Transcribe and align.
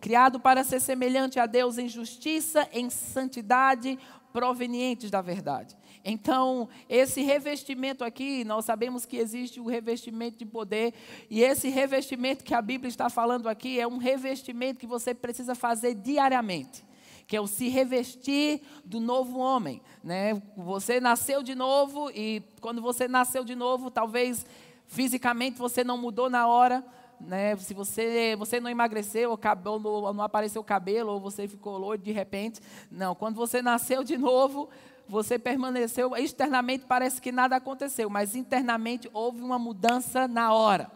criado 0.00 0.40
para 0.40 0.64
ser 0.64 0.80
semelhante 0.80 1.38
a 1.38 1.46
Deus 1.46 1.78
em 1.78 1.88
justiça, 1.88 2.68
em 2.72 2.88
santidade, 2.88 3.98
provenientes 4.32 5.10
da 5.10 5.20
verdade. 5.20 5.76
Então, 6.04 6.68
esse 6.88 7.20
revestimento 7.20 8.02
aqui, 8.02 8.42
nós 8.44 8.64
sabemos 8.64 9.04
que 9.04 9.18
existe 9.18 9.60
o 9.60 9.66
revestimento 9.66 10.38
de 10.38 10.46
poder, 10.46 10.94
e 11.28 11.42
esse 11.42 11.68
revestimento 11.68 12.42
que 12.42 12.54
a 12.54 12.62
Bíblia 12.62 12.88
está 12.88 13.10
falando 13.10 13.48
aqui 13.48 13.78
é 13.78 13.86
um 13.86 13.98
revestimento 13.98 14.80
que 14.80 14.86
você 14.86 15.12
precisa 15.12 15.54
fazer 15.54 15.94
diariamente 15.94 16.88
que 17.26 17.36
é 17.36 17.40
o 17.40 17.46
se 17.46 17.68
revestir 17.68 18.60
do 18.84 18.98
novo 18.98 19.38
homem. 19.38 19.80
Né? 20.02 20.42
Você 20.56 20.98
nasceu 20.98 21.44
de 21.44 21.54
novo 21.54 22.10
e 22.10 22.42
quando 22.60 22.82
você 22.82 23.06
nasceu 23.06 23.44
de 23.44 23.54
novo, 23.54 23.88
talvez 23.88 24.44
fisicamente 24.88 25.56
você 25.56 25.84
não 25.84 25.96
mudou 25.96 26.28
na 26.28 26.48
hora, 26.48 26.84
né? 27.20 27.56
Se 27.56 27.74
você, 27.74 28.34
você 28.36 28.60
não 28.60 28.70
emagreceu, 28.70 29.30
ou 29.30 29.78
não, 29.78 30.12
não 30.12 30.24
apareceu 30.24 30.64
cabelo, 30.64 31.12
ou 31.12 31.20
você 31.20 31.46
ficou 31.46 31.76
loiro 31.78 32.02
de 32.02 32.12
repente. 32.12 32.60
Não, 32.90 33.14
quando 33.14 33.36
você 33.36 33.60
nasceu 33.60 34.02
de 34.02 34.16
novo, 34.16 34.68
você 35.08 35.38
permaneceu, 35.38 36.16
externamente 36.16 36.84
parece 36.86 37.20
que 37.20 37.32
nada 37.32 37.56
aconteceu, 37.56 38.08
mas 38.08 38.34
internamente 38.34 39.10
houve 39.12 39.42
uma 39.42 39.58
mudança 39.58 40.26
na 40.28 40.52
hora. 40.52 40.90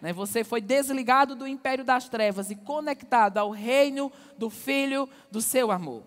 Né? 0.00 0.12
Você 0.12 0.42
foi 0.42 0.60
desligado 0.60 1.34
do 1.34 1.46
império 1.46 1.84
das 1.84 2.08
trevas 2.08 2.50
e 2.50 2.56
conectado 2.56 3.38
ao 3.38 3.50
reino 3.50 4.10
do 4.36 4.48
Filho 4.48 5.08
do 5.30 5.40
seu 5.40 5.70
amor. 5.70 6.02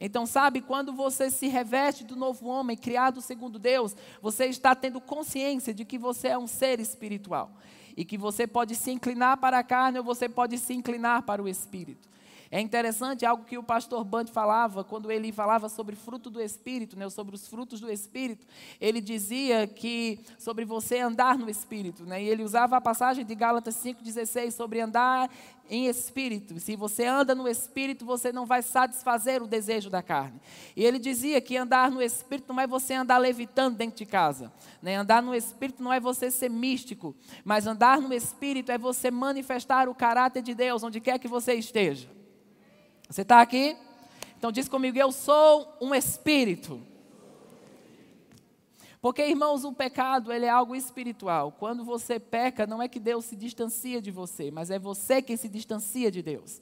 Então, 0.00 0.26
sabe, 0.26 0.60
quando 0.60 0.92
você 0.92 1.30
se 1.30 1.46
reveste 1.46 2.04
do 2.04 2.16
novo 2.16 2.46
homem, 2.46 2.76
criado 2.76 3.20
segundo 3.20 3.58
Deus, 3.58 3.96
você 4.20 4.46
está 4.46 4.74
tendo 4.74 5.00
consciência 5.00 5.72
de 5.72 5.84
que 5.84 5.96
você 5.96 6.28
é 6.28 6.38
um 6.38 6.46
ser 6.46 6.80
espiritual. 6.80 7.52
E 7.96 8.04
que 8.04 8.18
você 8.18 8.46
pode 8.46 8.74
se 8.74 8.90
inclinar 8.90 9.36
para 9.36 9.58
a 9.58 9.62
carne 9.62 9.98
ou 9.98 10.04
você 10.04 10.28
pode 10.28 10.58
se 10.58 10.74
inclinar 10.74 11.22
para 11.22 11.42
o 11.42 11.48
espírito. 11.48 12.13
É 12.50 12.60
interessante 12.60 13.24
algo 13.24 13.44
que 13.44 13.58
o 13.58 13.62
pastor 13.62 14.04
Band 14.04 14.26
falava, 14.26 14.84
quando 14.84 15.10
ele 15.10 15.32
falava 15.32 15.68
sobre 15.68 15.96
fruto 15.96 16.30
do 16.30 16.40
Espírito, 16.40 16.96
né, 16.96 17.08
sobre 17.10 17.34
os 17.34 17.48
frutos 17.48 17.80
do 17.80 17.90
Espírito, 17.90 18.46
ele 18.80 19.00
dizia 19.00 19.66
que 19.66 20.20
sobre 20.38 20.64
você 20.64 20.98
andar 20.98 21.38
no 21.38 21.48
Espírito, 21.48 22.04
né, 22.04 22.22
e 22.22 22.28
ele 22.28 22.42
usava 22.42 22.76
a 22.76 22.80
passagem 22.80 23.24
de 23.24 23.34
Gálatas 23.34 23.74
5,16 23.76 24.52
sobre 24.52 24.80
andar 24.80 25.30
em 25.68 25.86
Espírito. 25.86 26.60
Se 26.60 26.76
você 26.76 27.06
anda 27.06 27.34
no 27.34 27.48
Espírito, 27.48 28.04
você 28.04 28.30
não 28.30 28.44
vai 28.44 28.60
satisfazer 28.62 29.42
o 29.42 29.46
desejo 29.46 29.88
da 29.88 30.02
carne. 30.02 30.38
E 30.76 30.84
ele 30.84 30.98
dizia 30.98 31.40
que 31.40 31.56
andar 31.56 31.90
no 31.90 32.02
Espírito 32.02 32.52
não 32.52 32.60
é 32.60 32.66
você 32.66 32.92
andar 32.92 33.16
levitando 33.16 33.76
dentro 33.76 33.96
de 33.96 34.06
casa, 34.06 34.52
né, 34.82 34.96
andar 34.96 35.22
no 35.22 35.34
Espírito 35.34 35.82
não 35.82 35.92
é 35.92 35.98
você 35.98 36.30
ser 36.30 36.50
místico, 36.50 37.14
mas 37.44 37.66
andar 37.66 38.00
no 38.00 38.12
Espírito 38.12 38.70
é 38.70 38.76
você 38.76 39.10
manifestar 39.10 39.88
o 39.88 39.94
caráter 39.94 40.42
de 40.42 40.54
Deus 40.54 40.82
onde 40.82 41.00
quer 41.00 41.18
que 41.18 41.28
você 41.28 41.54
esteja. 41.54 42.23
Você 43.08 43.22
está 43.22 43.40
aqui? 43.40 43.76
Então 44.38 44.52
diz 44.52 44.68
comigo, 44.68 44.98
eu 44.98 45.12
sou 45.12 45.76
um 45.80 45.94
espírito. 45.94 46.80
Porque, 49.00 49.26
irmãos, 49.26 49.64
o 49.64 49.72
pecado 49.72 50.32
ele 50.32 50.46
é 50.46 50.48
algo 50.48 50.74
espiritual. 50.74 51.52
Quando 51.52 51.84
você 51.84 52.18
peca, 52.18 52.66
não 52.66 52.80
é 52.80 52.88
que 52.88 52.98
Deus 52.98 53.26
se 53.26 53.36
distancia 53.36 54.00
de 54.00 54.10
você, 54.10 54.50
mas 54.50 54.70
é 54.70 54.78
você 54.78 55.20
que 55.20 55.36
se 55.36 55.46
distancia 55.46 56.10
de 56.10 56.22
Deus. 56.22 56.58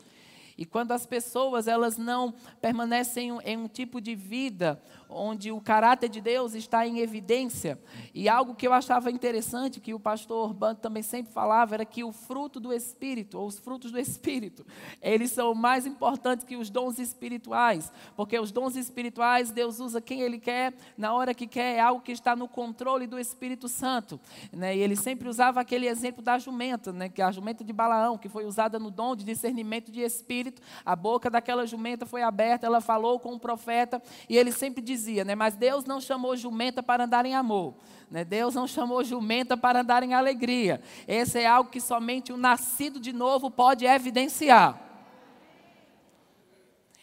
E 0.62 0.64
quando 0.64 0.92
as 0.92 1.04
pessoas 1.04 1.66
elas 1.66 1.98
não 1.98 2.32
permanecem 2.60 3.36
em 3.44 3.56
um 3.56 3.66
tipo 3.66 4.00
de 4.00 4.14
vida 4.14 4.80
onde 5.08 5.50
o 5.52 5.60
caráter 5.60 6.08
de 6.08 6.20
Deus 6.20 6.54
está 6.54 6.86
em 6.86 7.00
evidência, 7.00 7.78
e 8.14 8.28
algo 8.28 8.54
que 8.54 8.66
eu 8.66 8.72
achava 8.72 9.10
interessante, 9.10 9.80
que 9.80 9.92
o 9.92 10.00
pastor 10.00 10.48
Urbano 10.48 10.78
também 10.78 11.02
sempre 11.02 11.32
falava, 11.32 11.74
era 11.74 11.84
que 11.84 12.02
o 12.04 12.12
fruto 12.12 12.58
do 12.58 12.72
Espírito, 12.72 13.38
ou 13.38 13.46
os 13.46 13.58
frutos 13.58 13.90
do 13.90 13.98
Espírito, 13.98 14.64
eles 15.00 15.32
são 15.32 15.54
mais 15.54 15.84
importantes 15.84 16.46
que 16.46 16.56
os 16.56 16.70
dons 16.70 16.98
espirituais, 16.98 17.92
porque 18.16 18.38
os 18.38 18.52
dons 18.52 18.76
espirituais 18.76 19.50
Deus 19.50 19.80
usa 19.80 20.00
quem 20.00 20.20
Ele 20.20 20.38
quer, 20.38 20.72
na 20.96 21.12
hora 21.12 21.34
que 21.34 21.46
quer, 21.46 21.76
é 21.76 21.80
algo 21.80 22.00
que 22.00 22.12
está 22.12 22.34
no 22.34 22.48
controle 22.48 23.06
do 23.06 23.18
Espírito 23.18 23.68
Santo. 23.68 24.20
Né? 24.52 24.76
E 24.76 24.80
ele 24.80 24.96
sempre 24.96 25.28
usava 25.28 25.60
aquele 25.60 25.86
exemplo 25.86 26.22
da 26.22 26.38
jumenta, 26.38 26.92
né? 26.92 27.08
que 27.08 27.20
é 27.20 27.24
a 27.24 27.32
jumenta 27.32 27.64
de 27.64 27.72
Balaão, 27.72 28.16
que 28.16 28.28
foi 28.28 28.44
usada 28.44 28.78
no 28.78 28.90
dom 28.90 29.14
de 29.16 29.24
discernimento 29.24 29.90
de 29.90 30.00
Espírito 30.00 30.51
Espírito, 30.52 30.62
a 30.84 30.94
boca 30.94 31.30
daquela 31.30 31.66
jumenta 31.66 32.04
foi 32.04 32.22
aberta, 32.22 32.66
ela 32.66 32.80
falou 32.80 33.18
com 33.18 33.32
o 33.34 33.40
profeta, 33.40 34.02
e 34.28 34.36
ele 34.36 34.52
sempre 34.52 34.82
dizia, 34.82 35.24
né? 35.24 35.34
Mas 35.34 35.54
Deus 35.56 35.84
não 35.84 36.00
chamou 36.00 36.36
jumenta 36.36 36.82
para 36.82 37.04
andar 37.04 37.24
em 37.24 37.34
amor. 37.34 37.74
Né? 38.10 38.24
Deus 38.24 38.54
não 38.54 38.66
chamou 38.66 39.02
jumenta 39.02 39.56
para 39.56 39.80
andar 39.80 40.02
em 40.02 40.14
alegria. 40.14 40.82
Esse 41.08 41.40
é 41.40 41.46
algo 41.46 41.70
que 41.70 41.80
somente 41.80 42.32
o 42.32 42.36
nascido 42.36 43.00
de 43.00 43.12
novo 43.12 43.50
pode 43.50 43.86
evidenciar. 43.86 44.78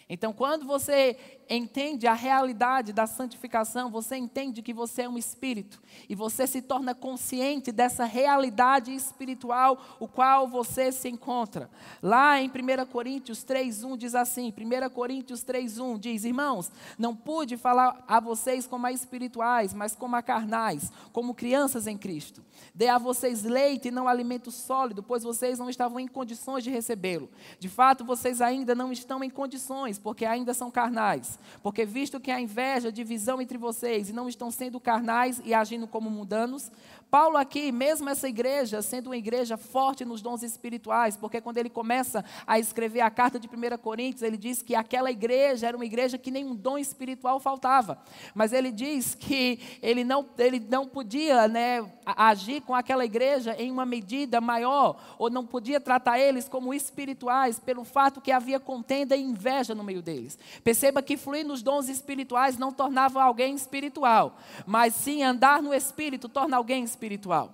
Então, 0.08 0.34
quando 0.34 0.66
você 0.66 1.39
entende 1.50 2.06
a 2.06 2.14
realidade 2.14 2.94
da 2.94 3.08
santificação, 3.08 3.90
você 3.90 4.16
entende 4.16 4.62
que 4.62 4.74
você 4.74 5.04
é 5.04 5.10
um 5.10 5.18
espírito 5.18 5.82
e 6.08 6.14
você 6.14 6.46
se 6.46 6.62
torna 6.62 6.94
consciente 6.94 7.72
dessa 7.72 8.06
realidade 8.06 8.94
espiritual 8.94 9.82
o 10.00 10.08
qual 10.08 10.48
você 10.48 10.92
se 10.92 11.10
encontra. 11.10 11.70
Lá 12.02 12.40
em 12.40 12.50
1 12.50 12.86
Coríntios 12.86 13.44
3:1 13.44 13.98
diz 13.98 14.14
assim, 14.14 14.54
1 14.56 14.90
Coríntios 14.90 15.44
3:1 15.44 15.98
diz: 15.98 16.24
"Irmãos, 16.24 16.72
não 16.98 17.16
pude 17.16 17.58
falar 17.58 18.04
a 18.08 18.20
vocês 18.20 18.68
como 18.68 18.86
a 18.86 18.92
espirituais, 18.92 19.74
mas 19.74 19.96
como 19.96 20.16
a 20.16 20.22
carnais, 20.22 20.92
como 21.12 21.34
crianças 21.34 21.88
em 21.88 21.98
Cristo. 21.98 22.44
Dê 22.76 22.88
a 22.88 22.98
vocês 22.98 23.44
leite 23.44 23.88
e 23.88 23.92
não 23.92 24.08
alimento 24.08 24.52
sólido, 24.52 25.02
pois 25.02 25.24
vocês 25.24 25.58
não 25.58 25.70
estavam 25.70 26.00
em 26.00 26.08
condições 26.08 26.64
de 26.64 26.70
recebê-lo. 26.70 27.30
De 27.58 27.70
fato, 27.70 28.06
vocês 28.06 28.42
ainda 28.42 28.76
não 28.76 28.92
estão 28.92 29.24
em 29.24 29.30
condições, 29.30 29.98
porque 29.98 30.26
ainda 30.26 30.54
são 30.54 30.70
carnais. 30.70 31.39
Porque 31.62 31.86
visto 31.86 32.20
que 32.20 32.32
há 32.32 32.40
inveja, 32.40 32.92
divisão 32.92 33.42
entre 33.42 33.58
vocês, 33.58 34.10
e 34.10 34.14
não 34.14 34.30
estão 34.30 34.50
sendo 34.52 34.80
carnais 34.80 35.42
e 35.44 35.54
agindo 35.54 35.88
como 35.88 36.10
mundanos, 36.10 36.72
Paulo 37.10 37.38
aqui, 37.38 37.72
mesmo 37.72 38.08
essa 38.08 38.30
igreja, 38.30 38.84
sendo 38.84 39.08
uma 39.08 39.18
igreja 39.18 39.58
forte 39.58 40.06
nos 40.06 40.22
dons 40.22 40.44
espirituais, 40.44 41.18
porque 41.18 41.42
quando 41.42 41.58
ele 41.58 41.70
começa 41.70 42.24
a 42.46 42.60
escrever 42.60 43.02
a 43.02 43.10
carta 43.10 43.40
de 43.40 43.48
1 43.48 43.78
Coríntios, 43.80 44.22
ele 44.22 44.38
diz 44.38 44.62
que 44.62 44.76
aquela 44.76 45.10
igreja 45.10 45.68
era 45.68 45.76
uma 45.76 45.86
igreja 45.86 46.20
que 46.20 46.30
nenhum 46.30 46.56
dom 46.56 46.78
espiritual 46.78 47.40
faltava. 47.40 47.98
Mas 48.36 48.54
ele 48.54 48.72
diz 48.72 49.16
que 49.16 49.60
ele 49.82 50.04
não, 50.04 50.24
ele 50.38 50.60
não 50.60 50.88
podia 50.88 51.48
né, 51.48 51.84
agir 52.06 52.62
com 52.62 52.76
aquela 52.76 53.04
igreja 53.04 53.56
em 53.58 53.72
uma 53.72 53.88
medida 53.88 54.40
maior, 54.40 55.02
ou 55.18 55.32
não 55.32 55.46
podia 55.46 55.80
tratar 55.80 56.20
eles 56.20 56.48
como 56.48 56.76
espirituais, 56.76 57.60
pelo 57.60 57.84
fato 57.84 58.22
que 58.22 58.32
havia 58.32 58.60
contenda 58.60 59.16
e 59.16 59.22
inveja 59.24 59.74
no 59.74 59.84
meio 59.84 60.04
deles. 60.04 60.38
Perceba 60.64 61.02
que 61.02 61.18
fluir 61.18 61.46
nos 61.46 61.64
dons 61.64 61.90
espirituais 61.90 62.56
não 62.56 62.72
tornava 62.72 63.24
alguém 63.24 63.56
espiritual, 63.56 64.38
mas 64.68 64.94
sim 64.94 65.24
andar 65.24 65.60
no 65.64 65.74
espírito 65.74 66.30
torna 66.30 66.56
alguém 66.56 66.84
espiritual 66.84 66.99
espiritual. 67.00 67.54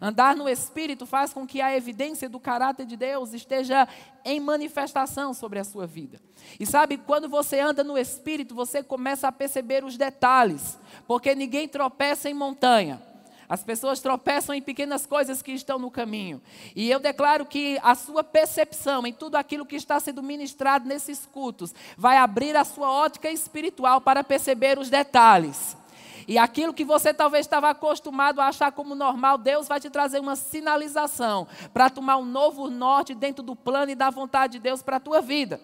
Andar 0.00 0.36
no 0.36 0.48
Espírito 0.48 1.06
faz 1.06 1.32
com 1.32 1.46
que 1.46 1.60
a 1.60 1.74
evidência 1.74 2.28
do 2.28 2.38
caráter 2.38 2.84
de 2.84 2.96
Deus 2.96 3.32
esteja 3.32 3.88
em 4.24 4.40
manifestação 4.40 5.32
sobre 5.32 5.58
a 5.58 5.64
sua 5.64 5.86
vida. 5.86 6.20
E 6.60 6.66
sabe, 6.66 6.98
quando 6.98 7.28
você 7.28 7.60
anda 7.60 7.82
no 7.82 7.96
Espírito, 7.96 8.54
você 8.54 8.82
começa 8.82 9.28
a 9.28 9.32
perceber 9.32 9.84
os 9.84 9.96
detalhes, 9.96 10.78
porque 11.06 11.34
ninguém 11.34 11.68
tropeça 11.68 12.28
em 12.28 12.34
montanha. 12.34 13.00
As 13.48 13.62
pessoas 13.62 14.00
tropeçam 14.00 14.54
em 14.54 14.62
pequenas 14.62 15.06
coisas 15.06 15.42
que 15.42 15.52
estão 15.52 15.78
no 15.78 15.90
caminho. 15.90 16.40
E 16.74 16.90
eu 16.90 16.98
declaro 16.98 17.44
que 17.44 17.78
a 17.82 17.94
sua 17.94 18.24
percepção 18.24 19.06
em 19.06 19.12
tudo 19.12 19.36
aquilo 19.36 19.66
que 19.66 19.76
está 19.76 20.00
sendo 20.00 20.22
ministrado 20.22 20.88
nesses 20.88 21.26
cultos 21.26 21.74
vai 21.96 22.16
abrir 22.16 22.56
a 22.56 22.64
sua 22.64 22.90
ótica 22.90 23.30
espiritual 23.30 24.00
para 24.00 24.24
perceber 24.24 24.78
os 24.78 24.88
detalhes. 24.88 25.76
E 26.26 26.38
aquilo 26.38 26.74
que 26.74 26.84
você 26.84 27.12
talvez 27.12 27.46
estava 27.46 27.70
acostumado 27.70 28.40
a 28.40 28.48
achar 28.48 28.72
como 28.72 28.94
normal, 28.94 29.38
Deus 29.38 29.68
vai 29.68 29.80
te 29.80 29.90
trazer 29.90 30.20
uma 30.20 30.36
sinalização 30.36 31.46
para 31.72 31.90
tomar 31.90 32.16
um 32.16 32.24
novo 32.24 32.70
norte 32.70 33.14
dentro 33.14 33.42
do 33.42 33.54
plano 33.54 33.92
e 33.92 33.94
da 33.94 34.10
vontade 34.10 34.54
de 34.54 34.58
Deus 34.60 34.82
para 34.82 34.96
a 34.96 35.00
tua 35.00 35.20
vida. 35.20 35.60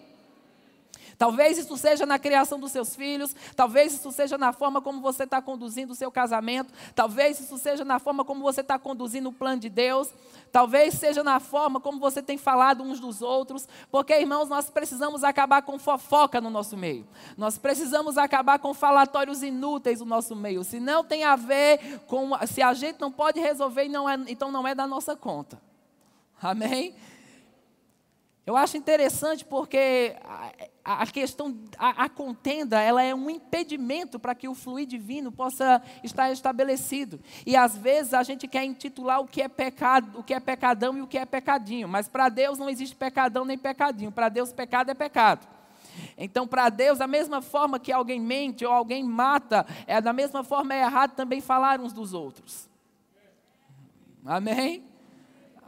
Talvez 1.21 1.59
isso 1.59 1.77
seja 1.77 2.07
na 2.07 2.19
criação 2.19 2.59
dos 2.59 2.73
seus 2.73 2.97
filhos, 2.97 3.37
talvez 3.55 3.93
isso 3.93 4.11
seja 4.11 4.39
na 4.39 4.55
forma 4.55 4.81
como 4.81 5.03
você 5.03 5.25
está 5.25 5.43
conduzindo 5.43 5.91
o 5.91 5.95
seu 5.95 6.11
casamento, 6.11 6.73
talvez 6.95 7.39
isso 7.39 7.59
seja 7.59 7.85
na 7.85 7.99
forma 7.99 8.25
como 8.25 8.41
você 8.41 8.63
está 8.63 8.79
conduzindo 8.79 9.29
o 9.29 9.33
plano 9.33 9.61
de 9.61 9.69
Deus, 9.69 10.11
talvez 10.51 10.95
seja 10.95 11.23
na 11.23 11.39
forma 11.39 11.79
como 11.79 12.01
você 12.01 12.23
tem 12.23 12.39
falado 12.39 12.83
uns 12.83 12.99
dos 12.99 13.21
outros, 13.21 13.69
porque, 13.91 14.19
irmãos, 14.19 14.49
nós 14.49 14.71
precisamos 14.71 15.23
acabar 15.23 15.61
com 15.61 15.79
fofoca 15.79 16.41
no 16.41 16.49
nosso 16.49 16.75
meio, 16.75 17.07
nós 17.37 17.59
precisamos 17.59 18.17
acabar 18.17 18.59
com 18.59 18.73
falatórios 18.73 19.43
inúteis 19.43 20.01
no 20.01 20.07
nosso 20.07 20.35
meio, 20.35 20.65
se 20.65 20.81
não 20.81 21.05
tem 21.05 21.25
a 21.25 21.37
ver 21.37 22.01
com, 22.07 22.31
se 22.47 22.63
a 22.63 22.73
gente 22.73 22.99
não 22.99 23.13
pode 23.13 23.39
resolver, 23.39 23.91
não 23.91 24.09
é, 24.09 24.19
então 24.27 24.51
não 24.51 24.67
é 24.67 24.75
da 24.75 24.87
nossa 24.87 25.15
conta. 25.15 25.61
Amém? 26.43 26.95
Eu 28.47 28.57
acho 28.57 28.77
interessante 28.77 29.45
porque 29.45 30.17
a, 30.85 31.03
a 31.03 31.07
questão, 31.07 31.57
a, 31.79 32.05
a, 32.05 32.09
contenda, 32.09 32.81
ela 32.81 33.03
é 33.03 33.15
um 33.15 33.29
impedimento 33.29 34.19
para 34.19 34.35
que 34.35 34.49
o 34.49 34.55
fluir 34.55 34.87
divino 34.87 35.31
possa 35.31 35.83
estar 36.03 36.33
estabelecido. 36.33 37.21
E 37.45 37.55
às 37.55 37.77
vezes 37.77 38.15
a 38.15 38.23
gente 38.23 38.49
quer 38.49 38.65
intitular 38.65 39.21
o 39.21 39.27
que 39.27 39.43
é 39.43 39.49
pecado, 39.49 40.19
o 40.19 40.23
que 40.23 40.33
é 40.33 40.41
pecadão 40.41 40.97
e 40.97 41.03
o 41.03 41.07
que 41.07 41.19
é 41.19 41.27
pecadinho. 41.27 41.87
Mas 41.87 42.09
para 42.09 42.29
Deus 42.29 42.59
não 42.59 42.69
existe 42.69 42.97
pecadão 42.97 43.45
nem 43.45 43.59
pecadinho. 43.59 44.11
Para 44.11 44.29
Deus 44.29 44.53
pecado 44.53 44.91
é 44.91 44.95
pecado. 44.95 45.47
Então, 46.17 46.47
para 46.47 46.71
Deus, 46.71 46.99
da 46.99 47.07
mesma 47.07 47.43
forma 47.43 47.79
que 47.79 47.93
alguém 47.93 48.21
mente 48.21 48.65
ou 48.65 48.73
alguém 48.73 49.05
mata, 49.05 49.67
é 49.87 50.01
da 50.01 50.13
mesma 50.13 50.43
forma 50.43 50.75
é 50.75 50.81
errado 50.81 51.15
também 51.15 51.41
falar 51.41 51.79
uns 51.79 51.93
dos 51.93 52.15
outros. 52.15 52.69
Amém? 54.25 54.90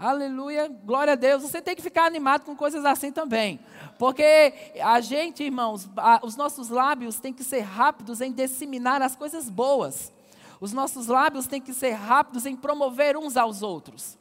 Aleluia, 0.02 0.66
glória 0.66 1.12
a 1.12 1.16
Deus. 1.16 1.44
Você 1.44 1.62
tem 1.62 1.76
que 1.76 1.81
ficar 1.81 2.06
animado 2.06 2.44
com 2.44 2.56
coisas 2.56 2.84
assim 2.84 3.12
também. 3.12 3.60
Porque 4.00 4.52
a 4.82 5.00
gente, 5.00 5.44
irmãos, 5.44 5.88
a, 5.96 6.19
os 6.25 6.34
nossos 6.34 6.70
lábios 6.70 7.20
têm 7.20 7.32
que 7.32 7.44
ser 7.44 7.60
rápidos 7.60 8.20
em 8.20 8.32
disseminar 8.32 9.00
as 9.00 9.14
coisas 9.14 9.49
boas. 9.49 10.12
Os 10.60 10.72
nossos 10.72 11.06
lábios 11.06 11.46
têm 11.46 11.60
que 11.60 11.72
ser 11.72 11.93
rápidos 11.93 12.46
em 12.46 12.56
promover 12.56 13.16
uns 13.16 13.37
aos 13.37 13.62
outros. 13.62 14.19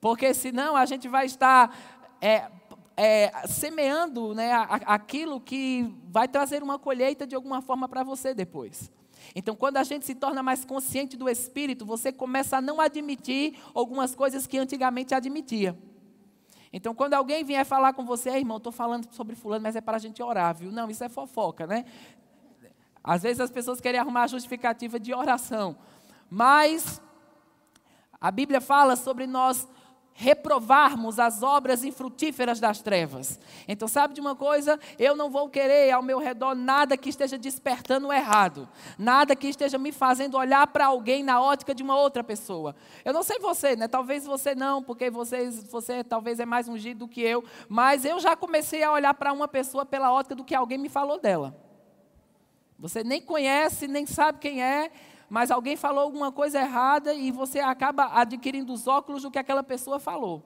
Porque 0.00 0.32
senão 0.32 0.74
a 0.74 0.86
gente 0.86 1.06
vai 1.08 1.26
estar 1.26 1.76
é, 2.18 2.46
é, 2.96 3.46
semeando 3.46 4.34
né, 4.34 4.66
aquilo 4.86 5.42
que 5.42 5.94
vai 6.08 6.26
trazer 6.26 6.62
uma 6.62 6.78
colheita 6.78 7.26
de 7.26 7.34
alguma 7.34 7.60
forma 7.60 7.86
para 7.86 8.02
você 8.02 8.32
depois. 8.32 8.90
Então, 9.34 9.54
quando 9.54 9.76
a 9.76 9.84
gente 9.84 10.04
se 10.04 10.14
torna 10.14 10.42
mais 10.42 10.64
consciente 10.64 11.16
do 11.16 11.28
Espírito, 11.28 11.84
você 11.84 12.12
começa 12.12 12.58
a 12.58 12.60
não 12.60 12.80
admitir 12.80 13.58
algumas 13.74 14.14
coisas 14.14 14.46
que 14.46 14.58
antigamente 14.58 15.14
admitia. 15.14 15.78
Então, 16.72 16.94
quando 16.94 17.14
alguém 17.14 17.44
vier 17.44 17.66
falar 17.66 17.92
com 17.92 18.04
você, 18.04 18.30
irmão, 18.30 18.56
estou 18.56 18.72
falando 18.72 19.06
sobre 19.12 19.36
fulano, 19.36 19.62
mas 19.62 19.76
é 19.76 19.80
para 19.80 19.96
a 19.96 20.00
gente 20.00 20.22
orar, 20.22 20.54
viu? 20.54 20.72
Não, 20.72 20.88
isso 20.88 21.04
é 21.04 21.08
fofoca, 21.08 21.66
né? 21.66 21.84
Às 23.04 23.22
vezes 23.22 23.40
as 23.40 23.50
pessoas 23.50 23.80
querem 23.80 24.00
arrumar 24.00 24.24
a 24.24 24.26
justificativa 24.28 24.98
de 24.98 25.12
oração. 25.12 25.76
Mas 26.30 27.02
a 28.20 28.30
Bíblia 28.30 28.60
fala 28.60 28.96
sobre 28.96 29.26
nós 29.26 29.68
reprovarmos 30.14 31.18
as 31.18 31.42
obras 31.42 31.84
infrutíferas 31.84 32.60
das 32.60 32.80
trevas. 32.80 33.40
Então, 33.66 33.88
sabe 33.88 34.14
de 34.14 34.20
uma 34.20 34.36
coisa? 34.36 34.78
Eu 34.98 35.16
não 35.16 35.30
vou 35.30 35.48
querer 35.48 35.90
ao 35.90 36.02
meu 36.02 36.18
redor 36.18 36.54
nada 36.54 36.96
que 36.96 37.08
esteja 37.08 37.38
despertando 37.38 38.08
o 38.08 38.12
errado, 38.12 38.68
nada 38.98 39.34
que 39.34 39.48
esteja 39.48 39.78
me 39.78 39.92
fazendo 39.92 40.36
olhar 40.36 40.66
para 40.66 40.86
alguém 40.86 41.22
na 41.22 41.40
ótica 41.40 41.74
de 41.74 41.82
uma 41.82 41.98
outra 41.98 42.22
pessoa. 42.22 42.74
Eu 43.04 43.12
não 43.12 43.22
sei 43.22 43.38
você, 43.38 43.74
né? 43.74 43.88
Talvez 43.88 44.24
você 44.24 44.54
não, 44.54 44.82
porque 44.82 45.10
você, 45.10 45.50
você 45.50 46.04
talvez 46.04 46.38
é 46.40 46.46
mais 46.46 46.68
ungido 46.68 47.00
do 47.00 47.08
que 47.08 47.22
eu, 47.22 47.42
mas 47.68 48.04
eu 48.04 48.20
já 48.20 48.36
comecei 48.36 48.82
a 48.82 48.92
olhar 48.92 49.14
para 49.14 49.32
uma 49.32 49.48
pessoa 49.48 49.84
pela 49.84 50.12
ótica 50.12 50.34
do 50.34 50.44
que 50.44 50.54
alguém 50.54 50.78
me 50.78 50.88
falou 50.88 51.18
dela. 51.18 51.56
Você 52.78 53.04
nem 53.04 53.22
conhece, 53.22 53.86
nem 53.86 54.04
sabe 54.06 54.40
quem 54.40 54.60
é, 54.60 54.90
mas 55.32 55.50
alguém 55.50 55.78
falou 55.78 56.04
alguma 56.04 56.30
coisa 56.30 56.60
errada 56.60 57.14
e 57.14 57.30
você 57.30 57.58
acaba 57.58 58.20
adquirindo 58.20 58.70
os 58.70 58.86
óculos 58.86 59.22
do 59.22 59.30
que 59.30 59.38
aquela 59.38 59.62
pessoa 59.62 59.98
falou. 59.98 60.42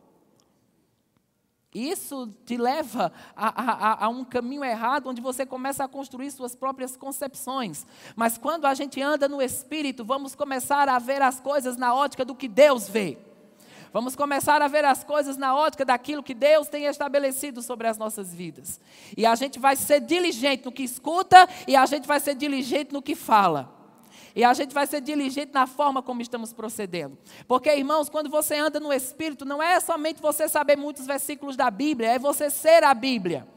Isso 1.74 2.32
te 2.44 2.56
leva 2.56 3.12
a, 3.34 3.48
a, 3.48 4.04
a, 4.04 4.08
um 4.08 4.24
caminho 4.24 4.62
errado, 4.62 5.08
onde 5.08 5.20
você 5.20 5.44
começa 5.44 5.82
a 5.82 5.88
construir 5.88 6.30
suas 6.30 6.54
próprias 6.54 6.96
concepções. 6.96 7.84
Mas 8.14 8.38
quando 8.38 8.64
a 8.64 8.74
gente 8.74 9.02
anda 9.02 9.28
no 9.28 9.42
Espírito, 9.42 10.04
vamos 10.04 10.36
começar 10.36 10.88
a 10.88 11.00
ver 11.00 11.20
as 11.20 11.40
coisas 11.40 11.76
na 11.76 11.92
ótica 11.92 12.24
do 12.24 12.32
que 12.32 12.46
Deus 12.46 12.88
vê. 12.88 13.18
Vamos 13.92 14.14
começar 14.14 14.62
a 14.62 14.68
ver 14.68 14.84
as 14.84 15.02
coisas 15.02 15.36
na 15.36 15.56
ótica 15.56 15.84
daquilo 15.84 16.22
que 16.22 16.32
Deus 16.32 16.68
tem 16.68 16.84
estabelecido 16.84 17.60
sobre 17.60 17.88
as 17.88 17.98
nossas 17.98 18.32
vidas. 18.32 18.80
E 19.16 19.26
a 19.26 19.34
gente 19.34 19.58
vai 19.58 19.74
ser 19.74 19.98
diligente 19.98 20.64
no 20.64 20.70
que 20.70 20.84
escuta 20.84 21.48
e 21.66 21.74
a 21.74 21.84
gente 21.86 22.06
vai 22.06 22.20
ser 22.20 22.36
diligente 22.36 22.92
no 22.92 23.02
que 23.02 23.16
fala. 23.16 23.74
E 24.36 24.44
a 24.44 24.52
gente 24.52 24.74
vai 24.74 24.86
ser 24.86 25.00
diligente 25.00 25.50
na 25.54 25.66
forma 25.66 26.02
como 26.02 26.20
estamos 26.20 26.52
procedendo. 26.52 27.16
Porque, 27.48 27.74
irmãos, 27.74 28.10
quando 28.10 28.28
você 28.28 28.54
anda 28.54 28.78
no 28.78 28.92
Espírito, 28.92 29.46
não 29.46 29.62
é 29.62 29.80
somente 29.80 30.20
você 30.20 30.46
saber 30.46 30.76
muitos 30.76 31.06
versículos 31.06 31.56
da 31.56 31.70
Bíblia, 31.70 32.10
é 32.10 32.18
você 32.18 32.50
ser 32.50 32.84
a 32.84 32.92
Bíblia. 32.92 33.48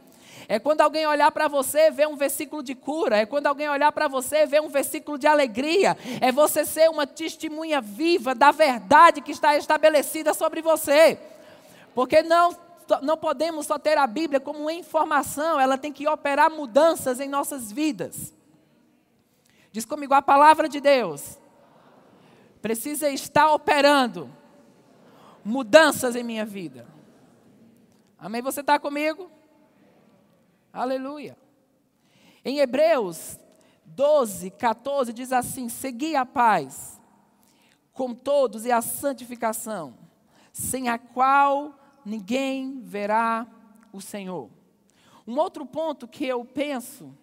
É 0.48 0.58
quando 0.58 0.80
alguém 0.80 1.06
olhar 1.06 1.30
para 1.32 1.50
você 1.50 1.92
ver 1.92 2.08
um 2.08 2.16
versículo 2.16 2.64
de 2.64 2.74
cura. 2.76 3.18
É 3.18 3.26
quando 3.26 3.48
alguém 3.48 3.68
olhar 3.68 3.92
para 3.92 4.08
você 4.08 4.46
ver 4.46 4.62
um 4.62 4.70
versículo 4.70 5.18
de 5.18 5.28
alegria. 5.28 5.98
É 6.22 6.32
você 6.32 6.64
ser 6.64 6.90
uma 6.90 7.06
testemunha 7.06 7.82
viva 7.82 8.34
da 8.34 8.52
verdade 8.52 9.20
que 9.20 9.34
está 9.34 9.58
estabelecida 9.58 10.34
sobre 10.34 10.62
você. 10.62 11.20
Porque 11.94 12.24
não, 12.24 12.56
não 13.02 13.18
podemos 13.18 13.66
só 13.66 13.78
ter 13.78 13.98
a 13.98 14.08
Bíblia 14.08 14.40
como 14.40 14.72
informação, 14.72 15.60
ela 15.60 15.78
tem 15.78 15.92
que 15.92 16.08
operar 16.08 16.50
mudanças 16.50 17.20
em 17.20 17.28
nossas 17.28 17.70
vidas. 17.70 18.39
Diz 19.72 19.86
comigo, 19.86 20.14
a 20.14 20.22
palavra 20.22 20.68
de 20.68 20.80
Deus 20.80 21.40
precisa 22.62 23.10
estar 23.10 23.52
operando 23.54 24.30
mudanças 25.44 26.16
em 26.16 26.24
minha 26.24 26.46
vida. 26.46 26.88
Amém? 28.18 28.42
Você 28.42 28.62
está 28.62 28.80
comigo? 28.80 29.32
Aleluia. 30.74 31.38
Em 32.44 32.60
Hebreus 32.60 33.40
12, 33.86 34.52
14 34.52 35.14
diz 35.14 35.32
assim: 35.32 35.70
Segui 35.70 36.16
a 36.16 36.26
paz 36.26 37.00
com 37.94 38.14
todos 38.14 38.66
e 38.66 38.72
a 38.72 38.82
santificação, 38.82 39.98
sem 40.52 40.90
a 40.90 40.98
qual 40.98 41.78
ninguém 42.06 42.82
verá 42.82 43.48
o 43.92 44.02
Senhor. 44.02 44.50
Um 45.28 45.38
outro 45.38 45.66
ponto 45.66 46.08
que 46.08 46.26
eu 46.26 46.44
penso 46.44 47.16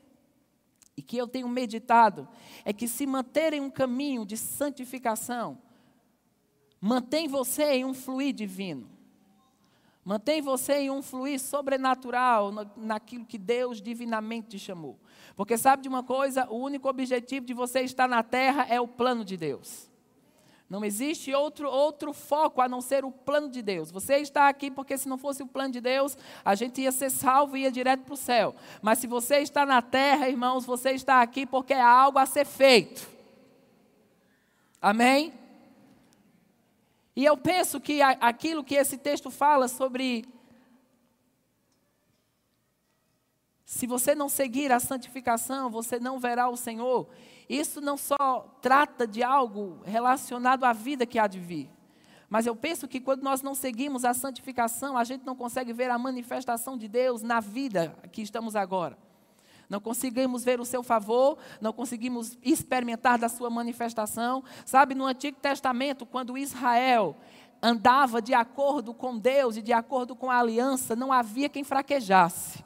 e 0.96 1.02
que 1.02 1.16
eu 1.16 1.28
tenho 1.28 1.48
meditado 1.48 2.28
é 2.64 2.72
que 2.72 2.88
se 2.88 3.06
manter 3.06 3.52
em 3.52 3.60
um 3.60 3.70
caminho 3.70 4.25
de 4.25 4.37
santificação, 4.37 5.58
mantém 6.81 7.28
você 7.28 7.64
em 7.75 7.84
um 7.84 7.93
fluir 7.93 8.32
divino. 8.32 8.88
Mantém 10.04 10.40
você 10.40 10.75
em 10.82 10.90
um 10.90 11.02
fluir 11.02 11.40
sobrenatural 11.40 12.52
naquilo 12.76 13.26
que 13.26 13.37
Deus 13.37 13.82
divinamente 13.82 14.50
te 14.50 14.58
chamou. 14.58 14.96
Porque 15.34 15.58
sabe 15.58 15.82
de 15.82 15.88
uma 15.88 16.02
coisa? 16.02 16.48
O 16.48 16.58
único 16.58 16.88
objetivo 16.88 17.44
de 17.44 17.52
você 17.52 17.81
estar 17.81 18.08
na 18.08 18.22
terra 18.22 18.66
é 18.70 18.81
o 18.81 18.87
plano 18.87 19.25
de 19.25 19.37
Deus. 19.37 19.90
Não 20.68 20.84
existe 20.84 21.32
outro, 21.32 21.70
outro 21.70 22.12
foco 22.12 22.60
a 22.60 22.68
não 22.68 22.80
ser 22.80 23.04
o 23.04 23.10
plano 23.10 23.48
de 23.48 23.62
Deus. 23.62 23.92
Você 23.92 24.16
está 24.16 24.48
aqui 24.48 24.68
porque, 24.68 24.98
se 24.98 25.08
não 25.08 25.16
fosse 25.16 25.42
o 25.42 25.46
plano 25.46 25.72
de 25.72 25.80
Deus, 25.80 26.18
a 26.44 26.56
gente 26.56 26.80
ia 26.80 26.90
ser 26.90 27.08
salvo 27.10 27.56
e 27.56 27.62
ia 27.62 27.70
direto 27.70 28.02
para 28.02 28.14
o 28.14 28.16
céu. 28.16 28.54
Mas 28.82 28.98
se 28.98 29.06
você 29.06 29.38
está 29.38 29.64
na 29.64 29.80
terra, 29.80 30.28
irmãos, 30.28 30.66
você 30.66 30.90
está 30.90 31.22
aqui 31.22 31.46
porque 31.46 31.72
há 31.72 31.88
algo 31.88 32.18
a 32.18 32.26
ser 32.26 32.44
feito. 32.44 33.08
Amém? 34.82 35.32
E 37.14 37.24
eu 37.24 37.36
penso 37.36 37.80
que 37.80 38.02
aquilo 38.02 38.64
que 38.64 38.74
esse 38.74 38.98
texto 38.98 39.30
fala 39.30 39.68
sobre. 39.68 40.26
Se 43.64 43.87
você 43.87 44.14
não 44.14 44.28
seguir 44.28 44.70
a 44.73 44.80
santificação, 44.80 45.70
você 45.70 45.99
não 46.00 46.18
verá 46.18 46.49
o 46.49 46.56
Senhor. 46.56 47.08
Isso 47.48 47.80
não 47.80 47.96
só 47.96 48.58
trata 48.60 49.06
de 49.06 49.22
algo 49.22 49.80
relacionado 49.84 50.64
à 50.64 50.72
vida 50.72 51.06
que 51.06 51.18
há 51.18 51.26
de 51.26 51.38
vir. 51.38 51.70
Mas 52.28 52.44
eu 52.44 52.56
penso 52.56 52.88
que 52.88 53.00
quando 53.00 53.22
nós 53.22 53.40
não 53.40 53.54
seguimos 53.54 54.04
a 54.04 54.12
santificação, 54.12 54.96
a 54.96 55.04
gente 55.04 55.24
não 55.24 55.36
consegue 55.36 55.72
ver 55.72 55.90
a 55.90 55.98
manifestação 55.98 56.76
de 56.76 56.88
Deus 56.88 57.22
na 57.22 57.38
vida 57.38 57.96
que 58.10 58.20
estamos 58.20 58.56
agora. 58.56 58.98
Não 59.68 59.80
conseguimos 59.80 60.44
ver 60.44 60.60
o 60.60 60.64
seu 60.64 60.82
favor, 60.82 61.38
não 61.60 61.72
conseguimos 61.72 62.36
experimentar 62.42 63.18
da 63.18 63.28
sua 63.28 63.48
manifestação. 63.48 64.42
Sabe, 64.64 64.94
no 64.94 65.04
Antigo 65.04 65.38
Testamento, 65.40 66.04
quando 66.04 66.36
Israel 66.36 67.16
andava 67.62 68.20
de 68.20 68.34
acordo 68.34 68.92
com 68.92 69.16
Deus 69.16 69.56
e 69.56 69.62
de 69.62 69.72
acordo 69.72 70.14
com 70.16 70.30
a 70.30 70.38
aliança, 70.38 70.96
não 70.96 71.12
havia 71.12 71.48
quem 71.48 71.64
fraquejasse 71.64 72.65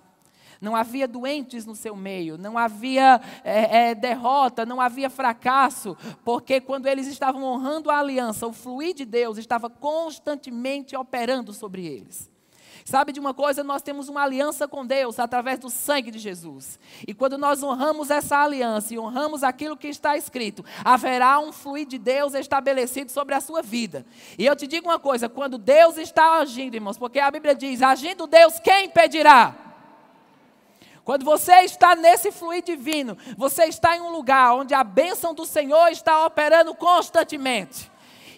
não 0.61 0.76
havia 0.76 1.09
doentes 1.09 1.64
no 1.64 1.75
seu 1.75 1.97
meio, 1.97 2.37
não 2.37 2.59
havia 2.59 3.21
é, 3.43 3.90
é, 3.90 3.95
derrota, 3.95 4.67
não 4.67 4.81
havia 4.81 5.09
fracasso, 5.09 5.97
porque 6.25 6.61
quando 6.61 6.87
eles 6.87 7.07
estavam 7.07 7.43
honrando 7.43 7.90
a 7.90 7.99
aliança, 7.99 8.47
o 8.47 8.52
fluir 8.52 8.95
de 8.95 9.05
Deus 9.05 9.38
estava 9.38 9.71
constantemente 9.71 10.95
operando 10.97 11.52
sobre 11.52 11.87
eles. 11.87 12.31
Sabe 12.85 13.12
de 13.12 13.21
uma 13.21 13.35
coisa? 13.35 13.62
Nós 13.62 13.83
temos 13.83 14.09
uma 14.09 14.23
aliança 14.23 14.67
com 14.67 14.85
Deus 14.85 15.19
através 15.19 15.59
do 15.59 15.71
sangue 15.71 16.11
de 16.11 16.19
Jesus. 16.19 16.79
E 17.07 17.14
quando 17.14 17.37
nós 17.37 17.62
honramos 17.62 18.11
essa 18.11 18.38
aliança 18.38 18.95
e 18.95 18.99
honramos 18.99 19.43
aquilo 19.43 19.76
que 19.76 19.88
está 19.88 20.17
escrito, 20.17 20.64
haverá 20.85 21.38
um 21.38 21.52
fluir 21.52 21.87
de 21.87 21.99
Deus 21.99 22.35
estabelecido 22.35 23.11
sobre 23.11 23.35
a 23.35 23.40
sua 23.40 23.62
vida. 23.62 24.05
E 24.38 24.47
eu 24.47 24.57
te 24.57 24.67
digo 24.67 24.88
uma 24.88 24.99
coisa: 24.99 25.29
quando 25.29 25.59
Deus 25.59 25.99
está 25.99 26.38
agindo, 26.38 26.75
irmãos, 26.75 26.99
porque 26.99 27.21
a 27.21 27.31
Bíblia 27.31 27.55
diz: 27.55 27.83
agindo 27.83 28.26
Deus, 28.26 28.59
quem 28.59 28.87
impedirá? 28.87 29.70
Quando 31.04 31.25
você 31.25 31.52
está 31.62 31.95
nesse 31.95 32.30
fluir 32.30 32.62
divino, 32.62 33.16
você 33.37 33.64
está 33.64 33.97
em 33.97 34.00
um 34.00 34.11
lugar 34.11 34.54
onde 34.54 34.75
a 34.75 34.85
bênção 34.85 35.35
do 35.35 35.47
Senhor 35.47 35.88
está 35.88 36.26
operando 36.26 36.75
constantemente. 36.75 37.90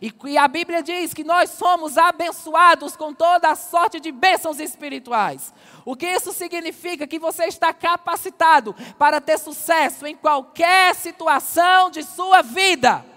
E, 0.02 0.12
e 0.24 0.36
a 0.36 0.48
Bíblia 0.48 0.82
diz 0.82 1.14
que 1.14 1.22
nós 1.22 1.50
somos 1.50 1.96
abençoados 1.96 2.96
com 2.96 3.14
toda 3.14 3.48
a 3.48 3.54
sorte 3.54 4.00
de 4.00 4.10
bênçãos 4.10 4.58
espirituais. 4.58 5.54
O 5.84 5.94
que 5.94 6.06
isso 6.06 6.32
significa? 6.32 7.06
Que 7.06 7.20
você 7.20 7.44
está 7.44 7.72
capacitado 7.72 8.74
para 8.98 9.20
ter 9.20 9.38
sucesso 9.38 10.04
em 10.04 10.16
qualquer 10.16 10.94
situação 10.96 11.88
de 11.88 12.02
sua 12.02 12.42
vida. 12.42 13.11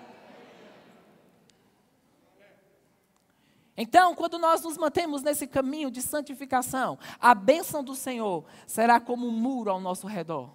Então, 3.77 4.15
quando 4.15 4.39
nós 4.39 4.61
nos 4.61 4.77
mantemos 4.77 5.21
nesse 5.21 5.45
caminho 5.45 5.91
de 5.91 6.01
santificação, 6.01 6.97
a 7.19 7.35
bênção 7.35 7.83
do 7.83 7.95
Senhor 7.95 8.45
será 8.65 8.99
como 8.99 9.27
um 9.27 9.31
muro 9.31 9.69
ao 9.69 9.81
nosso 9.81 10.07
redor. 10.07 10.49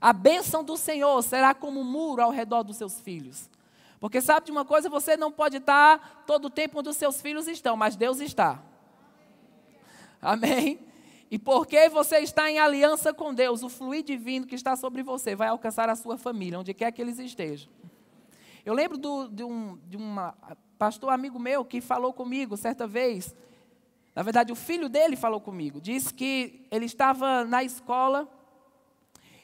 A 0.00 0.12
bênção 0.12 0.62
do 0.62 0.76
Senhor 0.76 1.20
será 1.22 1.54
como 1.54 1.80
um 1.80 1.84
muro 1.84 2.22
ao 2.22 2.30
redor 2.30 2.62
dos 2.62 2.76
seus 2.76 3.00
filhos. 3.00 3.50
Porque 3.98 4.20
sabe 4.20 4.46
de 4.46 4.52
uma 4.52 4.64
coisa, 4.64 4.88
você 4.88 5.16
não 5.16 5.32
pode 5.32 5.56
estar 5.56 6.24
todo 6.26 6.46
o 6.46 6.50
tempo 6.50 6.78
onde 6.78 6.90
os 6.90 6.96
seus 6.96 7.20
filhos 7.20 7.48
estão, 7.48 7.76
mas 7.76 7.96
Deus 7.96 8.20
está. 8.20 8.62
Amém? 10.20 10.78
E 11.30 11.38
porque 11.38 11.88
você 11.88 12.18
está 12.18 12.48
em 12.48 12.58
aliança 12.58 13.12
com 13.12 13.34
Deus, 13.34 13.62
o 13.62 13.68
fluir 13.68 14.04
divino 14.04 14.46
que 14.46 14.54
está 14.54 14.76
sobre 14.76 15.02
você 15.02 15.34
vai 15.34 15.48
alcançar 15.48 15.88
a 15.88 15.96
sua 15.96 16.16
família, 16.16 16.58
onde 16.60 16.72
quer 16.72 16.92
que 16.92 17.02
eles 17.02 17.18
estejam. 17.18 17.68
Eu 18.64 18.74
lembro 18.74 18.96
do, 18.96 19.28
de, 19.28 19.42
um 19.42 19.78
de 19.88 19.96
uma 19.96 20.34
pastor 20.78 21.10
amigo 21.10 21.38
meu 21.38 21.64
que 21.64 21.80
falou 21.80 22.12
comigo 22.12 22.56
certa 22.56 22.86
vez. 22.86 23.34
Na 24.14 24.22
verdade, 24.22 24.52
o 24.52 24.56
filho 24.56 24.88
dele 24.88 25.16
falou 25.16 25.40
comigo. 25.40 25.80
Disse 25.80 26.12
que 26.12 26.66
ele 26.70 26.86
estava 26.86 27.44
na 27.44 27.62
escola 27.62 28.28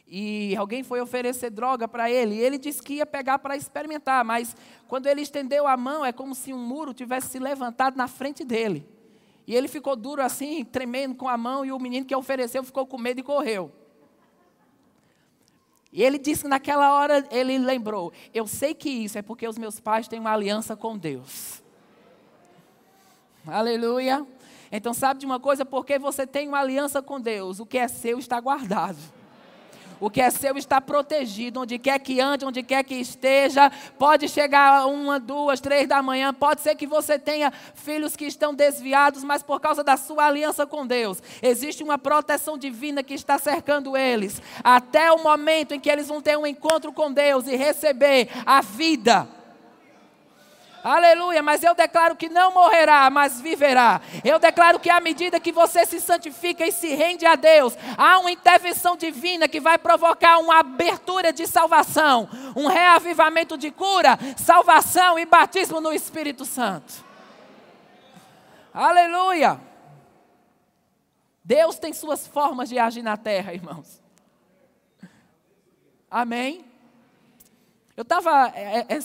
e 0.07 0.55
alguém 0.57 0.83
foi 0.83 1.01
oferecer 1.01 1.51
droga 1.51 1.87
para 1.87 2.11
ele. 2.11 2.35
E 2.37 2.41
ele 2.41 2.59
disse 2.59 2.83
que 2.83 2.95
ia 2.95 3.07
pegar 3.07 3.39
para 3.39 3.57
experimentar, 3.57 4.25
mas 4.25 4.57
quando 4.89 5.07
ele 5.07 5.23
estendeu 5.23 5.67
a 5.67 5.77
mão, 5.77 6.05
é 6.05 6.13
como 6.13 6.35
se 6.35 6.53
um 6.53 6.59
muro 6.59 6.93
tivesse 6.95 7.29
se 7.29 7.39
levantado 7.39 7.97
na 7.97 8.09
frente 8.09 8.45
dele. 8.45 8.87
E 9.47 9.55
ele 9.55 9.69
ficou 9.69 9.97
duro 9.97 10.23
assim, 10.23 10.65
tremendo 10.65 11.15
com 11.15 11.29
a 11.29 11.37
mão, 11.37 11.65
e 11.65 11.73
o 11.73 11.79
menino 11.79 12.07
que 12.07 12.15
ofereceu 12.15 12.63
ficou 12.63 12.87
com 12.87 12.99
medo 12.99 13.21
e 13.21 13.23
correu. 13.23 13.73
E 15.93 16.03
ele 16.03 16.19
disse 16.19 16.43
que 16.43 16.49
naquela 16.49 16.95
hora 16.95 17.27
ele 17.31 17.59
lembrou: 17.59 18.13
Eu 18.33 18.47
sei 18.47 18.75
que 18.75 18.89
isso 18.89 19.19
é 19.19 19.23
porque 19.23 19.47
os 19.47 19.59
meus 19.59 19.79
pais 19.79 20.09
têm 20.09 20.19
uma 20.19 20.33
aliança 20.33 20.75
com 20.75 20.97
Deus. 20.97 21.63
Aleluia. 23.47 24.27
Então, 24.71 24.95
sabe 24.95 25.21
de 25.21 25.27
uma 25.27 25.39
coisa? 25.39 25.67
Porque 25.67 25.99
você 25.99 26.27
tem 26.27 26.49
uma 26.49 26.61
aliança 26.61 27.03
com 27.03 27.21
Deus, 27.21 27.61
o 27.61 27.67
que 27.67 27.77
é 27.77 27.87
seu 27.89 28.19
está 28.19 28.41
guardado. 28.41 28.99
O 30.03 30.11
que 30.11 30.21
é 30.21 30.31
seu 30.31 30.59
está 30.59 30.81
protegido, 30.81 31.61
onde 31.61 31.79
quer 31.79 31.97
que 32.01 32.21
ande, 32.21 32.45
onde 32.45 32.61
quer 32.61 32.83
que 32.83 32.97
esteja. 32.97 33.71
Pode 33.97 34.29
chegar 34.29 34.85
uma, 34.89 35.21
duas, 35.21 35.61
três 35.61 35.87
da 35.87 36.03
manhã. 36.03 36.35
Pode 36.35 36.61
ser 36.61 36.75
que 36.75 36.89
você 36.89 37.21
tenha 37.21 37.53
filhos 37.77 38.17
que 38.17 38.25
estão 38.25 38.53
desviados, 38.53 39.23
mas 39.23 39.45
por 39.45 39.61
causa 39.61 39.85
da 39.85 39.97
sua 39.97 40.27
aliança 40.27 40.67
com 40.67 40.85
Deus, 40.85 41.23
existe 41.41 41.85
uma 41.85 41.99
proteção 41.99 42.59
divina 42.59 43.05
que 43.05 43.15
está 43.15 43.39
cercando 43.39 43.97
eles. 43.97 44.43
Até 44.65 45.13
o 45.13 45.23
momento 45.23 45.73
em 45.73 45.79
que 45.79 45.89
eles 45.89 46.09
vão 46.09 46.21
ter 46.21 46.37
um 46.37 46.49
encontro 46.49 46.93
com 46.93 47.13
Deus 47.13 47.47
e 47.47 47.55
receber 47.55 48.29
a 48.45 48.61
vida. 48.61 49.29
Aleluia, 50.85 51.43
mas 51.43 51.63
eu 51.63 51.75
declaro 51.77 52.17
que 52.17 52.29
não 52.29 52.53
morrerá, 52.53 53.09
mas 53.09 53.41
viverá. 53.41 54.01
Eu 54.25 54.41
declaro 54.41 54.81
que 54.81 54.91
à 54.91 55.01
medida 55.01 55.39
que 55.39 55.53
você 55.53 55.87
se 55.87 56.01
santifica 56.01 56.67
e 56.67 56.73
se 56.73 56.93
rende 56.95 57.25
a 57.25 57.37
Deus, 57.37 57.77
há 57.97 58.19
uma 58.19 58.33
intervenção 58.33 58.97
divina 58.97 59.47
que 59.47 59.61
vai 59.61 59.79
provocar 59.79 60.39
uma 60.39 60.59
abertura 60.59 61.33
de 61.33 61.47
salvação, 61.47 62.29
um 62.57 62.67
reavivamento 62.67 63.57
de 63.57 63.71
cura, 63.71 64.19
salvação 64.37 65.19
e 65.19 65.25
batismo 65.25 65.81
no 65.81 65.93
Espírito 65.93 66.45
Santo. 66.45 66.93
Aleluia. 68.75 69.61
Deus 71.45 71.79
tem 71.79 71.93
suas 71.93 72.27
formas 72.27 72.69
de 72.69 72.79
agir 72.79 73.03
na 73.03 73.17
terra, 73.17 73.55
irmãos. 73.55 74.03
Amém. 76.11 76.72
Eu 77.95 78.03
estava 78.03 78.49
é, 78.57 78.81
é, 78.81 78.99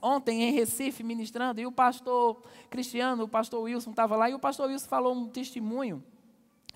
ontem 0.00 0.44
em 0.44 0.52
Recife 0.52 1.02
ministrando 1.02 1.60
e 1.60 1.66
o 1.66 1.72
pastor 1.72 2.40
Cristiano, 2.70 3.24
o 3.24 3.28
pastor 3.28 3.62
Wilson 3.62 3.90
estava 3.90 4.14
lá 4.14 4.30
e 4.30 4.34
o 4.34 4.38
pastor 4.38 4.68
Wilson 4.68 4.86
falou 4.86 5.12
um 5.12 5.28
testemunho 5.28 6.04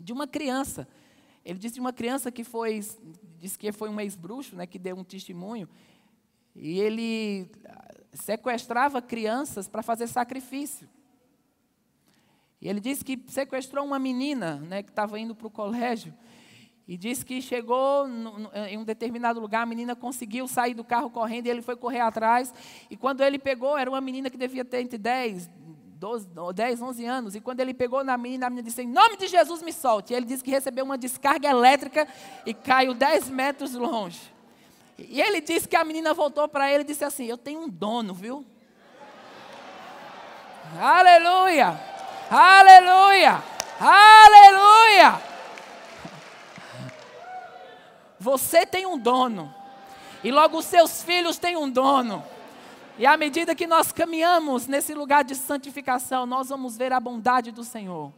de 0.01 0.13
uma 0.13 0.27
criança. 0.27 0.89
Ele 1.45 1.59
disse 1.59 1.75
de 1.75 1.81
uma 1.81 1.93
criança 1.93 2.33
que 2.33 2.43
foi, 2.43 2.81
disse 3.39 3.57
que 3.57 3.71
foi 3.71 3.89
um 3.89 4.01
ex-bruxo, 4.01 4.57
né, 4.57 4.67
que 4.67 4.79
deu 4.79 4.97
um 4.97 5.05
testemunho, 5.05 5.69
e 6.55 6.81
ele 6.81 7.49
ah, 7.65 7.95
sequestrava 8.13 9.01
crianças 9.01 9.69
para 9.69 9.83
fazer 9.83 10.09
sacrifício. 10.09 10.89
E 12.61 12.69
ele 12.69 12.81
disse 12.81 13.05
que 13.05 13.21
sequestrou 13.29 13.85
uma 13.85 13.99
menina, 13.99 14.57
né, 14.57 14.83
que 14.83 14.91
estava 14.91 15.19
indo 15.19 15.35
para 15.35 15.47
o 15.47 15.51
colégio, 15.51 16.13
e 16.87 16.97
disse 16.97 17.25
que 17.25 17.41
chegou 17.41 18.07
em 18.69 18.77
um 18.77 18.85
determinado 18.85 19.41
lugar, 19.41 19.63
a 19.63 19.67
menina 19.67 19.95
conseguiu 19.95 20.49
sair 20.49 20.75
do 20.75 20.83
carro 20.83 21.09
correndo 21.11 21.47
e 21.47 21.51
ele 21.51 21.63
foi 21.63 21.77
correr 21.77 22.01
atrás. 22.01 22.53
E 22.91 22.97
quando 22.97 23.23
ele 23.23 23.39
pegou, 23.39 23.79
era 23.79 23.89
uma 23.89 24.01
menina 24.01 24.29
que 24.29 24.37
devia 24.37 24.65
ter 24.65 24.81
entre 24.81 24.99
10, 24.99 25.49
12, 26.03 26.29
10, 26.53 26.83
11 26.83 27.05
anos. 27.05 27.35
E 27.37 27.41
quando 27.41 27.61
ele 27.61 27.73
pegou 27.73 28.03
na 28.03 28.19
menina, 28.19 28.47
a 28.47 28.51
menina 28.51 28.67
disse: 28.67 28.83
Em 28.83 28.89
nome 28.89 29.17
de 29.17 29.29
Jesus, 29.29 29.63
me 29.63 29.73
solte. 29.73 30.13
E 30.13 30.17
ele 30.17 30.27
disse 30.27 30.43
que 30.43 30.51
recebeu 30.51 30.85
uma 30.85 30.99
descarga 30.99 31.49
elétrica 31.49 32.09
e 32.45 32.53
caiu 32.53 32.95
10 32.95 33.31
metros 33.31 33.75
longe. 33.75 34.21
E 34.99 35.21
ele 35.21 35.41
disse 35.41 35.69
que 35.69 35.77
a 35.77 35.85
menina 35.85 36.13
voltou 36.13 36.49
para 36.49 36.71
ele 36.71 36.83
e 36.83 36.87
disse 36.87 37.05
assim: 37.05 37.27
Eu 37.27 37.39
tenho 37.39 37.61
um 37.61 37.69
dono, 37.69 38.13
viu? 38.13 38.45
Aleluia! 40.81 41.79
Aleluia! 42.29 43.43
Aleluia! 43.79 45.32
Você 48.23 48.65
tem 48.65 48.87
um 48.87 48.97
dono. 48.97 49.53
E 50.23 50.31
logo 50.31 50.59
os 50.59 50.67
seus 50.67 51.03
filhos 51.03 51.39
têm 51.39 51.57
um 51.57 51.69
dono. 51.69 52.23
E 52.97 53.05
à 53.05 53.17
medida 53.17 53.53
que 53.53 53.67
nós 53.67 53.91
caminhamos 53.91 54.69
nesse 54.69 54.95
lugar 54.95 55.25
de 55.25 55.35
santificação, 55.35 56.25
nós 56.25 56.49
vamos 56.49 56.77
ver 56.77 56.93
a 56.93 57.01
bondade 57.01 57.51
do 57.51 57.65
Senhor 57.65 58.13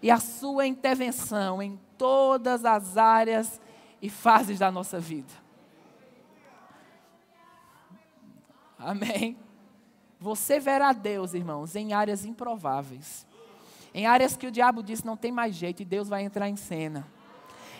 e 0.00 0.08
a 0.08 0.20
sua 0.20 0.68
intervenção 0.68 1.60
em 1.60 1.80
todas 1.98 2.64
as 2.64 2.96
áreas 2.96 3.60
e 4.00 4.08
fases 4.08 4.60
da 4.60 4.70
nossa 4.70 5.00
vida. 5.00 5.32
Amém. 8.78 9.36
Você 10.20 10.60
verá 10.60 10.92
Deus, 10.92 11.34
irmãos, 11.34 11.74
em 11.74 11.92
áreas 11.92 12.24
improváveis. 12.24 13.26
Em 13.92 14.06
áreas 14.06 14.36
que 14.36 14.46
o 14.46 14.50
diabo 14.52 14.80
disse 14.80 15.04
não 15.04 15.16
tem 15.16 15.32
mais 15.32 15.56
jeito 15.56 15.82
e 15.82 15.84
Deus 15.84 16.08
vai 16.08 16.22
entrar 16.22 16.48
em 16.48 16.56
cena 16.56 17.04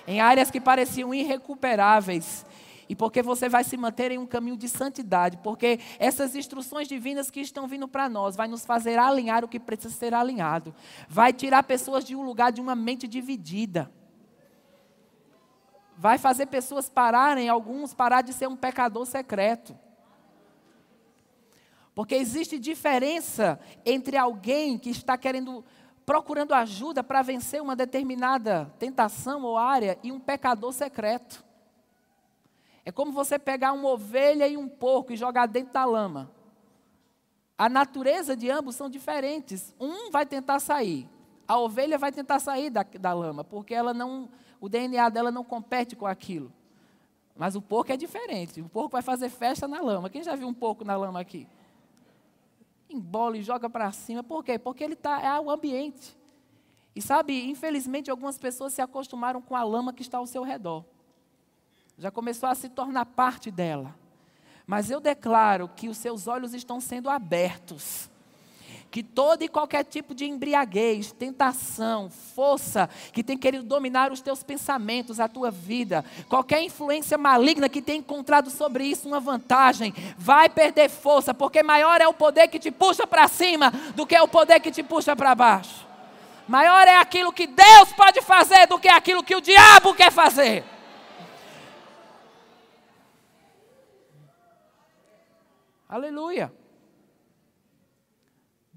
em 0.07 0.21
áreas 0.21 0.51
que 0.51 0.61
pareciam 0.61 1.13
irrecuperáveis. 1.15 2.45
E 2.89 2.97
porque 2.97 3.23
você 3.23 3.49
vai 3.49 3.63
se 3.63 3.77
manter 3.77 4.11
em 4.11 4.19
um 4.19 4.27
caminho 4.27 4.57
de 4.57 4.69
santidade, 4.69 5.37
porque 5.45 5.79
essas 5.97 6.35
instruções 6.35 6.89
divinas 6.89 7.31
que 7.31 7.41
estão 7.41 7.69
vindo 7.69 7.87
para 7.87 8.09
nós 8.09 8.35
vai 8.35 8.49
nos 8.49 8.67
fazer 8.67 8.99
alinhar 8.99 9.45
o 9.45 9.49
que 9.49 9.61
precisa 9.61 9.95
ser 9.95 10.13
alinhado. 10.13 10.75
Vai 11.09 11.33
tirar 11.33 11.63
pessoas 11.63 12.05
de 12.05 12.17
um 12.17 12.23
lugar 12.23 12.51
de 12.51 12.61
uma 12.61 12.75
mente 12.75 13.07
dividida. 13.07 13.89
Vai 15.97 16.19
fazer 16.19 16.47
pessoas 16.47 16.91
pararem, 16.91 17.49
alguns 17.49 17.95
parar 17.95 18.23
de 18.23 18.33
ser 18.33 18.49
um 18.49 18.57
pecador 18.57 19.07
secreto. 19.07 19.79
Porque 21.95 22.15
existe 22.15 22.59
diferença 22.59 23.61
entre 23.85 24.17
alguém 24.17 24.79
que 24.79 24.91
está 24.91 25.17
querendo 25.17 25.65
procurando 26.11 26.53
ajuda 26.55 27.05
para 27.05 27.23
vencer 27.23 27.63
uma 27.63 27.77
determinada 27.77 28.69
tentação 28.81 29.45
ou 29.45 29.57
área 29.57 29.97
e 30.03 30.11
um 30.11 30.19
pecador 30.19 30.73
secreto. 30.73 31.45
É 32.85 32.91
como 32.91 33.13
você 33.13 33.39
pegar 33.39 33.73
uma 33.73 33.91
ovelha 33.91 34.49
e 34.49 34.57
um 34.57 34.67
porco 34.67 35.13
e 35.13 35.17
jogar 35.17 35.47
dentro 35.47 35.73
da 35.73 35.85
lama. 35.85 36.29
A 37.57 37.69
natureza 37.69 38.35
de 38.35 38.51
ambos 38.51 38.75
são 38.75 38.91
diferentes. 38.91 39.73
Um 39.79 40.11
vai 40.11 40.27
tentar 40.27 40.59
sair. 40.59 41.09
A 41.47 41.57
ovelha 41.57 41.97
vai 41.97 42.11
tentar 42.11 42.41
sair 42.41 42.71
da, 42.71 42.83
da 42.83 43.13
lama, 43.13 43.45
porque 43.45 43.73
ela 43.73 43.95
não, 43.95 44.29
o 44.61 44.69
DNA 44.69 45.11
dela 45.11 45.31
não 45.31 45.45
compete 45.45 45.95
com 45.95 46.09
aquilo. 46.09 46.53
Mas 47.37 47.55
o 47.55 47.63
porco 47.63 47.93
é 47.93 47.97
diferente. 47.97 48.61
O 48.61 48.69
porco 48.69 48.91
vai 48.91 49.03
fazer 49.03 49.29
festa 49.29 49.69
na 49.69 49.81
lama. 49.81 50.11
Quem 50.11 50.25
já 50.25 50.35
viu 50.35 50.49
um 50.49 50.55
porco 50.55 50.83
na 50.83 50.97
lama 50.97 51.21
aqui? 51.21 51.47
Embola 52.91 53.37
e 53.37 53.43
joga 53.43 53.71
para 53.71 53.91
cima. 53.93 54.23
Por 54.23 54.45
quê? 54.45 54.59
Porque 54.59 54.83
ele 54.83 54.95
está, 54.95 55.21
é 55.21 55.41
o 55.41 55.51
ambiente. 55.51 56.17
E 56.95 57.01
sabe, 57.01 57.49
infelizmente, 57.49 58.11
algumas 58.11 58.37
pessoas 58.37 58.73
se 58.73 58.83
acostumaram 58.83 59.41
com 59.41 59.55
a 59.55 59.63
lama 59.63 59.93
que 59.93 60.03
está 60.03 60.19
ao 60.19 60.27
seu 60.27 60.43
redor. 60.43 60.85
Já 61.97 62.11
começou 62.11 62.49
a 62.49 62.55
se 62.55 62.69
tornar 62.69 63.07
parte 63.07 63.51
dela. 63.51 63.95
Mas 64.67 64.91
eu 64.91 65.01
declaro 65.01 65.69
que 65.69 65.89
os 65.89 65.97
seus 65.97 66.27
olhos 66.27 66.53
estão 66.55 66.81
sendo 66.81 67.09
abertos. 67.09 68.10
Que 68.91 69.03
todo 69.03 69.43
e 69.43 69.49
qualquer 69.49 69.85
tipo 69.85 70.15
de 70.15 70.25
embriaguez, 70.25 71.13
tentação, 71.13 72.11
força 72.11 72.91
que 73.13 73.23
tem 73.23 73.39
querido 73.39 73.65
dominar 73.65 74.11
os 74.11 74.21
teus 74.21 74.43
pensamentos, 74.43 75.21
a 75.21 75.29
tua 75.29 75.51
vida, 75.51 76.05
qualquer 76.29 76.63
influência 76.63 77.17
maligna 77.17 77.69
que 77.69 77.81
tem 77.81 78.01
encontrado 78.01 78.51
sobre 78.51 78.85
isso 78.85 79.07
uma 79.07 79.21
vantagem, 79.21 79.95
vai 80.19 80.49
perder 80.49 80.89
força, 80.89 81.33
porque 81.33 81.63
maior 81.63 82.01
é 82.01 82.09
o 82.09 82.15
poder 82.15 82.49
que 82.49 82.59
te 82.59 82.71
puxa 82.71 83.07
para 83.07 83.29
cima 83.29 83.71
do 83.95 84.05
que 84.05 84.19
o 84.19 84.27
poder 84.27 84.59
que 84.61 84.73
te 84.73 84.83
puxa 84.83 85.15
para 85.15 85.35
baixo. 85.35 85.87
Maior 86.49 86.89
é 86.89 86.97
aquilo 86.97 87.33
que 87.33 87.47
Deus 87.47 87.93
pode 87.97 88.21
fazer 88.23 88.67
do 88.67 88.79
que 88.79 88.89
aquilo 88.89 89.23
que 89.23 89.37
o 89.37 89.41
diabo 89.41 89.95
quer 89.95 90.11
fazer. 90.11 90.65
Aleluia. 95.89 96.53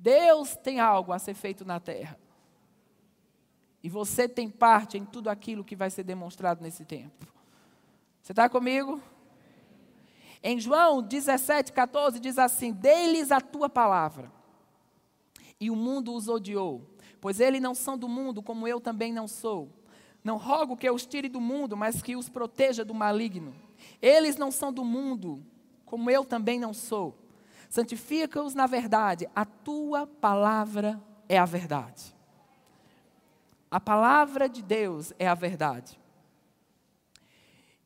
Deus 0.04 0.58
tem 0.58 0.82
algo 0.82 1.14
a 1.14 1.18
ser 1.18 1.34
feito 1.34 1.64
na 1.64 1.80
terra. 1.80 2.20
E 3.82 3.88
você 3.88 4.28
tem 4.28 4.50
parte 4.50 4.98
em 4.98 5.06
tudo 5.06 5.30
aquilo 5.30 5.64
que 5.64 5.78
vai 5.78 5.90
ser 5.90 6.04
demonstrado 6.04 6.62
nesse 6.62 6.84
tempo. 6.84 7.26
Você 8.22 8.34
está 8.34 8.50
comigo? 8.50 9.02
Em 10.44 10.60
João 10.60 11.02
17, 11.02 11.72
14 11.72 12.20
diz 12.20 12.38
assim: 12.38 12.74
Dê-lhes 12.74 13.32
a 13.32 13.40
tua 13.40 13.70
palavra, 13.70 14.30
e 15.58 15.72
o 15.72 15.76
mundo 15.76 16.14
os 16.14 16.28
odiou, 16.28 16.82
pois 17.22 17.40
eles 17.40 17.62
não 17.62 17.74
são 17.74 17.98
do 17.98 18.10
mundo, 18.10 18.44
como 18.44 18.68
eu 18.68 18.82
também 18.82 19.14
não 19.14 19.26
sou. 19.26 19.70
Não 20.22 20.36
rogo 20.36 20.76
que 20.76 20.88
eu 20.88 20.96
os 20.96 21.06
tire 21.06 21.30
do 21.30 21.40
mundo, 21.40 21.78
mas 21.78 22.02
que 22.02 22.18
os 22.18 22.28
proteja 22.28 22.84
do 22.84 22.94
maligno. 22.94 23.56
Eles 24.02 24.36
não 24.36 24.52
são 24.52 24.72
do 24.74 24.84
mundo, 24.84 25.42
como 25.86 26.10
eu 26.10 26.26
também 26.26 26.60
não 26.60 26.74
sou. 26.74 27.23
Santifica-os 27.74 28.54
na 28.54 28.68
verdade, 28.68 29.28
a 29.36 29.44
tua 29.46 30.06
palavra 30.06 31.02
é 31.28 31.40
a 31.40 31.44
verdade. 31.44 32.16
A 33.72 33.80
palavra 33.80 34.48
de 34.48 34.62
Deus 34.62 35.12
é 35.18 35.28
a 35.28 35.34
verdade. 35.34 36.00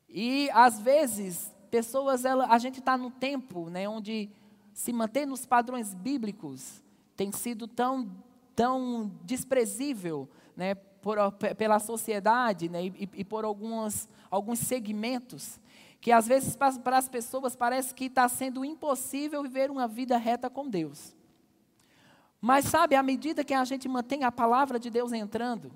E 0.06 0.50
às 0.50 0.78
vezes, 0.78 1.54
pessoas, 1.70 2.26
ela, 2.26 2.48
a 2.48 2.58
gente 2.58 2.80
está 2.80 2.98
num 2.98 3.10
tempo 3.10 3.70
né, 3.70 3.88
onde 3.88 4.30
se 4.74 4.92
manter 4.92 5.26
nos 5.26 5.46
padrões 5.46 5.94
bíblicos 5.94 6.84
tem 7.16 7.32
sido 7.32 7.66
tão, 7.66 8.14
tão 8.54 9.10
desprezível 9.24 10.28
né, 10.54 10.74
por, 10.74 11.16
pela 11.56 11.78
sociedade 11.78 12.68
né, 12.68 12.84
e, 12.84 13.08
e 13.14 13.24
por 13.24 13.42
algumas, 13.42 14.06
alguns 14.30 14.58
segmentos 14.58 15.58
que 16.00 16.12
às 16.12 16.26
vezes 16.26 16.56
para 16.56 16.98
as 16.98 17.08
pessoas 17.08 17.56
parece 17.56 17.94
que 17.94 18.04
está 18.04 18.28
sendo 18.28 18.64
impossível 18.64 19.42
viver 19.42 19.70
uma 19.70 19.88
vida 19.88 20.16
reta 20.16 20.48
com 20.48 20.68
Deus. 20.68 21.16
Mas 22.40 22.66
sabe, 22.66 22.94
à 22.94 23.02
medida 23.02 23.44
que 23.44 23.52
a 23.54 23.64
gente 23.64 23.88
mantém 23.88 24.22
a 24.22 24.30
palavra 24.30 24.78
de 24.78 24.90
Deus 24.90 25.12
entrando, 25.12 25.72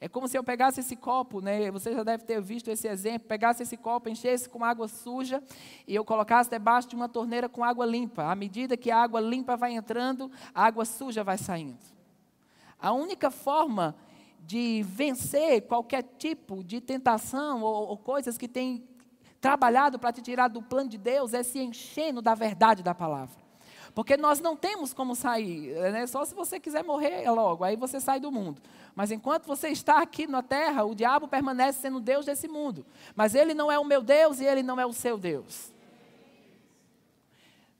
é 0.00 0.08
como 0.08 0.26
se 0.26 0.36
eu 0.36 0.42
pegasse 0.42 0.80
esse 0.80 0.96
copo, 0.96 1.40
né? 1.40 1.70
Você 1.70 1.94
já 1.94 2.02
deve 2.02 2.24
ter 2.24 2.40
visto 2.42 2.66
esse 2.66 2.88
exemplo. 2.88 3.28
Pegasse 3.28 3.62
esse 3.62 3.76
copo, 3.76 4.08
enchesse 4.08 4.48
com 4.48 4.64
água 4.64 4.88
suja 4.88 5.40
e 5.86 5.94
eu 5.94 6.04
colocasse 6.04 6.50
debaixo 6.50 6.88
de 6.88 6.96
uma 6.96 7.08
torneira 7.08 7.48
com 7.48 7.62
água 7.62 7.86
limpa. 7.86 8.24
À 8.24 8.34
medida 8.34 8.76
que 8.76 8.90
a 8.90 9.00
água 9.00 9.20
limpa 9.20 9.56
vai 9.56 9.74
entrando, 9.74 10.28
a 10.52 10.64
água 10.64 10.84
suja 10.84 11.22
vai 11.22 11.38
saindo. 11.38 11.78
A 12.80 12.90
única 12.90 13.30
forma 13.30 13.94
de 14.40 14.82
vencer 14.82 15.62
qualquer 15.68 16.02
tipo 16.18 16.64
de 16.64 16.80
tentação 16.80 17.62
ou, 17.62 17.90
ou 17.90 17.96
coisas 17.96 18.36
que 18.36 18.48
tem 18.48 18.84
trabalhado 19.42 19.98
para 19.98 20.12
te 20.12 20.22
tirar 20.22 20.46
do 20.46 20.62
plano 20.62 20.88
de 20.88 20.96
Deus 20.96 21.34
é 21.34 21.42
se 21.42 21.58
enchendo 21.58 22.22
da 22.22 22.32
verdade 22.32 22.80
da 22.80 22.94
palavra. 22.94 23.42
Porque 23.92 24.16
nós 24.16 24.40
não 24.40 24.56
temos 24.56 24.94
como 24.94 25.16
sair, 25.16 25.74
né? 25.92 26.06
só 26.06 26.24
se 26.24 26.32
você 26.32 26.60
quiser 26.60 26.84
morrer 26.84 27.28
logo, 27.28 27.64
aí 27.64 27.76
você 27.76 28.00
sai 28.00 28.20
do 28.20 28.30
mundo. 28.30 28.62
Mas 28.94 29.10
enquanto 29.10 29.46
você 29.46 29.68
está 29.68 30.00
aqui 30.00 30.28
na 30.28 30.42
terra, 30.42 30.84
o 30.84 30.94
diabo 30.94 31.26
permanece 31.26 31.80
sendo 31.80 31.98
Deus 31.98 32.24
desse 32.24 32.46
mundo. 32.46 32.86
Mas 33.16 33.34
ele 33.34 33.52
não 33.52 33.70
é 33.70 33.78
o 33.78 33.84
meu 33.84 34.00
Deus 34.00 34.38
e 34.38 34.44
ele 34.44 34.62
não 34.62 34.80
é 34.80 34.86
o 34.86 34.92
seu 34.92 35.18
Deus. 35.18 35.72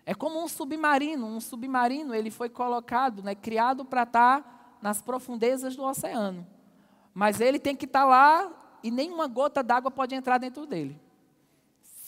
É 0.05 0.15
como 0.15 0.43
um 0.43 0.49
submarino. 0.49 1.27
Um 1.27 1.41
submarino 1.41 2.13
ele 2.13 2.31
foi 2.31 2.49
colocado, 2.49 3.23
né, 3.23 3.37
criado 3.37 3.85
para 3.85 4.03
estar 4.03 4.79
nas 4.83 5.01
profundezas 5.01 5.77
do 5.77 5.85
oceano. 5.85 6.45
Mas 7.15 7.41
ele 7.41 7.61
tem 7.61 7.77
que 7.77 7.85
estar 7.85 8.05
lá 8.05 8.51
e 8.83 8.91
nenhuma 8.91 9.29
gota 9.29 9.63
d'água 9.63 9.93
pode 9.93 10.15
entrar 10.15 10.39
dentro 10.39 10.67
dele. 10.67 11.01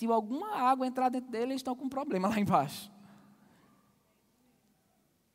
Se 0.04 0.12
alguma 0.12 0.54
água 0.54 0.86
entrar 0.86 1.08
dentro 1.08 1.30
dele, 1.30 1.52
eles 1.52 1.60
estão 1.60 1.74
com 1.74 1.86
um 1.86 1.88
problema 1.88 2.28
lá 2.28 2.38
embaixo. 2.38 2.92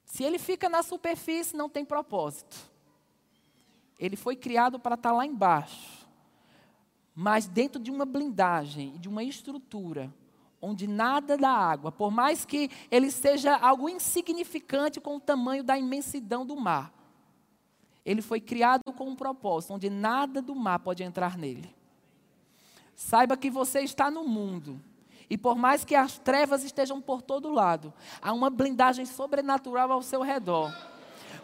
Se 0.05 0.23
ele 0.23 0.37
fica 0.37 0.69
na 0.69 0.83
superfície, 0.83 1.55
não 1.57 1.67
tem 1.67 1.83
propósito. 1.83 2.55
Ele 3.97 4.15
foi 4.15 4.35
criado 4.35 4.79
para 4.79 4.93
estar 4.93 5.11
lá 5.11 5.25
embaixo. 5.25 6.07
Mas 7.15 7.47
dentro 7.47 7.81
de 7.81 7.89
uma 7.89 8.05
blindagem, 8.05 8.97
de 8.99 9.09
uma 9.09 9.23
estrutura, 9.23 10.13
onde 10.61 10.85
nada 10.85 11.35
da 11.35 11.49
água, 11.49 11.91
por 11.91 12.11
mais 12.11 12.45
que 12.45 12.69
ele 12.91 13.09
seja 13.09 13.55
algo 13.55 13.89
insignificante 13.89 15.01
com 15.01 15.15
o 15.15 15.19
tamanho 15.19 15.63
da 15.63 15.77
imensidão 15.77 16.45
do 16.45 16.55
mar, 16.55 16.93
ele 18.05 18.21
foi 18.21 18.39
criado 18.39 18.83
com 18.95 19.09
um 19.09 19.15
propósito, 19.15 19.73
onde 19.73 19.89
nada 19.89 20.41
do 20.41 20.55
mar 20.55 20.79
pode 20.79 21.01
entrar 21.01 21.37
nele. 21.37 21.78
Saiba 22.99 23.37
que 23.37 23.49
você 23.49 23.79
está 23.79 24.11
no 24.11 24.25
mundo. 24.25 24.77
E 25.29 25.37
por 25.37 25.55
mais 25.55 25.85
que 25.85 25.95
as 25.95 26.19
trevas 26.19 26.65
estejam 26.65 26.99
por 26.99 27.21
todo 27.21 27.49
lado, 27.49 27.93
há 28.21 28.33
uma 28.33 28.49
blindagem 28.49 29.05
sobrenatural 29.05 29.89
ao 29.89 30.01
seu 30.01 30.21
redor. 30.21 30.69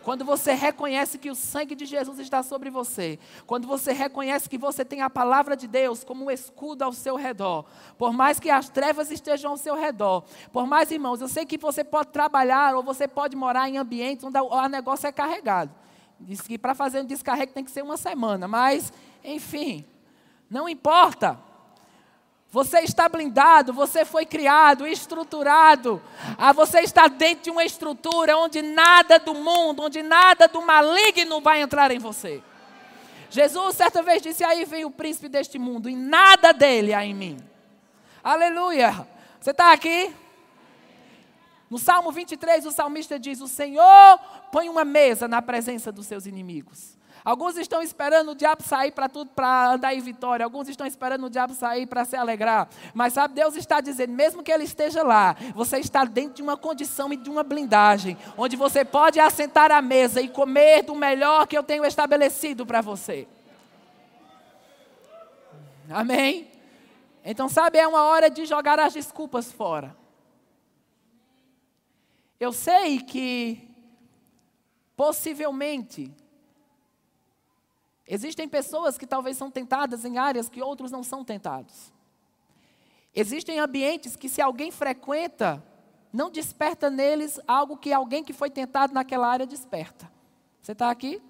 Quando 0.03 0.25
você 0.25 0.51
reconhece 0.51 1.17
que 1.17 1.31
o 1.31 1.33
sangue 1.33 1.73
de 1.73 1.85
Jesus 1.85 2.19
está 2.19 2.43
sobre 2.43 2.69
você, 2.69 3.17
quando 3.47 3.69
você 3.69 3.93
reconhece 3.93 4.49
que 4.49 4.57
você 4.57 4.83
tem 4.83 5.01
a 5.01 5.09
palavra 5.09 5.55
de 5.55 5.65
Deus 5.65 6.03
como 6.03 6.25
um 6.25 6.29
escudo 6.29 6.83
ao 6.83 6.91
seu 6.91 7.15
redor, 7.15 7.63
por 7.97 8.11
mais 8.11 8.37
que 8.37 8.49
as 8.49 8.67
trevas 8.67 9.09
estejam 9.09 9.51
ao 9.51 9.57
seu 9.57 9.75
redor, 9.75 10.25
por 10.51 10.67
mais, 10.67 10.91
irmãos, 10.91 11.21
eu 11.21 11.29
sei 11.29 11.45
que 11.45 11.57
você 11.57 11.85
pode 11.85 12.09
trabalhar 12.09 12.75
ou 12.75 12.83
você 12.83 13.07
pode 13.07 13.33
morar 13.33 13.69
em 13.69 13.77
ambientes 13.77 14.25
onde 14.25 14.37
o 14.37 14.67
negócio 14.67 15.07
é 15.07 15.11
carregado. 15.13 15.73
Diz 16.19 16.41
que 16.41 16.57
para 16.57 16.75
fazer 16.75 16.99
um 16.99 17.05
descarrego 17.05 17.53
tem 17.53 17.63
que 17.63 17.71
ser 17.71 17.81
uma 17.81 17.95
semana, 17.95 18.45
mas, 18.45 18.91
enfim, 19.23 19.85
não 20.49 20.67
importa. 20.69 21.39
Você 22.51 22.79
está 22.79 23.09
blindado, 23.09 23.73
você 23.73 24.05
foi 24.05 24.25
criado, 24.25 24.87
estruturado. 24.87 26.01
Ah, 26.37 26.53
você 26.53 26.79
está 26.79 27.07
dentro 27.07 27.43
de 27.43 27.51
uma 27.51 27.65
estrutura 27.65 28.37
onde 28.37 28.61
nada 28.61 29.19
do 29.19 29.33
mundo, 29.33 29.83
onde 29.83 30.01
nada 30.01 30.47
do 30.47 30.61
maligno 30.61 31.41
vai 31.41 31.61
entrar 31.61 31.91
em 31.91 31.99
você. 31.99 32.41
Jesus 33.29 33.75
certa 33.75 34.01
vez 34.01 34.21
disse: 34.21 34.43
Aí 34.43 34.63
vem 34.63 34.85
o 34.85 34.91
príncipe 34.91 35.27
deste 35.27 35.59
mundo, 35.59 35.89
e 35.89 35.95
nada 35.95 36.53
dele 36.53 36.93
há 36.93 37.03
em 37.03 37.13
mim. 37.13 37.37
Aleluia. 38.23 39.05
Você 39.41 39.51
está 39.51 39.73
aqui? 39.73 40.13
No 41.69 41.77
Salmo 41.77 42.11
23, 42.11 42.65
o 42.65 42.71
salmista 42.71 43.19
diz: 43.19 43.41
O 43.41 43.47
Senhor 43.49 44.19
põe 44.51 44.69
uma 44.69 44.85
mesa 44.85 45.27
na 45.27 45.41
presença 45.41 45.91
dos 45.91 46.05
seus 46.05 46.25
inimigos. 46.25 46.94
Alguns 47.25 47.57
estão 47.57 47.81
esperando 47.81 48.33
o 48.33 48.35
diabo 48.35 48.61
sair 48.61 48.91
para 48.91 49.09
tudo, 49.09 49.31
para 49.31 49.71
andar 49.71 49.95
em 49.95 49.99
vitória. 49.99 50.43
Alguns 50.43 50.69
estão 50.69 50.85
esperando 50.85 51.25
o 51.25 51.29
diabo 51.29 51.55
sair 51.55 51.87
para 51.87 52.05
se 52.05 52.15
alegrar. 52.15 52.69
Mas 52.93 53.13
sabe, 53.13 53.33
Deus 53.33 53.55
está 53.55 53.81
dizendo, 53.81 54.13
mesmo 54.13 54.43
que 54.43 54.51
ele 54.51 54.63
esteja 54.63 55.01
lá, 55.01 55.35
você 55.55 55.79
está 55.79 56.05
dentro 56.05 56.35
de 56.35 56.43
uma 56.43 56.55
condição 56.55 57.11
e 57.11 57.17
de 57.17 57.27
uma 57.27 57.41
blindagem, 57.41 58.15
onde 58.37 58.55
você 58.55 58.85
pode 58.85 59.19
assentar 59.19 59.71
à 59.71 59.81
mesa 59.81 60.21
e 60.21 60.29
comer 60.29 60.83
do 60.83 60.93
melhor 60.93 61.47
que 61.47 61.57
eu 61.57 61.63
tenho 61.63 61.83
estabelecido 61.83 62.63
para 62.63 62.79
você. 62.79 63.27
Amém? 65.89 66.51
Então, 67.23 67.49
sabe, 67.49 67.79
é 67.79 67.87
uma 67.87 68.03
hora 68.03 68.29
de 68.29 68.45
jogar 68.45 68.79
as 68.79 68.93
desculpas 68.93 69.51
fora. 69.51 69.97
Eu 72.39 72.53
sei 72.53 72.99
que 72.99 73.67
possivelmente 74.95 76.13
Existem 78.07 78.47
pessoas 78.47 78.97
que 78.97 79.07
talvez 79.07 79.35
são 79.35 79.49
tentadas 79.49 80.05
em 80.05 80.17
áreas 80.17 80.47
que 80.47 80.61
outros 80.61 80.91
não 80.91 81.03
são 81.03 81.23
tentados. 81.23 81.91
Existem 83.13 83.59
ambientes 83.59 84.15
que, 84.15 84.29
se 84.29 84.41
alguém 84.41 84.71
frequenta, 84.71 85.63
não 86.13 86.29
desperta 86.29 86.89
neles 86.89 87.39
algo 87.47 87.77
que 87.77 87.91
alguém 87.91 88.23
que 88.23 88.33
foi 88.33 88.49
tentado 88.49 88.93
naquela 88.93 89.27
área 89.27 89.45
desperta. 89.45 90.11
Você 90.61 90.73
está 90.73 90.91
aqui? 90.91 91.21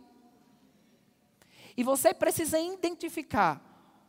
E 1.77 1.83
você 1.83 2.13
precisa 2.13 2.59
identificar 2.59 3.61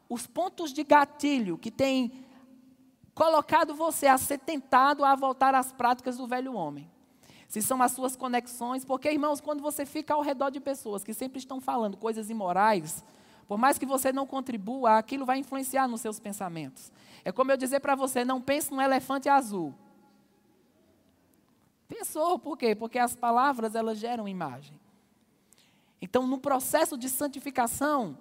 os 0.09 0.26
pontos 0.26 0.72
de 0.72 0.83
gatilho 0.83 1.59
que 1.59 1.70
têm 1.70 2.24
colocado 3.14 3.74
você 3.74 4.07
a 4.07 4.18
ser 4.18 4.38
tentado 4.38 5.05
a 5.05 5.14
voltar 5.14 5.55
às 5.55 5.72
práticas 5.72 6.16
do 6.16 6.26
velho 6.26 6.55
homem 6.55 6.90
se 7.48 7.62
são 7.62 7.80
as 7.82 7.92
suas 7.92 8.16
conexões, 8.16 8.85
porque, 8.85 9.11
irmãos, 9.11 9.40
quando 9.40 9.62
você 9.62 9.87
fica 9.87 10.14
ao 10.14 10.22
redor 10.22 10.50
de 10.50 10.61
pessoas 10.61 11.04
que 11.04 11.14
sempre 11.14 11.38
estão 11.38 11.61
falando 11.61 11.96
coisas 11.96 12.28
imorais, 12.28 13.04
por 13.46 13.56
mais 13.56 13.78
que 13.78 13.87
você 13.87 14.12
não 14.12 14.26
contribua, 14.26 14.98
aquilo 14.98 15.24
vai 15.24 15.38
influenciar 15.38 15.87
nos 15.87 16.00
seus 16.00 16.18
pensamentos. 16.18 16.90
É 17.24 17.30
como 17.30 17.52
eu 17.52 17.56
dizer 17.56 17.80
para 17.80 17.94
você: 17.94 18.24
não 18.24 18.40
pense 18.40 18.70
num 18.72 18.80
elefante 18.80 19.28
azul. 19.28 19.74
Pensou, 21.88 22.38
por 22.38 22.56
quê? 22.56 22.74
Porque 22.74 22.98
as 22.98 23.14
palavras 23.14 23.76
elas 23.76 23.98
geram 23.98 24.26
imagem. 24.26 24.78
Então, 26.02 26.26
no 26.26 26.38
processo 26.38 26.98
de 26.98 27.09
santificação, 27.09 28.18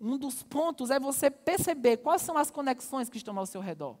um 0.00 0.16
dos 0.16 0.42
pontos 0.42 0.90
é 0.90 0.98
você 0.98 1.30
perceber 1.30 1.98
quais 1.98 2.22
são 2.22 2.36
as 2.38 2.50
conexões 2.50 3.08
que 3.08 3.18
estão 3.18 3.38
ao 3.38 3.46
seu 3.46 3.60
redor. 3.60 3.96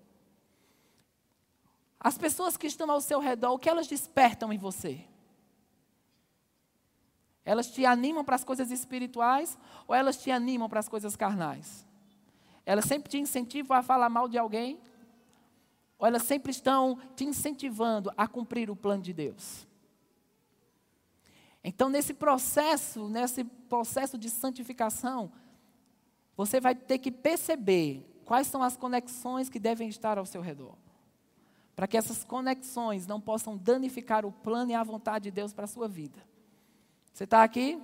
As 2.06 2.16
pessoas 2.16 2.56
que 2.56 2.68
estão 2.68 2.88
ao 2.88 3.00
seu 3.00 3.18
redor, 3.18 3.50
o 3.50 3.58
que 3.58 3.68
elas 3.68 3.88
despertam 3.88 4.52
em 4.52 4.58
você? 4.58 5.04
Elas 7.44 7.66
te 7.66 7.84
animam 7.84 8.24
para 8.24 8.36
as 8.36 8.44
coisas 8.44 8.70
espirituais 8.70 9.58
ou 9.88 9.92
elas 9.92 10.16
te 10.16 10.30
animam 10.30 10.68
para 10.68 10.78
as 10.78 10.88
coisas 10.88 11.16
carnais? 11.16 11.84
Elas 12.64 12.84
sempre 12.84 13.10
te 13.10 13.18
incentivam 13.18 13.76
a 13.76 13.82
falar 13.82 14.08
mal 14.08 14.28
de 14.28 14.38
alguém? 14.38 14.78
Ou 15.98 16.06
elas 16.06 16.22
sempre 16.22 16.52
estão 16.52 16.96
te 17.16 17.24
incentivando 17.24 18.12
a 18.16 18.28
cumprir 18.28 18.70
o 18.70 18.76
plano 18.76 19.02
de 19.02 19.12
Deus? 19.12 19.66
Então, 21.64 21.88
nesse 21.88 22.14
processo, 22.14 23.08
nesse 23.08 23.42
processo 23.42 24.16
de 24.16 24.30
santificação, 24.30 25.32
você 26.36 26.60
vai 26.60 26.76
ter 26.76 26.98
que 26.98 27.10
perceber 27.10 28.08
quais 28.24 28.46
são 28.46 28.62
as 28.62 28.76
conexões 28.76 29.48
que 29.48 29.58
devem 29.58 29.88
estar 29.88 30.18
ao 30.18 30.24
seu 30.24 30.40
redor. 30.40 30.85
Para 31.76 31.86
que 31.86 31.96
essas 31.98 32.24
conexões 32.24 33.06
não 33.06 33.20
possam 33.20 33.54
danificar 33.54 34.24
o 34.24 34.32
plano 34.32 34.70
e 34.70 34.74
a 34.74 34.82
vontade 34.82 35.24
de 35.24 35.30
Deus 35.30 35.52
para 35.52 35.64
a 35.64 35.68
sua 35.68 35.86
vida. 35.86 36.18
Você 37.12 37.24
está 37.24 37.42
aqui? 37.42 37.78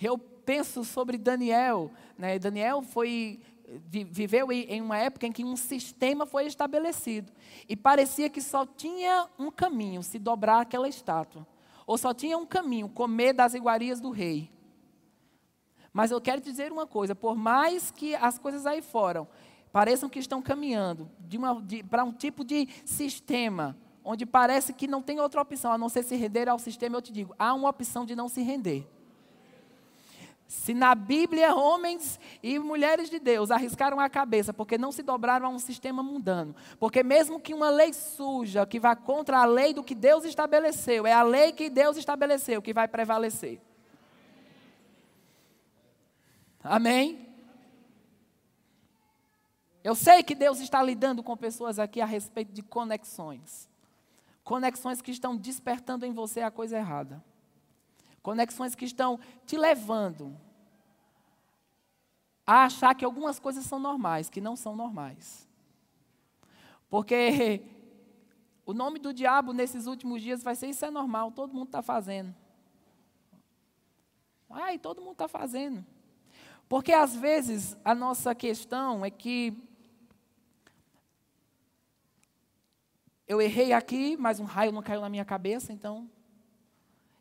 Eu 0.00 0.18
penso 0.18 0.84
sobre 0.84 1.16
Daniel. 1.16 1.92
Né? 2.18 2.40
Daniel 2.40 2.82
foi, 2.82 3.40
viveu 3.86 4.50
em 4.50 4.80
uma 4.80 4.98
época 4.98 5.24
em 5.24 5.30
que 5.30 5.44
um 5.44 5.56
sistema 5.56 6.26
foi 6.26 6.46
estabelecido. 6.46 7.32
E 7.68 7.76
parecia 7.76 8.28
que 8.28 8.42
só 8.42 8.66
tinha 8.66 9.28
um 9.38 9.48
caminho, 9.48 10.02
se 10.02 10.18
dobrar 10.18 10.60
aquela 10.60 10.88
estátua. 10.88 11.46
Ou 11.86 11.96
só 11.96 12.12
tinha 12.12 12.36
um 12.36 12.46
caminho, 12.46 12.88
comer 12.88 13.32
das 13.32 13.54
iguarias 13.54 14.00
do 14.00 14.10
rei. 14.10 14.50
Mas 15.92 16.10
eu 16.10 16.20
quero 16.20 16.40
dizer 16.40 16.72
uma 16.72 16.86
coisa: 16.86 17.14
por 17.14 17.36
mais 17.36 17.92
que 17.92 18.14
as 18.16 18.38
coisas 18.38 18.66
aí 18.66 18.82
fora 18.82 19.28
pareçam 19.72 20.08
que 20.08 20.18
estão 20.18 20.42
caminhando 20.42 21.10
para 21.90 22.04
um 22.04 22.12
tipo 22.12 22.44
de 22.44 22.68
sistema 22.84 23.76
onde 24.04 24.26
parece 24.26 24.72
que 24.72 24.86
não 24.86 25.00
tem 25.00 25.20
outra 25.20 25.40
opção 25.40 25.72
a 25.72 25.78
não 25.78 25.88
ser 25.88 26.02
se 26.02 26.16
render 26.16 26.48
ao 26.48 26.58
sistema, 26.58 26.96
eu 26.96 27.02
te 27.02 27.12
digo, 27.12 27.34
há 27.38 27.54
uma 27.54 27.68
opção 27.68 28.04
de 28.04 28.16
não 28.16 28.28
se 28.28 28.42
render. 28.42 28.86
Se 30.46 30.74
na 30.74 30.94
Bíblia 30.94 31.54
homens 31.54 32.20
e 32.42 32.58
mulheres 32.58 33.08
de 33.08 33.18
Deus 33.18 33.50
arriscaram 33.50 33.98
a 33.98 34.10
cabeça 34.10 34.52
porque 34.52 34.76
não 34.76 34.92
se 34.92 35.02
dobraram 35.02 35.46
a 35.46 35.48
um 35.48 35.58
sistema 35.58 36.02
mundano, 36.02 36.54
porque 36.78 37.02
mesmo 37.02 37.40
que 37.40 37.54
uma 37.54 37.70
lei 37.70 37.92
suja 37.92 38.66
que 38.66 38.78
vá 38.78 38.94
contra 38.94 39.38
a 39.38 39.46
lei 39.46 39.72
do 39.72 39.82
que 39.82 39.94
Deus 39.94 40.24
estabeleceu, 40.24 41.06
é 41.06 41.12
a 41.12 41.22
lei 41.22 41.52
que 41.52 41.70
Deus 41.70 41.96
estabeleceu 41.96 42.60
que 42.60 42.74
vai 42.74 42.86
prevalecer. 42.86 43.60
Amém? 46.62 47.31
Eu 49.84 49.94
sei 49.94 50.22
que 50.22 50.34
Deus 50.34 50.60
está 50.60 50.82
lidando 50.82 51.22
com 51.22 51.36
pessoas 51.36 51.78
aqui 51.78 52.00
a 52.00 52.06
respeito 52.06 52.52
de 52.52 52.62
conexões. 52.62 53.68
Conexões 54.44 55.02
que 55.02 55.10
estão 55.10 55.36
despertando 55.36 56.06
em 56.06 56.12
você 56.12 56.40
a 56.40 56.50
coisa 56.50 56.76
errada. 56.76 57.22
Conexões 58.22 58.74
que 58.74 58.84
estão 58.84 59.18
te 59.44 59.56
levando 59.56 60.36
a 62.46 62.64
achar 62.64 62.94
que 62.94 63.04
algumas 63.04 63.38
coisas 63.40 63.64
são 63.64 63.78
normais, 63.78 64.30
que 64.30 64.40
não 64.40 64.54
são 64.54 64.76
normais. 64.76 65.48
Porque 66.88 67.62
o 68.64 68.72
nome 68.72 69.00
do 69.00 69.12
diabo 69.12 69.52
nesses 69.52 69.86
últimos 69.86 70.22
dias 70.22 70.42
vai 70.42 70.54
ser: 70.54 70.68
Isso 70.68 70.84
é 70.84 70.90
normal, 70.90 71.32
todo 71.32 71.54
mundo 71.54 71.66
está 71.66 71.82
fazendo. 71.82 72.34
Ai, 74.48 74.78
todo 74.78 75.00
mundo 75.00 75.12
está 75.12 75.26
fazendo. 75.26 75.84
Porque 76.68 76.92
às 76.92 77.16
vezes 77.16 77.76
a 77.84 77.94
nossa 77.94 78.34
questão 78.34 79.04
é 79.04 79.10
que 79.10 79.56
Eu 83.32 83.40
errei 83.40 83.72
aqui, 83.72 84.14
mas 84.14 84.38
um 84.38 84.44
raio 84.44 84.72
não 84.72 84.82
caiu 84.82 85.00
na 85.00 85.08
minha 85.08 85.24
cabeça, 85.24 85.72
então. 85.72 86.06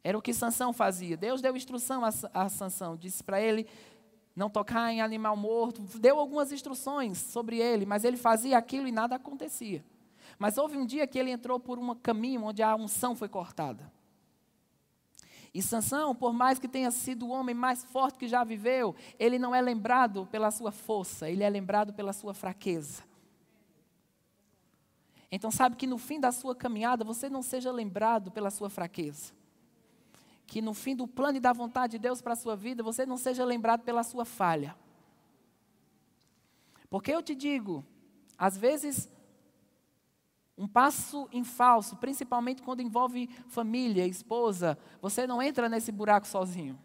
Era 0.03 0.17
o 0.17 0.21
que 0.21 0.33
Sansão 0.33 0.73
fazia. 0.73 1.15
Deus 1.15 1.39
deu 1.39 1.55
instrução 1.55 2.03
a, 2.03 2.09
a 2.33 2.49
Sansão, 2.49 2.97
disse 2.97 3.23
para 3.23 3.39
ele 3.39 3.65
não 4.35 4.49
tocar 4.49 4.91
em 4.91 4.99
animal 4.99 5.37
morto, 5.37 5.81
deu 5.99 6.19
algumas 6.19 6.51
instruções 6.51 7.17
sobre 7.17 7.59
ele, 7.59 7.85
mas 7.85 8.03
ele 8.03 8.17
fazia 8.17 8.57
aquilo 8.57 8.89
e 8.89 8.91
nada 8.91 9.15
acontecia. 9.15 9.85
Mas 10.37 10.57
houve 10.57 10.75
um 10.75 10.85
dia 10.85 11.07
que 11.07 11.17
ele 11.17 11.31
entrou 11.31 11.57
por 11.61 11.79
um 11.79 11.95
caminho 11.95 12.43
onde 12.43 12.61
a 12.61 12.75
unção 12.75 13.15
foi 13.15 13.29
cortada. 13.29 13.89
E 15.53 15.61
Sansão, 15.61 16.13
por 16.13 16.33
mais 16.33 16.59
que 16.59 16.67
tenha 16.67 16.91
sido 16.91 17.25
o 17.25 17.29
homem 17.29 17.55
mais 17.55 17.85
forte 17.85 18.19
que 18.19 18.27
já 18.27 18.43
viveu, 18.43 18.93
ele 19.17 19.39
não 19.39 19.55
é 19.55 19.61
lembrado 19.61 20.27
pela 20.29 20.51
sua 20.51 20.73
força, 20.73 21.29
ele 21.29 21.41
é 21.41 21.49
lembrado 21.49 21.93
pela 21.93 22.11
sua 22.11 22.33
fraqueza. 22.33 23.09
Então, 25.31 25.49
sabe 25.49 25.77
que 25.77 25.87
no 25.87 25.97
fim 25.97 26.19
da 26.19 26.31
sua 26.31 26.53
caminhada 26.53 27.05
você 27.05 27.29
não 27.29 27.41
seja 27.41 27.71
lembrado 27.71 28.29
pela 28.29 28.51
sua 28.51 28.69
fraqueza. 28.69 29.33
Que 30.45 30.61
no 30.61 30.73
fim 30.73 30.93
do 30.93 31.07
plano 31.07 31.37
e 31.37 31.39
da 31.39 31.53
vontade 31.53 31.91
de 31.91 31.99
Deus 31.99 32.21
para 32.21 32.33
a 32.33 32.35
sua 32.35 32.55
vida 32.55 32.83
você 32.83 33.05
não 33.05 33.17
seja 33.17 33.45
lembrado 33.45 33.83
pela 33.83 34.03
sua 34.03 34.25
falha. 34.25 34.75
Porque 36.89 37.09
eu 37.09 37.23
te 37.23 37.33
digo, 37.33 37.85
às 38.37 38.57
vezes, 38.57 39.07
um 40.57 40.67
passo 40.67 41.29
em 41.31 41.45
falso, 41.45 41.95
principalmente 41.95 42.61
quando 42.61 42.81
envolve 42.81 43.27
família, 43.47 44.05
esposa, 44.05 44.77
você 45.01 45.25
não 45.25 45.41
entra 45.41 45.69
nesse 45.69 45.91
buraco 45.91 46.27
sozinho. 46.27 46.77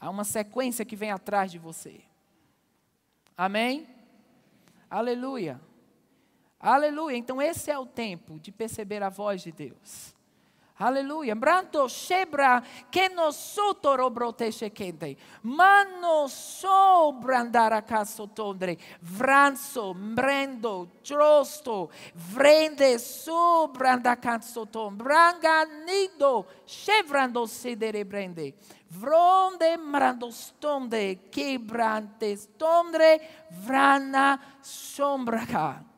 Há 0.00 0.08
uma 0.08 0.24
sequência 0.24 0.84
que 0.84 0.96
vem 0.96 1.10
atrás 1.10 1.52
de 1.52 1.58
você. 1.58 2.00
Amém? 3.36 3.86
Aleluia. 4.88 5.60
Aleluia. 6.58 7.16
Então 7.16 7.40
esse 7.40 7.70
é 7.70 7.78
o 7.78 7.86
tempo 7.86 8.38
de 8.40 8.50
perceber 8.50 9.02
a 9.02 9.08
voz 9.08 9.42
de 9.42 9.52
Deus. 9.52 10.16
Aleluia. 10.78 11.34
Branto 11.34 11.88
shebra 11.88 12.62
que 12.90 13.08
no 13.08 13.32
sotoro 13.32 14.10
brote 14.10 14.52
shekente. 14.52 15.16
Mano 15.42 16.28
so 16.28 17.12
brandara 17.12 17.80
kasotondre. 17.80 18.76
Vranso, 19.00 19.94
mbrendo, 19.94 20.86
trosto. 21.02 21.88
Vrende 22.14 22.98
so 22.98 23.68
branda 23.68 24.16
kansoton. 24.16 24.94
Branga 24.94 25.64
nido. 25.64 26.44
Chevrando 26.66 27.46
sidere 27.46 28.04
brende. 28.04 28.52
Vronde 28.90 29.78
mrandostonde. 29.78 31.30
Quebrante 31.30 32.36
stondre. 32.36 33.46
Vrana 33.64 34.38
sombraca. 34.60 35.95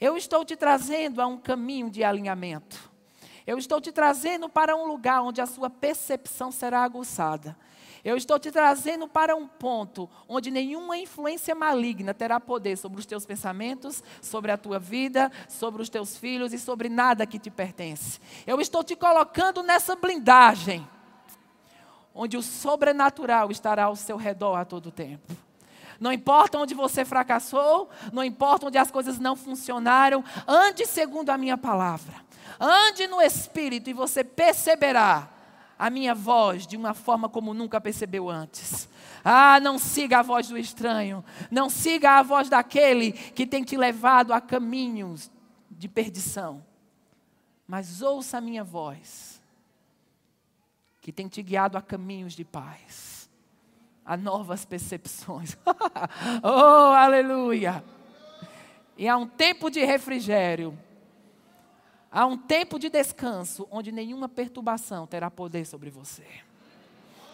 Eu 0.00 0.16
estou 0.16 0.44
te 0.44 0.56
trazendo 0.56 1.22
a 1.22 1.26
um 1.26 1.38
caminho 1.38 1.90
de 1.90 2.04
alinhamento. 2.04 2.90
Eu 3.46 3.58
estou 3.58 3.80
te 3.80 3.92
trazendo 3.92 4.48
para 4.48 4.76
um 4.76 4.86
lugar 4.86 5.22
onde 5.22 5.40
a 5.40 5.46
sua 5.46 5.70
percepção 5.70 6.50
será 6.50 6.82
aguçada. 6.82 7.56
Eu 8.04 8.16
estou 8.16 8.38
te 8.38 8.52
trazendo 8.52 9.08
para 9.08 9.34
um 9.34 9.48
ponto 9.48 10.08
onde 10.28 10.50
nenhuma 10.50 10.96
influência 10.96 11.54
maligna 11.54 12.12
terá 12.12 12.38
poder 12.38 12.76
sobre 12.76 13.00
os 13.00 13.06
teus 13.06 13.24
pensamentos, 13.24 14.02
sobre 14.20 14.52
a 14.52 14.58
tua 14.58 14.78
vida, 14.78 15.32
sobre 15.48 15.80
os 15.80 15.88
teus 15.88 16.16
filhos 16.16 16.52
e 16.52 16.58
sobre 16.58 16.88
nada 16.88 17.26
que 17.26 17.38
te 17.38 17.50
pertence. 17.50 18.20
Eu 18.46 18.60
estou 18.60 18.84
te 18.84 18.94
colocando 18.94 19.62
nessa 19.62 19.96
blindagem, 19.96 20.86
onde 22.14 22.36
o 22.36 22.42
sobrenatural 22.42 23.50
estará 23.50 23.84
ao 23.84 23.96
seu 23.96 24.16
redor 24.16 24.56
a 24.56 24.64
todo 24.64 24.92
tempo. 24.92 25.45
Não 26.00 26.12
importa 26.12 26.58
onde 26.58 26.74
você 26.74 27.04
fracassou, 27.04 27.88
não 28.12 28.22
importa 28.22 28.66
onde 28.66 28.78
as 28.78 28.90
coisas 28.90 29.18
não 29.18 29.34
funcionaram, 29.34 30.24
ande 30.46 30.86
segundo 30.86 31.30
a 31.30 31.38
minha 31.38 31.56
palavra. 31.56 32.14
Ande 32.60 33.06
no 33.06 33.20
Espírito 33.20 33.90
e 33.90 33.92
você 33.92 34.22
perceberá 34.22 35.30
a 35.78 35.90
minha 35.90 36.14
voz 36.14 36.66
de 36.66 36.76
uma 36.76 36.94
forma 36.94 37.28
como 37.28 37.52
nunca 37.52 37.80
percebeu 37.80 38.28
antes. 38.28 38.88
Ah, 39.24 39.58
não 39.60 39.78
siga 39.78 40.20
a 40.20 40.22
voz 40.22 40.48
do 40.48 40.56
estranho, 40.56 41.24
não 41.50 41.68
siga 41.68 42.12
a 42.12 42.22
voz 42.22 42.48
daquele 42.48 43.12
que 43.12 43.46
tem 43.46 43.62
te 43.64 43.76
levado 43.76 44.32
a 44.32 44.40
caminhos 44.40 45.30
de 45.70 45.88
perdição. 45.88 46.64
Mas 47.66 48.00
ouça 48.00 48.38
a 48.38 48.40
minha 48.40 48.62
voz, 48.62 49.42
que 51.00 51.12
tem 51.12 51.26
te 51.26 51.42
guiado 51.42 51.76
a 51.76 51.82
caminhos 51.82 52.34
de 52.34 52.44
paz 52.44 53.15
a 54.06 54.16
novas 54.16 54.64
percepções. 54.64 55.56
oh, 56.42 56.92
aleluia! 56.94 57.82
E 58.96 59.08
há 59.08 59.16
um 59.16 59.26
tempo 59.26 59.68
de 59.68 59.84
refrigério, 59.84 60.78
há 62.10 62.24
um 62.24 62.38
tempo 62.38 62.78
de 62.78 62.88
descanso, 62.88 63.66
onde 63.70 63.90
nenhuma 63.90 64.28
perturbação 64.28 65.06
terá 65.06 65.30
poder 65.30 65.66
sobre 65.66 65.90
você. 65.90 66.24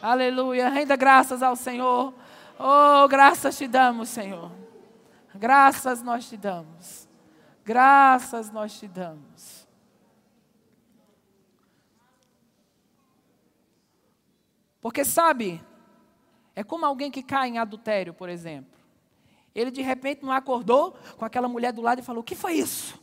Aleluia! 0.00 0.70
Renda 0.70 0.96
graças 0.96 1.42
ao 1.42 1.54
Senhor. 1.54 2.14
Oh, 2.58 3.06
graças 3.06 3.56
te 3.58 3.68
damos, 3.68 4.08
Senhor. 4.08 4.50
Graças 5.34 6.02
nós 6.02 6.28
te 6.28 6.36
damos. 6.36 7.08
Graças 7.64 8.50
nós 8.50 8.78
te 8.78 8.88
damos. 8.88 9.68
Porque 14.80 15.04
sabe, 15.04 15.62
é 16.54 16.62
como 16.62 16.84
alguém 16.84 17.10
que 17.10 17.22
cai 17.22 17.48
em 17.48 17.58
adultério, 17.58 18.12
por 18.12 18.28
exemplo. 18.28 18.78
Ele 19.54 19.70
de 19.70 19.82
repente 19.82 20.22
não 20.22 20.32
acordou 20.32 20.92
com 21.16 21.24
aquela 21.24 21.48
mulher 21.48 21.72
do 21.72 21.82
lado 21.82 22.00
e 22.00 22.02
falou: 22.02 22.20
O 22.20 22.24
que 22.24 22.34
foi 22.34 22.54
isso? 22.54 23.00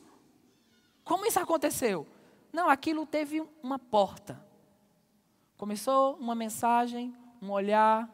Como 1.03 1.25
isso 1.25 1.39
aconteceu? 1.39 2.07
Não, 2.51 2.69
aquilo 2.69 3.05
teve 3.05 3.43
uma 3.61 3.77
porta. 3.77 4.43
Começou 5.57 6.15
uma 6.15 6.33
mensagem, 6.33 7.15
um 7.41 7.51
olhar. 7.51 8.09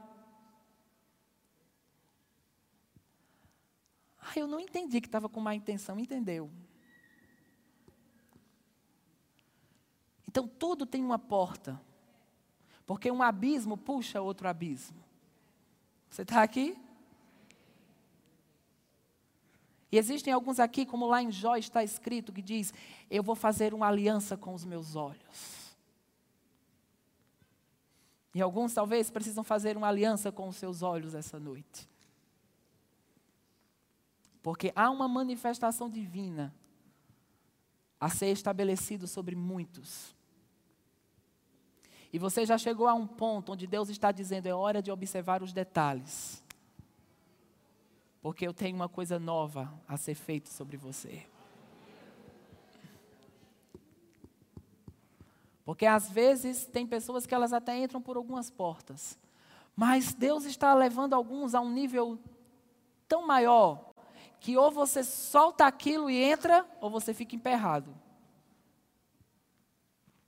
Ah, 4.19 4.33
eu 4.35 4.47
não 4.47 4.59
entendi 4.59 4.99
que 4.99 5.07
estava 5.07 5.29
com 5.29 5.39
má 5.39 5.53
intenção, 5.53 5.99
entendeu? 5.99 6.49
Então 10.27 10.47
tudo 10.47 10.85
tem 10.85 11.03
uma 11.03 11.19
porta. 11.19 11.79
Porque 12.85 13.09
um 13.09 13.23
abismo 13.23 13.77
puxa 13.77 14.21
outro 14.21 14.47
abismo. 14.47 15.04
Você 16.15 16.21
está 16.21 16.41
aqui? 16.41 16.77
E 19.91 19.97
existem 19.97 20.31
alguns 20.31 20.61
aqui, 20.61 20.85
como 20.85 21.05
lá 21.05 21.21
em 21.21 21.29
Jó 21.29 21.57
está 21.57 21.83
escrito, 21.83 22.31
que 22.31 22.41
diz: 22.41 22.73
Eu 23.09 23.21
vou 23.21 23.35
fazer 23.35 23.73
uma 23.73 23.87
aliança 23.87 24.37
com 24.37 24.53
os 24.53 24.63
meus 24.63 24.95
olhos. 24.95 25.75
E 28.33 28.41
alguns 28.41 28.73
talvez 28.73 29.11
precisam 29.11 29.43
fazer 29.43 29.75
uma 29.75 29.89
aliança 29.89 30.31
com 30.31 30.47
os 30.47 30.55
seus 30.55 30.81
olhos 30.81 31.13
essa 31.13 31.37
noite. 31.37 31.89
Porque 34.41 34.71
há 34.73 34.89
uma 34.89 35.09
manifestação 35.09 35.89
divina 35.89 36.55
a 37.99 38.07
ser 38.07 38.27
estabelecido 38.27 39.05
sobre 39.05 39.35
muitos. 39.35 40.15
E 42.11 42.19
você 42.19 42.45
já 42.45 42.57
chegou 42.57 42.87
a 42.87 42.93
um 42.93 43.05
ponto 43.07 43.51
onde 43.51 43.67
Deus 43.67 43.89
está 43.89 44.11
dizendo: 44.11 44.47
é 44.47 44.53
hora 44.53 44.81
de 44.81 44.91
observar 44.91 45.43
os 45.43 45.53
detalhes. 45.53 46.43
Porque 48.21 48.47
eu 48.47 48.53
tenho 48.53 48.75
uma 48.75 48.89
coisa 48.89 49.19
nova 49.19 49.71
a 49.87 49.97
ser 49.97 50.15
feita 50.15 50.49
sobre 50.49 50.77
você. 50.77 51.25
Porque 55.63 55.85
às 55.85 56.09
vezes 56.09 56.65
tem 56.65 56.85
pessoas 56.85 57.25
que 57.25 57.33
elas 57.33 57.51
até 57.51 57.77
entram 57.77 58.01
por 58.01 58.17
algumas 58.17 58.49
portas. 58.49 59.17
Mas 59.75 60.13
Deus 60.13 60.45
está 60.45 60.73
levando 60.73 61.13
alguns 61.13 61.53
a 61.53 61.59
um 61.59 61.69
nível 61.69 62.17
tão 63.07 63.25
maior 63.27 63.93
que 64.39 64.55
ou 64.55 64.69
você 64.69 65.03
solta 65.03 65.65
aquilo 65.65 66.07
e 66.09 66.21
entra, 66.21 66.65
ou 66.79 66.89
você 66.89 67.15
fica 67.15 67.35
emperrado. 67.35 67.91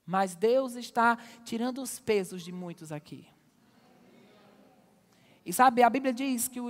Mas 0.08 0.36
Deus 0.36 0.76
está 0.76 1.17
tirando 1.43 1.82
os 1.82 2.00
pesos 2.00 2.41
de 2.41 2.52
muitos 2.54 2.93
aqui. 2.93 3.28
E 5.46 5.52
sabe, 5.52 5.84
a 5.84 5.89
Bíblia 5.89 6.13
diz 6.13 6.48
que 6.48 6.62
o, 6.62 6.67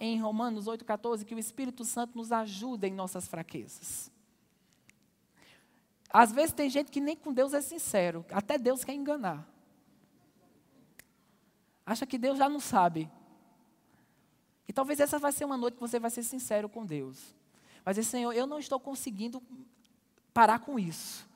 em 0.00 0.18
Romanos 0.18 0.66
8,14 0.66 1.24
que 1.24 1.34
o 1.34 1.38
Espírito 1.38 1.84
Santo 1.84 2.16
nos 2.16 2.32
ajuda 2.32 2.86
em 2.86 2.94
nossas 2.94 3.28
fraquezas. 3.28 4.10
Às 6.10 6.32
vezes 6.32 6.52
tem 6.52 6.70
gente 6.70 6.90
que 6.90 7.00
nem 7.00 7.16
com 7.16 7.32
Deus 7.32 7.52
é 7.52 7.60
sincero, 7.60 8.24
até 8.30 8.56
Deus 8.56 8.82
quer 8.82 8.94
enganar. 8.94 9.46
Acha 11.84 12.06
que 12.06 12.16
Deus 12.16 12.38
já 12.38 12.48
não 12.48 12.60
sabe. 12.60 13.10
E 14.66 14.72
talvez 14.72 15.00
essa 15.00 15.18
vai 15.18 15.32
ser 15.32 15.44
uma 15.44 15.56
noite 15.56 15.74
que 15.74 15.80
você 15.80 16.00
vai 16.00 16.10
ser 16.10 16.22
sincero 16.22 16.68
com 16.68 16.86
Deus. 16.86 17.34
Mas, 17.84 17.98
Senhor, 18.06 18.32
eu 18.32 18.46
não 18.46 18.58
estou 18.58 18.80
conseguindo 18.80 19.42
parar 20.32 20.60
com 20.60 20.78
isso. 20.78 21.28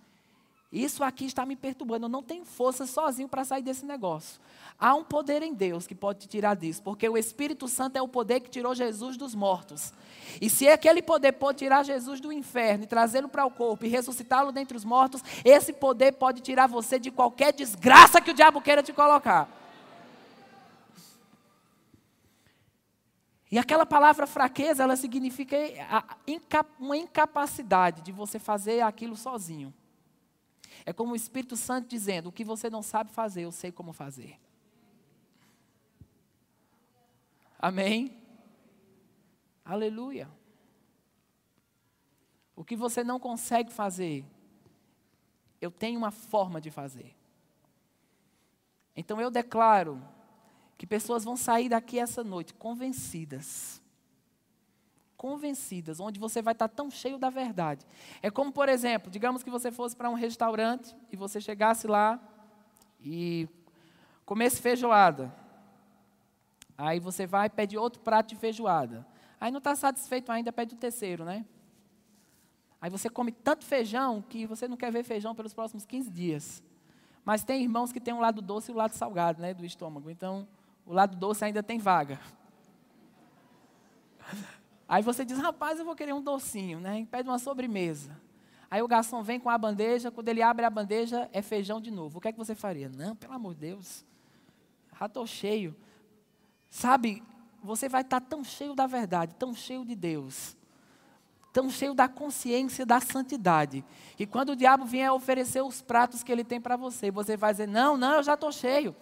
Isso 0.70 1.02
aqui 1.02 1.24
está 1.24 1.46
me 1.46 1.56
perturbando. 1.56 2.04
Eu 2.04 2.10
não 2.10 2.22
tenho 2.22 2.44
força 2.44 2.86
sozinho 2.86 3.28
para 3.28 3.42
sair 3.42 3.62
desse 3.62 3.86
negócio. 3.86 4.38
Há 4.78 4.94
um 4.94 5.02
poder 5.02 5.42
em 5.42 5.54
Deus 5.54 5.86
que 5.86 5.94
pode 5.94 6.20
te 6.20 6.28
tirar 6.28 6.54
disso, 6.54 6.82
porque 6.82 7.08
o 7.08 7.16
Espírito 7.16 7.66
Santo 7.66 7.96
é 7.96 8.02
o 8.02 8.06
poder 8.06 8.40
que 8.40 8.50
tirou 8.50 8.74
Jesus 8.74 9.16
dos 9.16 9.34
mortos. 9.34 9.94
E 10.40 10.50
se 10.50 10.68
aquele 10.68 11.00
poder 11.00 11.32
pode 11.32 11.58
tirar 11.58 11.82
Jesus 11.84 12.20
do 12.20 12.30
inferno 12.30 12.84
e 12.84 12.86
trazê-lo 12.86 13.28
para 13.28 13.46
o 13.46 13.50
corpo 13.50 13.86
e 13.86 13.88
ressuscitá-lo 13.88 14.52
dentre 14.52 14.76
os 14.76 14.84
mortos, 14.84 15.22
esse 15.44 15.72
poder 15.72 16.12
pode 16.12 16.42
tirar 16.42 16.66
você 16.66 16.98
de 16.98 17.10
qualquer 17.10 17.52
desgraça 17.52 18.20
que 18.20 18.30
o 18.30 18.34
diabo 18.34 18.60
queira 18.60 18.82
te 18.82 18.92
colocar. 18.92 19.48
E 23.50 23.58
aquela 23.58 23.86
palavra 23.86 24.26
fraqueza, 24.26 24.82
ela 24.82 24.96
significa 24.96 25.56
uma 26.78 26.98
incapacidade 26.98 28.02
de 28.02 28.12
você 28.12 28.38
fazer 28.38 28.82
aquilo 28.82 29.16
sozinho. 29.16 29.72
É 30.84 30.92
como 30.92 31.12
o 31.12 31.16
Espírito 31.16 31.56
Santo 31.56 31.88
dizendo: 31.88 32.28
o 32.28 32.32
que 32.32 32.44
você 32.44 32.68
não 32.68 32.82
sabe 32.82 33.10
fazer, 33.10 33.42
eu 33.42 33.52
sei 33.52 33.72
como 33.72 33.92
fazer. 33.92 34.38
Amém? 37.58 38.16
Aleluia. 39.64 40.30
O 42.54 42.64
que 42.64 42.76
você 42.76 43.04
não 43.04 43.20
consegue 43.20 43.72
fazer, 43.72 44.24
eu 45.60 45.70
tenho 45.70 45.98
uma 45.98 46.10
forma 46.10 46.60
de 46.60 46.70
fazer. 46.70 47.14
Então 48.96 49.20
eu 49.20 49.30
declaro 49.30 50.02
que 50.76 50.86
pessoas 50.86 51.24
vão 51.24 51.36
sair 51.36 51.68
daqui 51.68 51.98
essa 51.98 52.24
noite 52.24 52.54
convencidas 52.54 53.80
convencidas, 55.18 55.98
onde 55.98 56.18
você 56.18 56.40
vai 56.40 56.52
estar 56.52 56.68
tão 56.68 56.90
cheio 56.90 57.18
da 57.18 57.28
verdade. 57.28 57.84
É 58.22 58.30
como, 58.30 58.52
por 58.52 58.68
exemplo, 58.68 59.10
digamos 59.10 59.42
que 59.42 59.50
você 59.50 59.70
fosse 59.70 59.94
para 59.94 60.08
um 60.08 60.14
restaurante 60.14 60.96
e 61.12 61.16
você 61.16 61.40
chegasse 61.40 61.88
lá 61.88 62.18
e 63.00 63.48
comesse 64.24 64.62
feijoada. 64.62 65.34
Aí 66.78 67.00
você 67.00 67.26
vai 67.26 67.48
e 67.48 67.50
pede 67.50 67.76
outro 67.76 68.00
prato 68.00 68.28
de 68.28 68.36
feijoada. 68.36 69.04
Aí 69.40 69.50
não 69.50 69.58
está 69.58 69.74
satisfeito 69.74 70.30
ainda, 70.30 70.52
pede 70.52 70.76
o 70.76 70.78
terceiro, 70.78 71.24
né? 71.24 71.44
Aí 72.80 72.88
você 72.88 73.10
come 73.10 73.32
tanto 73.32 73.64
feijão 73.64 74.22
que 74.22 74.46
você 74.46 74.68
não 74.68 74.76
quer 74.76 74.92
ver 74.92 75.02
feijão 75.02 75.34
pelos 75.34 75.52
próximos 75.52 75.84
15 75.84 76.10
dias. 76.10 76.62
Mas 77.24 77.42
tem 77.42 77.60
irmãos 77.60 77.92
que 77.92 78.00
têm 78.00 78.14
um 78.14 78.20
lado 78.20 78.40
doce 78.40 78.70
e 78.70 78.74
o 78.74 78.76
lado 78.76 78.94
salgado, 78.94 79.42
né, 79.42 79.52
do 79.52 79.64
estômago. 79.64 80.08
Então, 80.08 80.46
o 80.86 80.92
lado 80.92 81.16
doce 81.16 81.44
ainda 81.44 81.60
tem 81.60 81.80
vaga. 81.80 82.20
Aí 84.88 85.02
você 85.02 85.24
diz, 85.24 85.38
rapaz, 85.38 85.78
eu 85.78 85.84
vou 85.84 85.94
querer 85.94 86.14
um 86.14 86.22
docinho, 86.22 86.80
né? 86.80 87.06
Pede 87.10 87.28
uma 87.28 87.38
sobremesa. 87.38 88.18
Aí 88.70 88.80
o 88.80 88.88
garçom 88.88 89.22
vem 89.22 89.38
com 89.38 89.50
a 89.50 89.58
bandeja, 89.58 90.10
quando 90.10 90.28
ele 90.28 90.40
abre 90.40 90.64
a 90.64 90.70
bandeja, 90.70 91.28
é 91.32 91.42
feijão 91.42 91.80
de 91.80 91.90
novo. 91.90 92.18
O 92.18 92.20
que 92.20 92.28
é 92.28 92.32
que 92.32 92.38
você 92.38 92.54
faria? 92.54 92.88
Não, 92.88 93.14
pelo 93.14 93.34
amor 93.34 93.54
de 93.54 93.60
Deus. 93.60 94.04
Já 94.98 95.06
estou 95.06 95.26
cheio. 95.26 95.76
Sabe, 96.70 97.22
você 97.62 97.88
vai 97.88 98.00
estar 98.00 98.20
tão 98.20 98.42
cheio 98.42 98.74
da 98.74 98.86
verdade, 98.86 99.34
tão 99.38 99.54
cheio 99.54 99.84
de 99.84 99.94
Deus, 99.94 100.56
tão 101.52 101.70
cheio 101.70 101.94
da 101.94 102.08
consciência 102.08 102.84
da 102.84 103.00
santidade, 103.00 103.84
que 104.16 104.26
quando 104.26 104.50
o 104.50 104.56
diabo 104.56 104.84
vier 104.84 105.10
oferecer 105.12 105.62
os 105.62 105.80
pratos 105.80 106.22
que 106.22 106.32
ele 106.32 106.44
tem 106.44 106.60
para 106.60 106.76
você, 106.76 107.10
você 107.10 107.36
vai 107.36 107.52
dizer: 107.52 107.68
Não, 107.68 107.96
não, 107.96 108.14
eu 108.14 108.22
já 108.22 108.34
estou 108.34 108.52
cheio. 108.52 108.94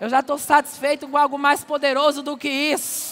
Eu 0.00 0.08
já 0.08 0.20
estou 0.20 0.38
satisfeito 0.38 1.08
com 1.08 1.16
algo 1.16 1.38
mais 1.38 1.64
poderoso 1.64 2.22
do 2.22 2.36
que 2.36 2.48
isso. 2.48 3.07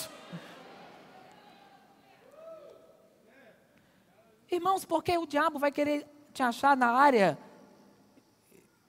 Irmãos, 4.67 4.85
porque 4.85 5.17
o 5.17 5.25
diabo 5.25 5.61
vai 5.61 5.71
querer 5.71 6.05
te 6.33 6.43
achar 6.43 6.77
na 6.77 6.91
área 6.91 7.39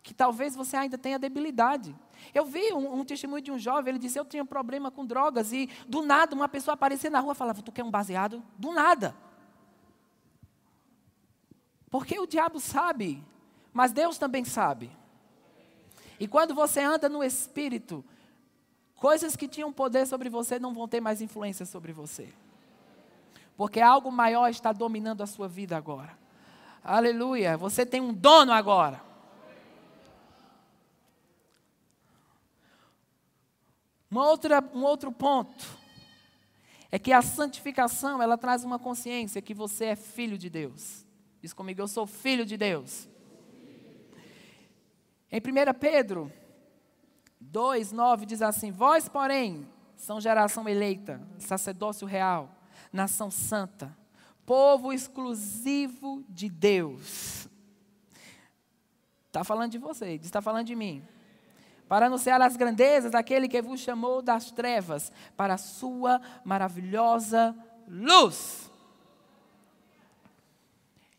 que 0.01 0.11
talvez 0.11 0.55
você 0.55 0.75
ainda 0.75 0.97
tenha 0.97 1.19
debilidade. 1.19 1.95
Eu 2.33 2.45
vi 2.45 2.73
um, 2.73 2.95
um, 2.95 3.05
testemunho 3.05 3.43
de 3.43 3.51
um 3.51 3.59
jovem, 3.59 3.91
ele 3.91 3.99
disse: 3.99 4.19
Eu 4.19 4.25
tinha 4.25 4.43
problema 4.43 4.89
com 4.89 5.05
drogas, 5.05 5.53
e 5.53 5.69
do 5.87 6.01
nada 6.01 6.35
uma 6.35 6.49
pessoa 6.49 6.73
aparecia 6.73 7.11
na 7.11 7.19
rua 7.19 7.33
e 7.33 7.35
falava: 7.35 7.61
Tu 7.61 7.71
quer 7.71 7.83
um 7.83 7.91
baseado? 7.91 8.43
Do 8.57 8.71
nada. 8.71 9.15
Porque 11.91 12.19
o 12.19 12.25
diabo 12.25 12.59
sabe, 12.59 13.23
mas 13.71 13.91
Deus 13.91 14.17
também 14.17 14.43
sabe. 14.45 14.89
E 16.19 16.27
quando 16.27 16.55
você 16.55 16.79
anda 16.79 17.07
no 17.07 17.23
espírito, 17.23 18.03
coisas 18.95 19.35
que 19.35 19.47
tinham 19.47 19.71
poder 19.71 20.07
sobre 20.07 20.27
você 20.27 20.57
não 20.57 20.73
vão 20.73 20.87
ter 20.87 21.01
mais 21.01 21.21
influência 21.21 21.67
sobre 21.67 21.93
você 21.93 22.33
porque 23.57 23.81
algo 23.81 24.11
maior 24.11 24.49
está 24.51 24.71
dominando 24.71 25.23
a 25.23 25.25
sua 25.25 25.47
vida 25.47 25.75
agora. 25.75 26.15
Aleluia, 26.83 27.57
você 27.57 27.85
tem 27.85 27.99
um 27.99 28.13
dono 28.13 28.53
agora. 28.53 29.01
Uma 34.09 34.29
outra, 34.29 34.63
um 34.73 34.83
outro 34.83 35.11
ponto 35.11 35.65
é 36.89 36.97
que 36.97 37.11
a 37.11 37.21
santificação 37.21 38.21
ela 38.21 38.37
traz 38.37 38.63
uma 38.63 38.79
consciência 38.79 39.41
que 39.41 39.53
você 39.53 39.85
é 39.85 39.95
filho 39.95 40.37
de 40.37 40.49
Deus. 40.49 41.05
Diz 41.41 41.51
comigo, 41.51 41.81
eu 41.81 41.87
sou 41.87 42.05
filho 42.05 42.45
de 42.45 42.55
Deus. 42.55 43.09
Em 45.29 45.39
1 45.39 45.73
Pedro 45.77 46.31
2, 47.41 47.91
9 47.91 48.25
diz 48.25 48.41
assim: 48.41 48.71
Vós, 48.71 49.09
porém, 49.09 49.67
são 49.97 50.21
geração 50.21 50.69
eleita, 50.69 51.21
sacerdócio 51.37 52.07
real 52.07 52.56
nação 52.91 53.29
santa, 53.29 53.95
povo 54.45 54.93
exclusivo 54.93 56.23
de 56.29 56.49
Deus. 56.49 57.47
Está 59.27 59.43
falando 59.43 59.71
de 59.71 59.77
você, 59.77 60.13
está 60.15 60.41
falando 60.41 60.65
de 60.65 60.75
mim. 60.75 61.03
Para 61.87 62.07
anunciar 62.07 62.41
as 62.41 62.57
grandezas 62.57 63.11
daquele 63.11 63.47
que 63.47 63.61
vos 63.61 63.79
chamou 63.79 64.21
das 64.21 64.51
trevas 64.51 65.11
para 65.35 65.53
a 65.53 65.57
sua 65.57 66.21
maravilhosa 66.43 67.55
luz. 67.87 68.69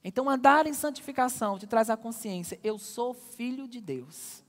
Então, 0.05 0.29
andar 0.29 0.67
em 0.67 0.75
santificação 0.75 1.59
te 1.59 1.67
traz 1.67 1.91
a 1.91 1.97
consciência: 1.97 2.59
eu 2.63 2.79
sou 2.79 3.15
filho 3.15 3.67
de 3.67 3.81
Deus. 3.81 4.43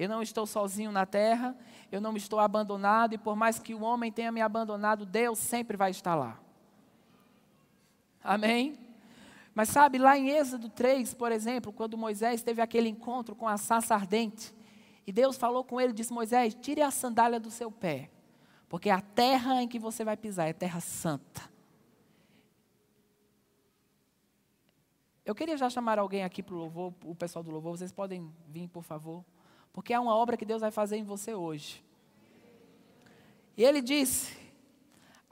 Eu 0.00 0.08
não 0.08 0.22
estou 0.22 0.46
sozinho 0.46 0.90
na 0.90 1.04
terra, 1.04 1.54
eu 1.92 2.00
não 2.00 2.16
estou 2.16 2.40
abandonado, 2.40 3.12
e 3.12 3.18
por 3.18 3.36
mais 3.36 3.58
que 3.58 3.74
o 3.74 3.82
homem 3.82 4.10
tenha 4.10 4.32
me 4.32 4.40
abandonado, 4.40 5.04
Deus 5.04 5.38
sempre 5.38 5.76
vai 5.76 5.90
estar 5.90 6.14
lá. 6.14 6.40
Amém? 8.24 8.78
Mas 9.54 9.68
sabe, 9.68 9.98
lá 9.98 10.16
em 10.16 10.30
Êxodo 10.30 10.70
3, 10.70 11.12
por 11.12 11.30
exemplo, 11.30 11.70
quando 11.70 11.98
Moisés 11.98 12.42
teve 12.42 12.62
aquele 12.62 12.88
encontro 12.88 13.36
com 13.36 13.46
a 13.46 13.58
sassa 13.58 13.94
ardente, 13.94 14.54
e 15.06 15.12
Deus 15.12 15.36
falou 15.36 15.62
com 15.62 15.78
ele, 15.78 15.92
disse: 15.92 16.14
Moisés, 16.14 16.54
tire 16.54 16.80
a 16.80 16.90
sandália 16.90 17.38
do 17.38 17.50
seu 17.50 17.70
pé, 17.70 18.10
porque 18.70 18.88
a 18.88 19.02
terra 19.02 19.62
em 19.62 19.68
que 19.68 19.78
você 19.78 20.02
vai 20.02 20.16
pisar 20.16 20.48
é 20.48 20.54
terra 20.54 20.80
santa. 20.80 21.42
Eu 25.26 25.34
queria 25.34 25.58
já 25.58 25.68
chamar 25.68 25.98
alguém 25.98 26.24
aqui 26.24 26.42
para 26.42 26.54
o 26.54 26.58
louvor, 26.58 26.94
o 27.04 27.14
pessoal 27.14 27.42
do 27.42 27.50
louvor, 27.50 27.76
vocês 27.76 27.92
podem 27.92 28.32
vir, 28.48 28.66
por 28.66 28.82
favor, 28.82 29.22
porque 29.72 29.92
é 29.92 30.00
uma 30.00 30.14
obra 30.14 30.36
que 30.36 30.44
Deus 30.44 30.60
vai 30.60 30.70
fazer 30.70 30.96
em 30.96 31.04
você 31.04 31.34
hoje. 31.34 31.84
E 33.56 33.64
ele 33.64 33.80
disse: 33.80 34.36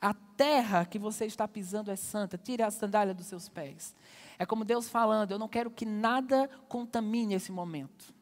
a 0.01 0.15
terra 0.15 0.85
que 0.85 0.99
você 0.99 1.27
está 1.27 1.49
pisando 1.49 1.91
é 1.91 1.97
santa, 1.97 2.39
tire 2.39 2.63
a 2.63 2.71
sandália 2.71 3.15
dos 3.15 3.27
seus 3.27 3.49
pés. 3.49 3.95
É 4.39 4.47
como 4.47 4.65
Deus 4.65 4.89
falando: 4.89 5.33
eu 5.33 5.39
não 5.39 5.49
quero 5.49 5.71
que 5.71 5.85
nada 5.85 6.49
contamine 6.69 7.35
esse 7.35 7.51
momento. 7.51 8.15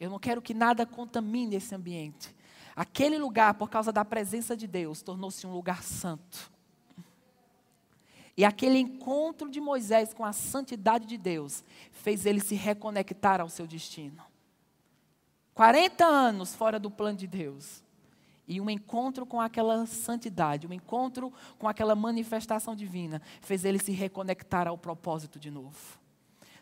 Eu 0.00 0.10
não 0.10 0.18
quero 0.18 0.42
que 0.42 0.54
nada 0.54 0.84
contamine 0.86 1.56
esse 1.56 1.74
ambiente. 1.74 2.34
Aquele 2.74 3.18
lugar, 3.18 3.54
por 3.54 3.70
causa 3.70 3.92
da 3.92 4.04
presença 4.04 4.56
de 4.56 4.66
Deus, 4.66 5.02
tornou-se 5.02 5.46
um 5.46 5.52
lugar 5.52 5.82
santo. 5.82 6.50
E 8.36 8.44
aquele 8.44 8.78
encontro 8.78 9.48
de 9.48 9.60
Moisés 9.60 10.12
com 10.12 10.24
a 10.24 10.32
santidade 10.32 11.06
de 11.06 11.16
Deus 11.16 11.62
fez 11.92 12.26
ele 12.26 12.40
se 12.40 12.56
reconectar 12.56 13.40
ao 13.40 13.48
seu 13.48 13.66
destino. 13.66 14.20
40 15.54 16.04
anos 16.04 16.54
fora 16.54 16.78
do 16.78 16.90
plano 16.90 17.16
de 17.16 17.26
Deus. 17.26 17.82
E 18.46 18.60
um 18.60 18.68
encontro 18.68 19.24
com 19.24 19.40
aquela 19.40 19.86
santidade, 19.86 20.66
um 20.66 20.72
encontro 20.72 21.32
com 21.58 21.66
aquela 21.66 21.94
manifestação 21.94 22.76
divina, 22.76 23.22
fez 23.40 23.64
ele 23.64 23.78
se 23.78 23.92
reconectar 23.92 24.68
ao 24.68 24.76
propósito 24.76 25.38
de 25.38 25.50
novo. 25.50 25.78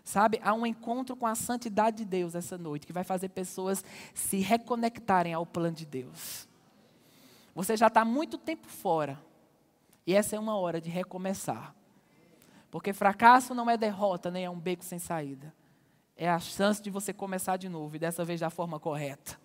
Sabe, 0.05 0.41
há 0.45 0.53
um 0.53 0.67
encontro 0.67 1.17
com 1.17 1.27
a 1.27 1.35
santidade 1.35 1.99
de 1.99 2.05
Deus 2.05 2.35
essa 2.35 2.59
noite, 2.59 2.87
que 2.87 2.93
vai 2.93 3.05
fazer 3.05 3.31
pessoas 3.31 3.85
se 4.15 4.39
reconectarem 4.39 5.33
ao 5.33 5.47
plano 5.47 5.77
de 5.77 5.87
Deus. 5.87 6.47
Você 7.55 7.77
já 7.77 7.89
está 7.89 8.05
muito 8.05 8.39
tempo 8.39 8.69
fora, 8.69 9.19
e 10.07 10.15
essa 10.15 10.37
é 10.37 10.39
uma 10.39 10.57
hora 10.57 10.81
de 10.81 10.91
recomeçar. 10.91 11.75
Porque 12.71 12.93
fracasso 12.93 13.55
não 13.55 13.69
é 13.69 13.77
derrota, 13.77 14.31
nem 14.31 14.45
é 14.45 14.51
um 14.51 14.59
beco 14.59 14.85
sem 14.85 14.99
saída. 14.99 15.53
É 16.23 16.31
a 16.31 16.39
chance 16.39 16.81
de 16.81 16.89
você 16.89 17.13
começar 17.13 17.57
de 17.57 17.69
novo, 17.69 17.97
e 17.97 17.99
dessa 17.99 18.25
vez 18.25 18.39
da 18.39 18.49
forma 18.49 18.79
correta. 18.79 19.37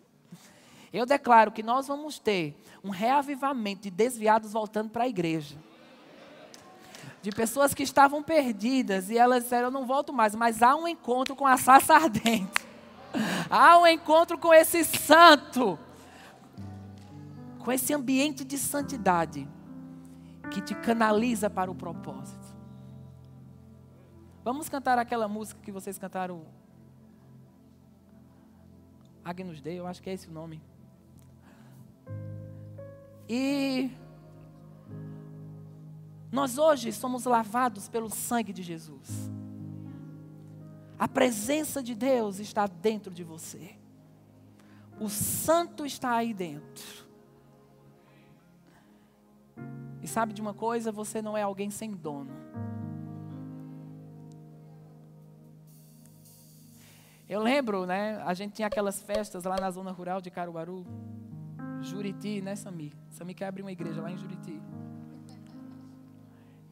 Eu 0.93 1.07
declaro 1.07 1.51
que 1.51 1.63
nós 1.63 1.87
vamos 1.87 2.19
ter 2.19 2.55
um 2.83 2.91
reavivamento 2.91 3.81
de 3.81 3.89
desviados 3.89 4.53
voltando 4.53 4.91
para 4.91 5.05
a 5.05 5.07
igreja. 5.07 5.57
De 7.19 7.31
pessoas 7.31 7.73
que 7.73 7.81
estavam 7.81 8.21
perdidas 8.21 9.09
e 9.09 9.17
elas 9.17 9.41
disseram: 9.41 9.69
Eu 9.69 9.71
não 9.71 9.87
volto 9.87 10.13
mais, 10.13 10.35
mas 10.35 10.61
há 10.61 10.75
um 10.75 10.87
encontro 10.87 11.35
com 11.35 11.47
a 11.47 11.57
sassa 11.57 11.95
ardente. 11.95 12.67
Há 13.49 13.79
um 13.79 13.87
encontro 13.87 14.37
com 14.37 14.53
esse 14.53 14.83
santo, 14.83 15.79
com 17.57 17.71
esse 17.71 17.91
ambiente 17.91 18.43
de 18.43 18.55
santidade 18.55 19.47
que 20.51 20.61
te 20.61 20.75
canaliza 20.75 21.49
para 21.49 21.71
o 21.71 21.75
propósito. 21.75 22.55
Vamos 24.43 24.69
cantar 24.69 24.99
aquela 24.99 25.27
música 25.27 25.59
que 25.63 25.71
vocês 25.71 25.97
cantaram. 25.97 26.56
Agnus 29.27 29.59
Dei, 29.59 29.77
eu 29.77 29.85
acho 29.85 30.01
que 30.01 30.09
é 30.09 30.13
esse 30.13 30.29
o 30.29 30.31
nome. 30.31 30.61
E 33.27 33.91
nós 36.31 36.57
hoje 36.57 36.93
somos 36.93 37.25
lavados 37.25 37.89
pelo 37.89 38.09
sangue 38.09 38.53
de 38.53 38.63
Jesus. 38.63 39.29
A 40.97 41.09
presença 41.09 41.83
de 41.83 41.93
Deus 41.93 42.39
está 42.39 42.67
dentro 42.67 43.13
de 43.13 43.25
você. 43.25 43.75
O 44.97 45.09
santo 45.09 45.85
está 45.85 46.15
aí 46.15 46.33
dentro. 46.33 47.05
E 50.01 50.07
sabe 50.07 50.31
de 50.31 50.41
uma 50.41 50.53
coisa? 50.53 50.89
Você 50.89 51.21
não 51.21 51.35
é 51.35 51.41
alguém 51.41 51.69
sem 51.69 51.91
dono. 51.91 52.31
Eu 57.29 57.41
lembro, 57.41 57.85
né? 57.85 58.21
A 58.25 58.33
gente 58.33 58.53
tinha 58.53 58.67
aquelas 58.67 59.01
festas 59.01 59.43
lá 59.43 59.57
na 59.59 59.69
zona 59.69 59.91
rural 59.91 60.21
de 60.21 60.31
Caruaru. 60.31 60.85
Juriti, 61.81 62.41
né, 62.41 62.55
Sami? 62.55 62.93
Sami 63.09 63.33
quer 63.33 63.47
abrir 63.47 63.61
uma 63.61 63.71
igreja 63.71 64.01
lá 64.01 64.11
em 64.11 64.17
Juriti. 64.17 64.61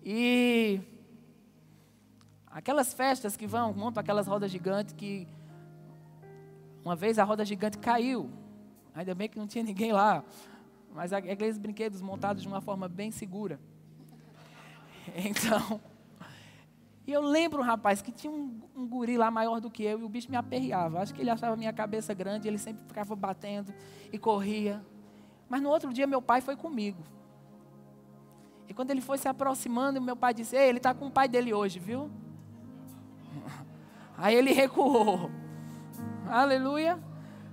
E 0.04 0.82
aquelas 2.48 2.94
festas 2.94 3.36
que 3.36 3.46
vão, 3.46 3.74
montam 3.74 4.00
aquelas 4.00 4.28
rodas 4.28 4.50
gigantes 4.50 4.94
que 4.94 5.28
uma 6.86 6.96
vez 6.96 7.20
a 7.20 7.24
roda 7.24 7.44
gigante 7.44 7.78
caiu. 7.78 8.30
Ainda 8.94 9.14
bem 9.14 9.28
que 9.28 9.38
não 9.38 9.48
tinha 9.48 9.64
ninguém 9.64 9.92
lá. 9.92 10.24
Mas 10.94 11.12
aqueles 11.12 11.58
brinquedos 11.58 12.00
montados 12.00 12.42
de 12.42 12.48
uma 12.48 12.62
forma 12.62 12.88
bem 12.88 13.12
segura. 13.12 13.60
Então, 15.16 15.80
e 17.08 17.12
eu 17.12 17.22
lembro, 17.22 17.62
rapaz, 17.62 18.02
que 18.02 18.12
tinha 18.12 18.34
um, 18.34 18.60
um, 18.76 18.88
guri 18.88 19.16
lá 19.16 19.30
maior 19.30 19.62
do 19.62 19.70
que 19.70 19.84
eu 19.84 20.00
e 20.00 20.04
o 20.04 20.10
bicho 20.10 20.30
me 20.30 20.36
aperreava. 20.36 21.00
Acho 21.00 21.14
que 21.14 21.22
ele 21.22 21.30
achava 21.30 21.56
minha 21.56 21.72
cabeça 21.72 22.14
grande, 22.16 22.48
ele 22.48 22.58
sempre 22.58 22.84
ficava 22.88 23.16
batendo 23.16 23.72
e 24.12 24.18
corria. 24.18 24.84
Mas 25.48 25.62
no 25.62 25.70
outro 25.70 25.94
dia 25.94 26.08
meu 26.08 26.22
pai 26.22 26.42
foi 26.42 26.56
comigo. 26.56 27.04
E 28.68 28.74
quando 28.74 28.90
ele 28.90 29.02
foi 29.02 29.20
se 29.20 29.28
aproximando, 29.28 30.02
meu 30.02 30.16
pai 30.16 30.34
disse: 30.34 30.56
Ei, 30.56 30.68
ele 30.68 30.80
está 30.80 30.96
com 30.96 31.06
o 31.06 31.12
pai 31.12 31.28
dele 31.28 31.54
hoje, 31.54 31.78
viu? 31.78 32.10
Aí 34.18 34.34
ele 34.34 34.52
recuou. 34.52 35.30
Aleluia. 36.28 37.00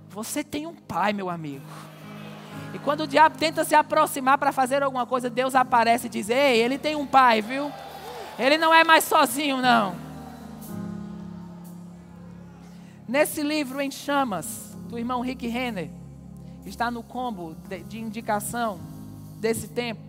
Você 0.09 0.43
tem 0.43 0.65
um 0.65 0.73
pai, 0.73 1.13
meu 1.13 1.29
amigo. 1.29 1.65
E 2.73 2.79
quando 2.79 3.01
o 3.01 3.07
diabo 3.07 3.37
tenta 3.37 3.63
se 3.63 3.75
aproximar 3.75 4.39
para 4.39 4.51
fazer 4.51 4.81
alguma 4.81 5.05
coisa, 5.05 5.29
Deus 5.29 5.53
aparece 5.53 6.07
e 6.07 6.09
diz: 6.09 6.29
Ei, 6.29 6.59
ele 6.59 6.79
tem 6.79 6.95
um 6.95 7.05
pai, 7.05 7.39
viu? 7.39 7.71
Ele 8.37 8.57
não 8.57 8.73
é 8.73 8.83
mais 8.83 9.03
sozinho, 9.03 9.57
não. 9.57 9.95
Nesse 13.07 13.43
livro 13.43 13.79
em 13.79 13.91
chamas, 13.91 14.75
do 14.89 14.97
irmão 14.97 15.21
Rick 15.21 15.47
Renner, 15.47 15.89
está 16.65 16.89
no 16.89 17.03
combo 17.03 17.55
de, 17.87 17.99
indicação 17.99 18.79
desse 19.39 19.67
tempo, 19.67 20.01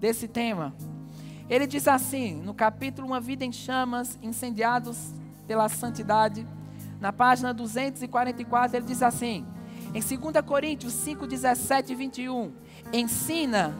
desse 0.00 0.26
tema. 0.26 0.74
Ele 1.48 1.66
diz 1.66 1.86
assim, 1.86 2.34
no 2.42 2.52
capítulo 2.52 3.06
Uma 3.06 3.20
Vida 3.20 3.44
em 3.44 3.52
Chamas, 3.52 4.18
Incendiados 4.22 5.12
pela 5.46 5.68
Santidade, 5.68 6.46
na 7.00 7.12
página 7.12 7.52
244, 7.52 8.76
ele 8.76 8.86
diz 8.86 9.02
assim: 9.02 9.46
em 9.94 10.00
2 10.00 10.44
Coríntios 10.44 10.92
5, 10.92 11.26
17 11.26 11.92
e 11.92 11.94
21, 11.94 12.52
ensina 12.92 13.74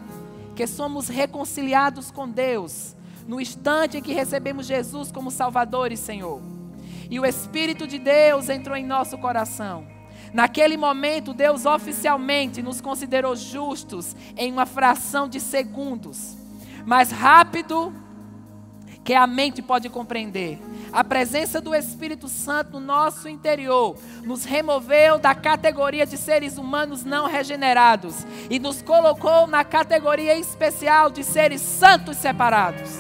que 0.55 0.66
somos 0.66 1.09
reconciliados 1.09 2.11
com 2.11 2.29
Deus 2.29 2.95
no 3.26 3.40
instante 3.40 3.98
em 3.98 4.02
que 4.02 4.12
recebemos 4.12 4.66
Jesus 4.66 5.10
como 5.10 5.30
Salvador 5.30 5.92
e 5.92 5.96
Senhor. 5.96 6.40
E 7.10 7.20
o 7.20 7.26
Espírito 7.26 7.86
de 7.86 7.98
Deus 7.98 8.48
entrou 8.48 8.76
em 8.76 8.84
nosso 8.84 9.16
coração 9.18 9.96
Naquele 10.32 10.76
momento, 10.76 11.32
Deus 11.32 11.64
oficialmente 11.64 12.62
nos 12.62 12.80
considerou 12.80 13.34
justos 13.34 14.14
em 14.36 14.52
uma 14.52 14.66
fração 14.66 15.28
de 15.28 15.40
segundos, 15.40 16.36
mais 16.84 17.10
rápido 17.10 17.90
que 19.04 19.14
a 19.14 19.26
mente 19.26 19.62
pode 19.62 19.88
compreender. 19.88 20.58
A 20.92 21.04
presença 21.04 21.60
do 21.60 21.74
Espírito 21.74 22.28
Santo 22.28 22.72
no 22.72 22.80
nosso 22.80 23.28
interior 23.28 23.96
nos 24.24 24.44
removeu 24.44 25.18
da 25.18 25.34
categoria 25.34 26.04
de 26.04 26.16
seres 26.16 26.58
humanos 26.58 27.04
não 27.04 27.26
regenerados 27.26 28.26
e 28.50 28.58
nos 28.58 28.82
colocou 28.82 29.46
na 29.46 29.64
categoria 29.64 30.36
especial 30.36 31.08
de 31.10 31.22
seres 31.22 31.60
santos 31.60 32.16
separados, 32.16 32.90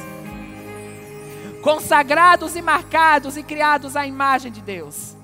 consagrados 1.66 2.54
e 2.54 2.62
marcados 2.62 3.36
e 3.36 3.42
criados 3.42 3.96
à 3.96 4.06
imagem 4.06 4.52
de 4.52 4.60
Deus. 4.60 5.16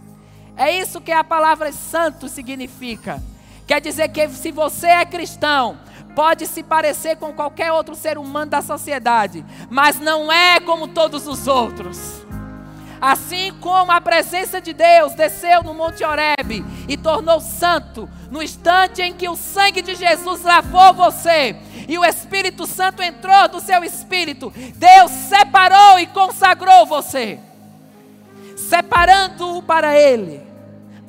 É 0.57 0.76
isso 0.76 1.01
que 1.01 1.12
a 1.12 1.22
palavra 1.22 1.70
santo 1.70 2.28
significa. 2.28 3.22
Quer 3.64 3.80
dizer 3.80 4.09
que 4.09 4.28
se 4.28 4.51
você 4.51 4.88
é 4.88 5.05
cristão, 5.05 5.78
pode 6.16 6.49
se 6.49 6.64
parecer 6.64 7.16
com 7.16 7.32
qualquer 7.32 7.70
outro 7.70 7.95
ser 7.95 8.18
humano 8.18 8.51
da 8.51 8.61
sociedade, 8.61 9.45
mas 9.70 10.01
não 10.01 10.32
é 10.32 10.59
como 10.59 10.88
todos 10.88 11.28
os 11.28 11.47
outros. 11.47 12.26
Assim 13.01 13.53
como 13.61 13.93
a 13.93 14.01
presença 14.01 14.61
de 14.61 14.72
Deus 14.72 15.14
desceu 15.14 15.62
no 15.62 15.72
Monte 15.72 16.03
Horebe 16.03 16.64
e 16.88 16.97
tornou 16.97 17.40
santo, 17.40 18.11
no 18.32 18.43
instante 18.43 19.01
em 19.01 19.12
que 19.12 19.28
o 19.28 19.36
sangue 19.36 19.80
de 19.80 19.95
Jesus 19.95 20.43
lavou 20.43 20.93
você 20.93 21.57
e 21.89 21.99
o 21.99 22.05
Espírito 22.05 22.66
Santo 22.66 23.03
entrou 23.03 23.49
do 23.49 23.61
seu 23.61 23.83
espírito, 23.85 24.53
Deus 24.76 25.11
separou 25.11 25.99
e 25.99 26.07
consagrou 26.07 26.87
você, 26.87 27.39
separando-o 28.57 29.62
para 29.62 29.99
Ele. 29.99 30.41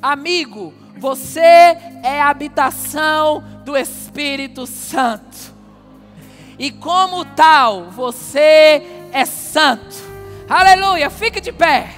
Amigo, 0.00 0.74
você 0.96 1.40
é 2.02 2.20
a 2.20 2.28
habitação 2.28 3.42
do 3.64 3.76
Espírito 3.76 4.66
Santo. 4.66 5.54
E 6.58 6.70
como 6.70 7.24
tal, 7.24 7.90
você 7.90 8.82
é 9.12 9.24
santo. 9.24 9.96
Aleluia, 10.48 11.10
fique 11.10 11.40
de 11.40 11.52
pé. 11.52 11.94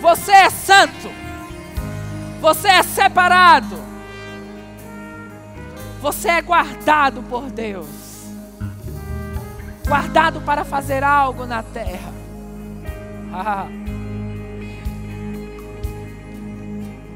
Você 0.00 0.32
é 0.32 0.50
santo. 0.50 1.10
Você 2.40 2.68
é 2.68 2.82
separado. 2.82 3.87
Você 6.00 6.28
é 6.28 6.40
guardado 6.40 7.22
por 7.24 7.50
Deus. 7.50 7.88
Guardado 9.86 10.40
para 10.42 10.64
fazer 10.64 11.02
algo 11.02 11.44
na 11.44 11.62
terra. 11.62 12.12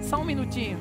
Só 0.03 0.19
um 0.19 0.25
minutinho. 0.25 0.79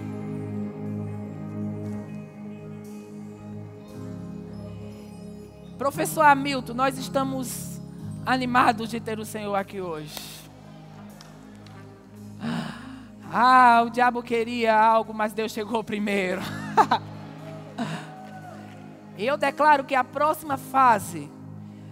Professor 5.78 6.24
Hamilton, 6.24 6.74
nós 6.74 6.98
estamos 6.98 7.80
animados 8.26 8.90
de 8.90 9.00
ter 9.00 9.20
o 9.20 9.26
Senhor 9.26 9.56
aqui 9.56 9.80
hoje. 9.80 10.14
Ah, 13.32 13.84
o 13.86 13.90
diabo 13.90 14.22
queria 14.24 14.78
algo, 14.78 15.14
mas 15.14 15.34
Deus 15.34 15.52
chegou 15.52 15.84
primeiro. 15.84 16.42
E 19.22 19.28
eu 19.28 19.38
declaro 19.38 19.84
que 19.84 19.94
a 19.94 20.04
próxima 20.04 20.58
fase 20.58 21.30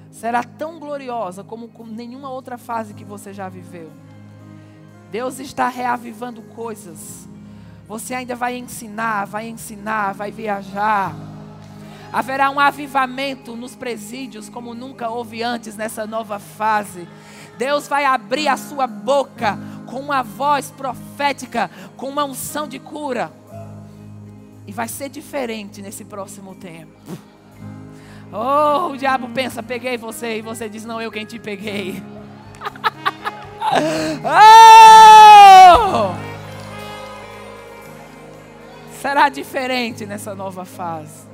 será 0.09 0.43
tão 0.43 0.79
gloriosa 0.79 1.43
como 1.43 1.69
nenhuma 1.85 2.31
outra 2.31 2.57
fase 2.57 2.95
que 2.95 3.03
você 3.03 3.31
já 3.31 3.47
viveu. 3.47 3.91
Deus 5.11 5.37
está 5.37 5.67
reavivando 5.67 6.41
coisas. 6.41 7.29
Você 7.87 8.15
ainda 8.15 8.35
vai 8.35 8.57
ensinar, 8.57 9.25
vai 9.25 9.47
ensinar, 9.47 10.15
vai 10.15 10.31
viajar. 10.31 11.13
Haverá 12.11 12.49
um 12.49 12.59
avivamento 12.59 13.55
nos 13.55 13.75
presídios 13.75 14.49
como 14.49 14.73
nunca 14.73 15.07
houve 15.07 15.43
antes 15.43 15.77
nessa 15.77 16.07
nova 16.07 16.39
fase. 16.39 17.07
Deus 17.59 17.87
vai 17.87 18.05
abrir 18.05 18.47
a 18.47 18.57
sua 18.57 18.87
boca 18.87 19.55
com 19.85 19.99
uma 19.99 20.23
voz 20.23 20.71
profética, 20.71 21.69
com 21.95 22.09
uma 22.09 22.25
unção 22.25 22.67
de 22.67 22.79
cura. 22.79 23.31
E 24.65 24.71
vai 24.71 24.87
ser 24.87 25.09
diferente 25.09 25.81
nesse 25.81 26.05
próximo 26.05 26.55
tempo. 26.55 26.93
Oh, 28.31 28.91
o 28.91 28.97
diabo 28.97 29.27
pensa, 29.29 29.63
peguei 29.63 29.97
você, 29.97 30.37
e 30.37 30.41
você 30.41 30.69
diz, 30.69 30.85
não, 30.85 31.01
eu 31.01 31.11
quem 31.11 31.25
te 31.25 31.39
peguei. 31.39 31.95
oh! 34.23 36.13
Será 39.01 39.29
diferente 39.29 40.05
nessa 40.05 40.35
nova 40.35 40.63
fase. 40.63 41.27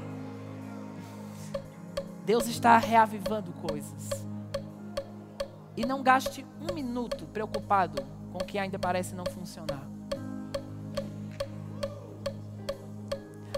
Deus 2.25 2.47
está 2.47 2.77
reavivando 2.77 3.51
coisas. 3.53 4.09
E 5.75 5.85
não 5.85 6.01
gaste 6.01 6.45
um 6.61 6.73
minuto 6.73 7.25
preocupado 7.25 8.01
com 8.31 8.37
o 8.37 8.45
que 8.45 8.57
ainda 8.57 8.79
parece 8.79 9.13
não 9.13 9.25
funcionar. 9.25 9.94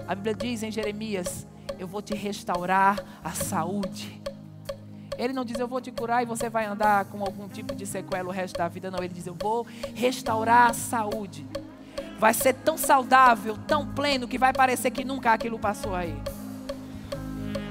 A 0.08 0.14
Bíblia 0.14 0.34
diz 0.34 0.62
em 0.62 0.70
Jeremias: 0.70 1.46
Eu 1.78 1.86
vou 1.86 2.00
te 2.00 2.14
restaurar 2.14 2.98
a 3.22 3.30
saúde. 3.32 4.18
Ele 5.18 5.32
não 5.32 5.44
diz, 5.44 5.58
eu 5.58 5.66
vou 5.66 5.80
te 5.80 5.90
curar 5.90 6.22
e 6.22 6.26
você 6.26 6.48
vai 6.48 6.64
andar 6.64 7.04
com 7.06 7.20
algum 7.22 7.48
tipo 7.48 7.74
de 7.74 7.84
sequela 7.84 8.28
o 8.28 8.32
resto 8.32 8.56
da 8.56 8.68
vida. 8.68 8.88
Não, 8.88 9.00
ele 9.00 9.12
diz, 9.12 9.26
eu 9.26 9.34
vou 9.34 9.66
restaurar 9.94 10.70
a 10.70 10.72
saúde. 10.72 11.44
Vai 12.20 12.32
ser 12.32 12.54
tão 12.54 12.78
saudável, 12.78 13.58
tão 13.66 13.84
pleno, 13.84 14.28
que 14.28 14.38
vai 14.38 14.52
parecer 14.52 14.92
que 14.92 15.04
nunca 15.04 15.32
aquilo 15.32 15.58
passou 15.58 15.92
aí. 15.92 16.16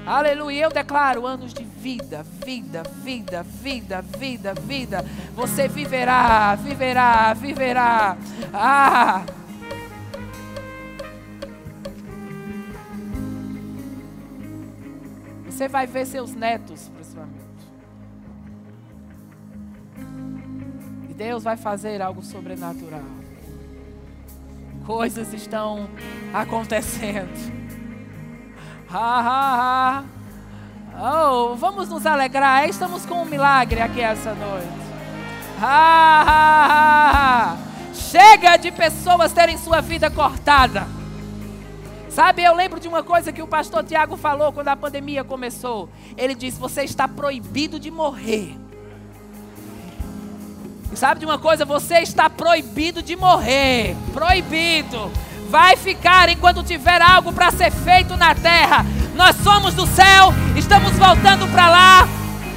Aleluia. 0.06 0.64
Eu 0.64 0.70
declaro 0.70 1.26
anos 1.26 1.54
de 1.54 1.64
vida, 1.64 2.22
vida, 2.22 2.82
vida, 3.02 3.42
vida, 3.42 4.02
vida, 4.02 4.54
vida. 4.54 5.04
Você 5.34 5.68
viverá, 5.68 6.54
viverá, 6.54 7.32
viverá. 7.32 8.16
Ah! 8.52 9.24
Você 15.58 15.66
vai 15.66 15.88
ver 15.88 16.06
seus 16.06 16.36
netos, 16.36 16.88
principalmente. 16.94 17.42
E 21.10 21.14
Deus 21.14 21.42
vai 21.42 21.56
fazer 21.56 22.00
algo 22.00 22.22
sobrenatural. 22.22 23.02
Coisas 24.86 25.34
estão 25.34 25.90
acontecendo. 26.32 27.34
Ha, 28.88 29.20
ha, 29.20 30.04
ha. 30.94 31.24
Oh, 31.26 31.56
vamos 31.56 31.88
nos 31.88 32.06
alegrar. 32.06 32.68
Estamos 32.68 33.04
com 33.04 33.22
um 33.22 33.24
milagre 33.24 33.80
aqui 33.80 34.00
essa 34.00 34.36
noite. 34.36 34.68
Ha, 35.60 36.22
ha, 36.22 37.10
ha. 37.10 37.56
Chega 37.92 38.56
de 38.58 38.70
pessoas 38.70 39.32
terem 39.32 39.58
sua 39.58 39.80
vida 39.80 40.08
cortada. 40.08 40.86
Sabe, 42.18 42.42
eu 42.42 42.52
lembro 42.52 42.80
de 42.80 42.88
uma 42.88 43.00
coisa 43.00 43.32
que 43.32 43.40
o 43.40 43.46
pastor 43.46 43.84
Tiago 43.84 44.16
falou 44.16 44.52
quando 44.52 44.66
a 44.66 44.74
pandemia 44.74 45.22
começou. 45.22 45.88
Ele 46.16 46.34
disse: 46.34 46.58
Você 46.58 46.82
está 46.82 47.06
proibido 47.06 47.78
de 47.78 47.92
morrer. 47.92 48.56
E 50.92 50.96
sabe 50.96 51.20
de 51.20 51.24
uma 51.24 51.38
coisa? 51.38 51.64
Você 51.64 52.00
está 52.00 52.28
proibido 52.28 53.04
de 53.04 53.14
morrer. 53.14 53.94
Proibido 54.12 55.12
vai 55.48 55.76
ficar 55.76 56.28
enquanto 56.28 56.64
tiver 56.64 57.00
algo 57.00 57.32
para 57.32 57.52
ser 57.52 57.70
feito 57.70 58.16
na 58.16 58.34
terra. 58.34 58.84
Nós 59.14 59.36
somos 59.36 59.74
do 59.74 59.86
céu, 59.86 60.34
estamos 60.56 60.90
voltando 60.96 61.46
para 61.52 61.70
lá. 61.70 62.08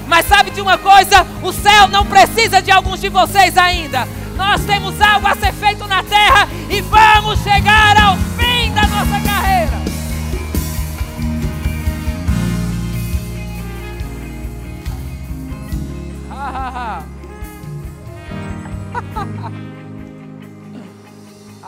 Mas 0.07 0.26
sabe 0.26 0.49
de 0.49 0.59
uma 0.59 0.80
coisa? 0.80 1.24
O 1.43 1.53
céu 1.53 1.88
não 1.88 2.03
precisa 2.03 2.64
de 2.64 2.72
alguns 2.72 2.99
de 2.99 3.09
vocês 3.09 3.55
ainda. 3.55 4.07
Nós 4.36 4.66
temos 4.66 4.99
algo 4.99 5.28
a 5.28 5.36
ser 5.36 5.53
feito 5.53 5.86
na 5.86 6.01
terra 6.01 6.47
e 6.68 6.82
vamos 6.82 7.43
chegar 7.43 7.95
ao 7.95 8.31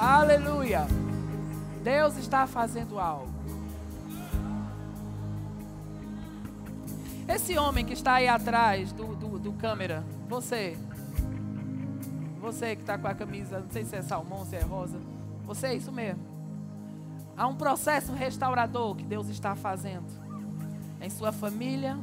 Aleluia. 0.03 0.85
Deus 1.81 2.17
está 2.17 2.45
fazendo 2.45 2.99
algo. 2.99 3.31
Esse 7.25 7.57
homem 7.57 7.85
que 7.85 7.93
está 7.93 8.15
aí 8.15 8.27
atrás 8.27 8.91
do, 8.91 9.15
do, 9.15 9.39
do 9.39 9.53
câmera, 9.53 10.03
você, 10.27 10.77
você 12.41 12.75
que 12.75 12.81
está 12.81 12.97
com 12.97 13.07
a 13.07 13.13
camisa, 13.13 13.61
não 13.61 13.71
sei 13.71 13.85
se 13.85 13.95
é 13.95 14.01
salmão, 14.01 14.45
se 14.45 14.57
é 14.57 14.61
rosa, 14.61 14.99
você, 15.45 15.67
é 15.67 15.75
isso 15.75 15.89
mesmo. 15.89 16.21
Há 17.37 17.47
um 17.47 17.55
processo 17.55 18.11
restaurador 18.11 18.97
que 18.97 19.05
Deus 19.05 19.29
está 19.29 19.55
fazendo 19.55 20.11
em 20.99 21.09
sua 21.09 21.31
família, 21.31 21.97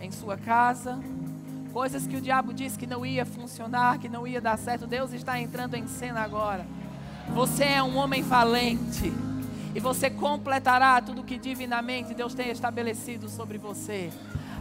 em 0.00 0.12
sua 0.12 0.36
casa, 0.36 0.96
coisas 1.72 2.06
que 2.06 2.14
o 2.14 2.20
diabo 2.20 2.54
disse 2.54 2.78
que 2.78 2.86
não 2.86 3.04
ia 3.04 3.26
funcionar, 3.26 3.98
que 3.98 4.08
não 4.08 4.28
ia 4.28 4.40
dar 4.40 4.56
certo. 4.56 4.86
Deus 4.86 5.12
está 5.12 5.40
entrando 5.40 5.74
em 5.74 5.88
cena 5.88 6.20
agora. 6.20 6.64
Você 7.34 7.64
é 7.64 7.82
um 7.82 7.96
homem 7.96 8.22
valente. 8.22 9.12
E 9.74 9.80
você 9.80 10.08
completará 10.08 11.00
tudo 11.02 11.22
que 11.22 11.36
divinamente 11.36 12.14
Deus 12.14 12.32
tem 12.32 12.50
estabelecido 12.50 13.28
sobre 13.28 13.58
você. 13.58 14.10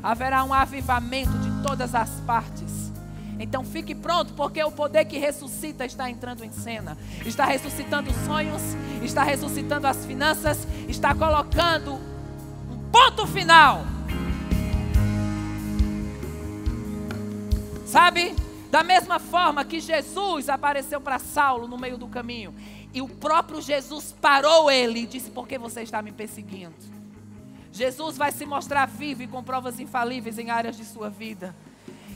Haverá 0.03 0.43
um 0.43 0.53
avivamento 0.53 1.31
de 1.37 1.63
todas 1.63 1.95
as 1.95 2.09
partes. 2.21 2.91
Então 3.39 3.63
fique 3.63 3.93
pronto, 3.93 4.33
porque 4.33 4.63
o 4.63 4.71
poder 4.71 5.05
que 5.05 5.17
ressuscita 5.17 5.85
está 5.85 6.09
entrando 6.09 6.43
em 6.43 6.51
cena. 6.51 6.97
Está 7.25 7.45
ressuscitando 7.45 8.11
sonhos, 8.25 8.61
está 9.03 9.23
ressuscitando 9.23 9.87
as 9.87 10.05
finanças, 10.05 10.67
está 10.87 11.13
colocando 11.13 11.93
um 12.69 12.77
ponto 12.91 13.27
final. 13.27 13.85
Sabe? 17.85 18.35
Da 18.75 18.83
mesma 18.83 19.19
forma 19.19 19.63
que 19.63 19.79
Jesus 19.79 20.49
apareceu 20.49 20.99
para 20.99 21.17
Saulo 21.17 21.65
no 21.65 21.77
meio 21.77 21.97
do 21.97 22.09
caminho, 22.09 22.53
e 22.93 23.01
o 23.01 23.07
próprio 23.07 23.61
Jesus 23.61 24.13
parou 24.19 24.69
ele 24.69 25.03
e 25.03 25.05
disse: 25.05 25.31
Por 25.31 25.47
que 25.47 25.57
você 25.57 25.83
está 25.83 26.01
me 26.01 26.11
perseguindo? 26.11 26.75
Jesus 27.71 28.17
vai 28.17 28.33
se 28.33 28.45
mostrar 28.45 28.85
vivo 28.85 29.23
e 29.23 29.27
com 29.27 29.41
provas 29.41 29.79
infalíveis 29.79 30.37
em 30.37 30.49
áreas 30.49 30.75
de 30.75 30.83
sua 30.83 31.09
vida. 31.09 31.55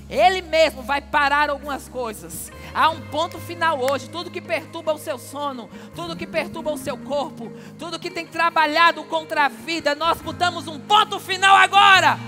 Ele 0.09 0.41
mesmo 0.41 0.81
vai 0.81 0.99
parar 0.99 1.49
algumas 1.49 1.87
coisas. 1.87 2.51
Há 2.73 2.89
um 2.89 3.07
ponto 3.07 3.39
final 3.39 3.79
hoje. 3.79 4.09
Tudo 4.09 4.29
que 4.29 4.41
perturba 4.41 4.91
o 4.91 4.99
seu 4.99 5.17
sono, 5.17 5.69
tudo 5.95 6.13
que 6.13 6.27
perturba 6.27 6.73
o 6.73 6.77
seu 6.77 6.97
corpo, 6.97 7.49
tudo 7.77 7.97
que 7.97 8.11
tem 8.11 8.27
trabalhado 8.27 9.01
contra 9.05 9.45
a 9.45 9.47
vida, 9.47 9.95
nós 9.95 10.21
botamos 10.21 10.67
um 10.67 10.77
ponto 10.77 11.21
final 11.21 11.55
agora. 11.55 12.19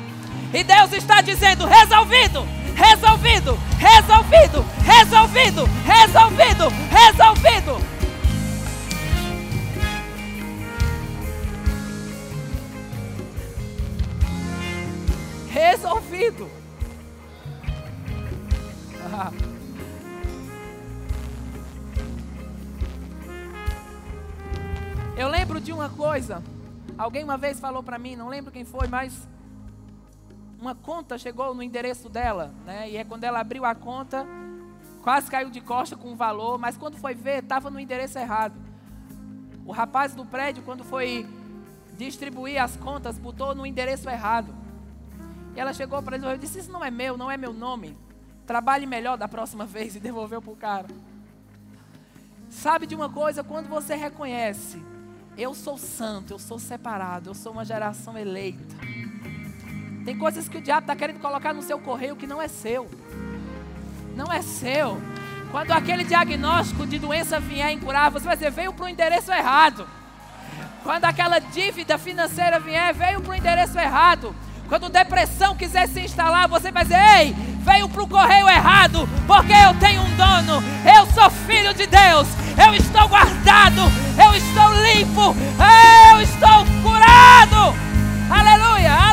E 0.54 0.64
Deus 0.64 0.94
está 0.94 1.20
dizendo: 1.20 1.66
resolvido, 1.66 2.61
resolvido, 2.76 3.58
resolvido, 3.78 4.66
resolvido, 4.84 5.66
resolvido, 5.86 6.70
resolvido. 6.90 7.82
Resolvido. 15.50 16.50
Eu 25.18 25.28
lembro 25.28 25.60
de 25.60 25.72
uma 25.72 25.90
coisa. 25.90 26.42
Alguém 26.98 27.24
uma 27.24 27.38
vez 27.38 27.60
falou 27.60 27.84
para 27.84 28.00
mim, 28.00 28.16
não 28.16 28.28
lembro 28.28 28.52
quem 28.52 28.66
foi, 28.66 28.88
mas 28.88 29.14
uma 30.62 30.76
conta 30.76 31.18
chegou 31.18 31.56
no 31.56 31.64
endereço 31.64 32.08
dela, 32.08 32.54
né? 32.64 32.88
E 32.88 32.96
é 32.96 33.04
quando 33.04 33.24
ela 33.24 33.40
abriu 33.40 33.66
a 33.66 33.74
conta, 33.74 34.28
quase 35.02 35.30
caiu 35.30 35.50
de 35.50 35.60
costa 35.60 35.96
com 35.96 36.14
o 36.14 36.16
valor, 36.16 36.60
mas 36.60 36.78
quando 36.78 36.98
foi 36.98 37.16
ver, 37.16 37.42
estava 37.42 37.72
no 37.72 37.80
endereço 37.80 38.20
errado. 38.20 38.54
O 39.66 39.72
rapaz 39.72 40.14
do 40.14 40.24
prédio, 40.24 40.62
quando 40.62 40.84
foi 40.84 41.28
distribuir 41.98 42.62
as 42.62 42.78
contas, 42.78 43.18
botou 43.18 43.56
no 43.56 43.66
endereço 43.66 44.08
errado. 44.08 44.54
E 45.56 45.60
ela 45.60 45.74
chegou 45.74 46.02
para 46.04 46.16
ele 46.16 46.28
e 46.28 46.38
disse: 46.38 46.60
Isso 46.60 46.72
não 46.72 46.86
é 46.86 46.92
meu, 46.92 47.18
não 47.18 47.32
é 47.32 47.38
meu 47.38 47.54
nome. 47.54 47.98
Trabalhe 48.46 48.86
melhor 48.86 49.18
da 49.18 49.28
próxima 49.28 49.66
vez 49.68 49.96
e 49.96 50.00
devolveu 50.00 50.44
para 50.44 50.52
o 50.52 50.56
cara. 50.56 50.88
Sabe 52.52 52.86
de 52.86 52.94
uma 52.94 53.10
coisa? 53.10 53.44
Quando 53.44 53.68
você 53.68 53.96
reconhece, 53.96 54.84
eu 55.36 55.56
sou 55.56 55.78
santo, 55.78 56.34
eu 56.34 56.40
sou 56.40 56.60
separado, 56.60 57.32
eu 57.32 57.34
sou 57.34 57.52
uma 57.52 57.66
geração 57.66 58.16
eleita. 58.16 58.76
Tem 60.06 60.18
coisas 60.18 60.50
que 60.50 60.58
o 60.58 60.62
diabo 60.62 60.82
está 60.82 60.96
querendo 60.96 61.20
colocar 61.20 61.54
no 61.54 61.62
seu 61.62 61.80
correio 61.80 62.16
que 62.16 62.26
não 62.26 62.42
é 62.42 62.48
seu. 62.48 62.90
Não 64.16 64.32
é 64.32 64.42
seu. 64.42 65.02
Quando 65.52 65.72
aquele 65.72 66.04
diagnóstico 66.04 66.88
de 66.88 66.98
doença 66.98 67.40
vier 67.40 67.72
incurável, 67.72 68.20
você 68.20 68.26
vai 68.26 68.36
dizer, 68.36 68.52
veio 68.52 68.74
para 68.74 68.86
o 68.86 68.90
endereço 68.90 69.32
errado. 69.32 69.88
Quando 70.84 71.06
aquela 71.06 71.40
dívida 71.40 71.98
financeira 71.98 72.60
vier, 72.60 72.94
veio 72.94 73.22
para 73.22 73.32
o 73.32 73.36
endereço 73.36 73.78
errado. 73.78 74.36
Quando 74.68 74.90
depressão 74.90 75.56
quiser 75.56 75.88
se 75.88 76.00
instalar, 76.00 76.48
você 76.48 76.72
vai 76.72 76.84
dizer: 76.84 77.00
Ei, 77.20 77.36
veio 77.60 77.88
para 77.90 78.04
o 78.04 78.08
correio 78.08 78.50
errado, 78.50 79.08
porque 79.28 79.52
eu 79.52 79.74
tenho 79.80 80.02
um 80.02 80.16
dono. 80.16 80.64
Eu 80.98 81.06
sou 81.08 81.30
filho 81.30 81.74
de 81.74 81.86
Deus. 81.86 82.28
Eu 82.58 82.74
estou 82.74 83.08
guardado. 83.08 83.82
Eu 84.18 84.34
estou 84.34 84.74
limpo. 84.86 85.36
Eu 86.12 86.22
estou 86.22 86.66
curado. 86.82 87.76
Aleluia, 88.30 89.11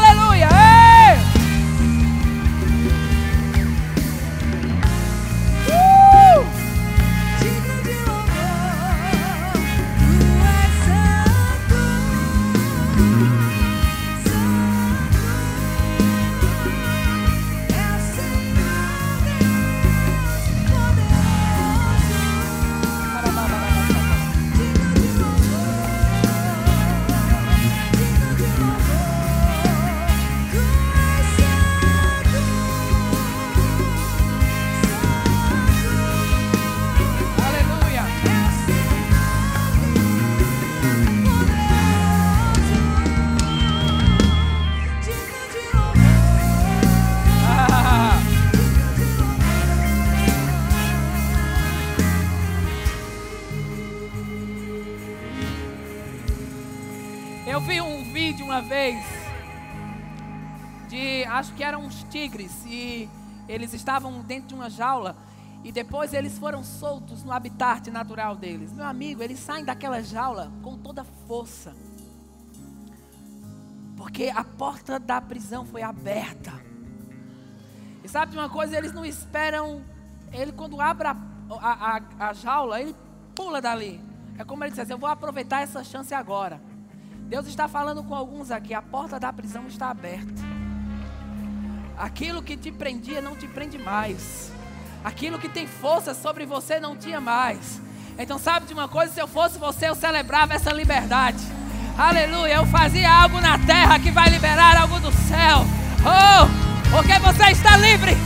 acho 61.39 61.55
que 61.55 61.63
eram 61.63 61.85
uns 61.85 62.03
tigres 62.05 62.65
e 62.67 63.09
eles 63.49 63.73
estavam 63.73 64.21
dentro 64.23 64.49
de 64.49 64.55
uma 64.55 64.69
jaula 64.69 65.17
e 65.63 65.71
depois 65.71 66.13
eles 66.13 66.37
foram 66.37 66.65
soltos 66.65 67.23
no 67.23 67.33
habitat 67.33 67.91
natural 67.91 68.35
deles. 68.37 68.73
Meu 68.73 68.85
amigo, 68.85 69.23
eles 69.23 69.39
saem 69.39 69.65
daquela 69.65 70.03
jaula 70.03 70.53
com 70.63 70.77
toda 70.77 71.05
força. 71.27 71.75
Porque 73.97 74.33
a 74.35 74.45
porta 74.45 74.99
da 74.99 75.21
prisão 75.21 75.65
foi 75.65 75.83
aberta. 75.83 76.53
E 78.03 78.09
sabe 78.09 78.33
de 78.33 78.39
uma 78.39 78.49
coisa? 78.49 78.77
Eles 78.77 78.93
não 78.93 79.05
esperam. 79.05 79.83
Ele, 80.33 80.53
quando 80.53 80.81
abre 80.81 81.09
a, 81.09 81.17
a, 81.51 82.01
a, 82.29 82.33
jaula, 82.33 82.81
ele 82.81 82.95
pula 83.35 83.61
dali. 83.61 84.01
É 84.39 84.45
como 84.45 84.63
ele 84.63 84.71
diz: 84.71 84.79
assim, 84.81 84.93
Eu 84.93 84.99
vou 84.99 85.09
aproveitar 85.09 85.63
essa 85.63 85.83
chance 85.83 86.15
agora. 86.15 86.61
Deus 87.29 87.47
está 87.47 87.67
falando 87.67 88.03
com 88.05 88.15
alguns 88.15 88.51
aqui. 88.51 88.73
A 88.73 88.83
porta 88.83 89.19
da 89.19 89.33
prisão 89.33 89.67
está 89.67 89.91
aberta. 89.91 90.58
Aquilo 91.99 92.41
que 92.43 92.57
te 92.57 92.71
prendia 92.71 93.21
não 93.21 93.35
te 93.35 93.49
prende 93.49 93.77
mais. 93.77 94.53
Aquilo 95.03 95.39
que 95.39 95.49
tem 95.49 95.67
força 95.67 96.15
sobre 96.15 96.47
você 96.47 96.79
não 96.79 96.97
tinha 96.97 97.21
mais. 97.21 97.81
Então, 98.17 98.39
sabe 98.39 98.67
de 98.67 98.73
uma 98.73 98.89
coisa? 98.89 99.13
Se 99.13 99.21
eu 99.21 99.27
fosse 99.27 99.59
você, 99.59 99.89
eu 99.89 99.97
celebrava 99.97 100.55
essa 100.55 100.73
liberdade. 100.73 101.39
Aleluia! 101.99 102.55
Eu 102.55 102.67
fazia 102.67 103.13
algo 103.13 103.41
na 103.41 103.59
terra 103.59 103.99
que 103.99 104.13
vai 104.13 104.29
liberar 104.29 104.77
algo 104.77 105.01
do 105.01 105.11
céu. 105.11 105.67
Oh, 106.05 106.91
porque 106.97 107.19
você 107.19 107.51
está 107.51 107.77
livre. 107.77 108.17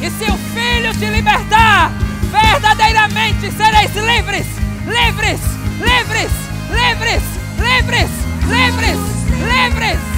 E 0.00 0.10
se 0.10 0.30
o 0.30 0.38
filho 0.38 0.94
te 0.94 1.04
libertar, 1.10 1.90
verdadeiramente 2.30 3.50
sereis 3.52 3.94
livres. 3.94 4.46
Livres, 4.86 5.40
livres, 5.78 6.30
livres, 6.70 7.22
livres, 7.58 8.10
livres, 8.48 8.98
livres. 9.28 9.98
livres. 9.98 10.17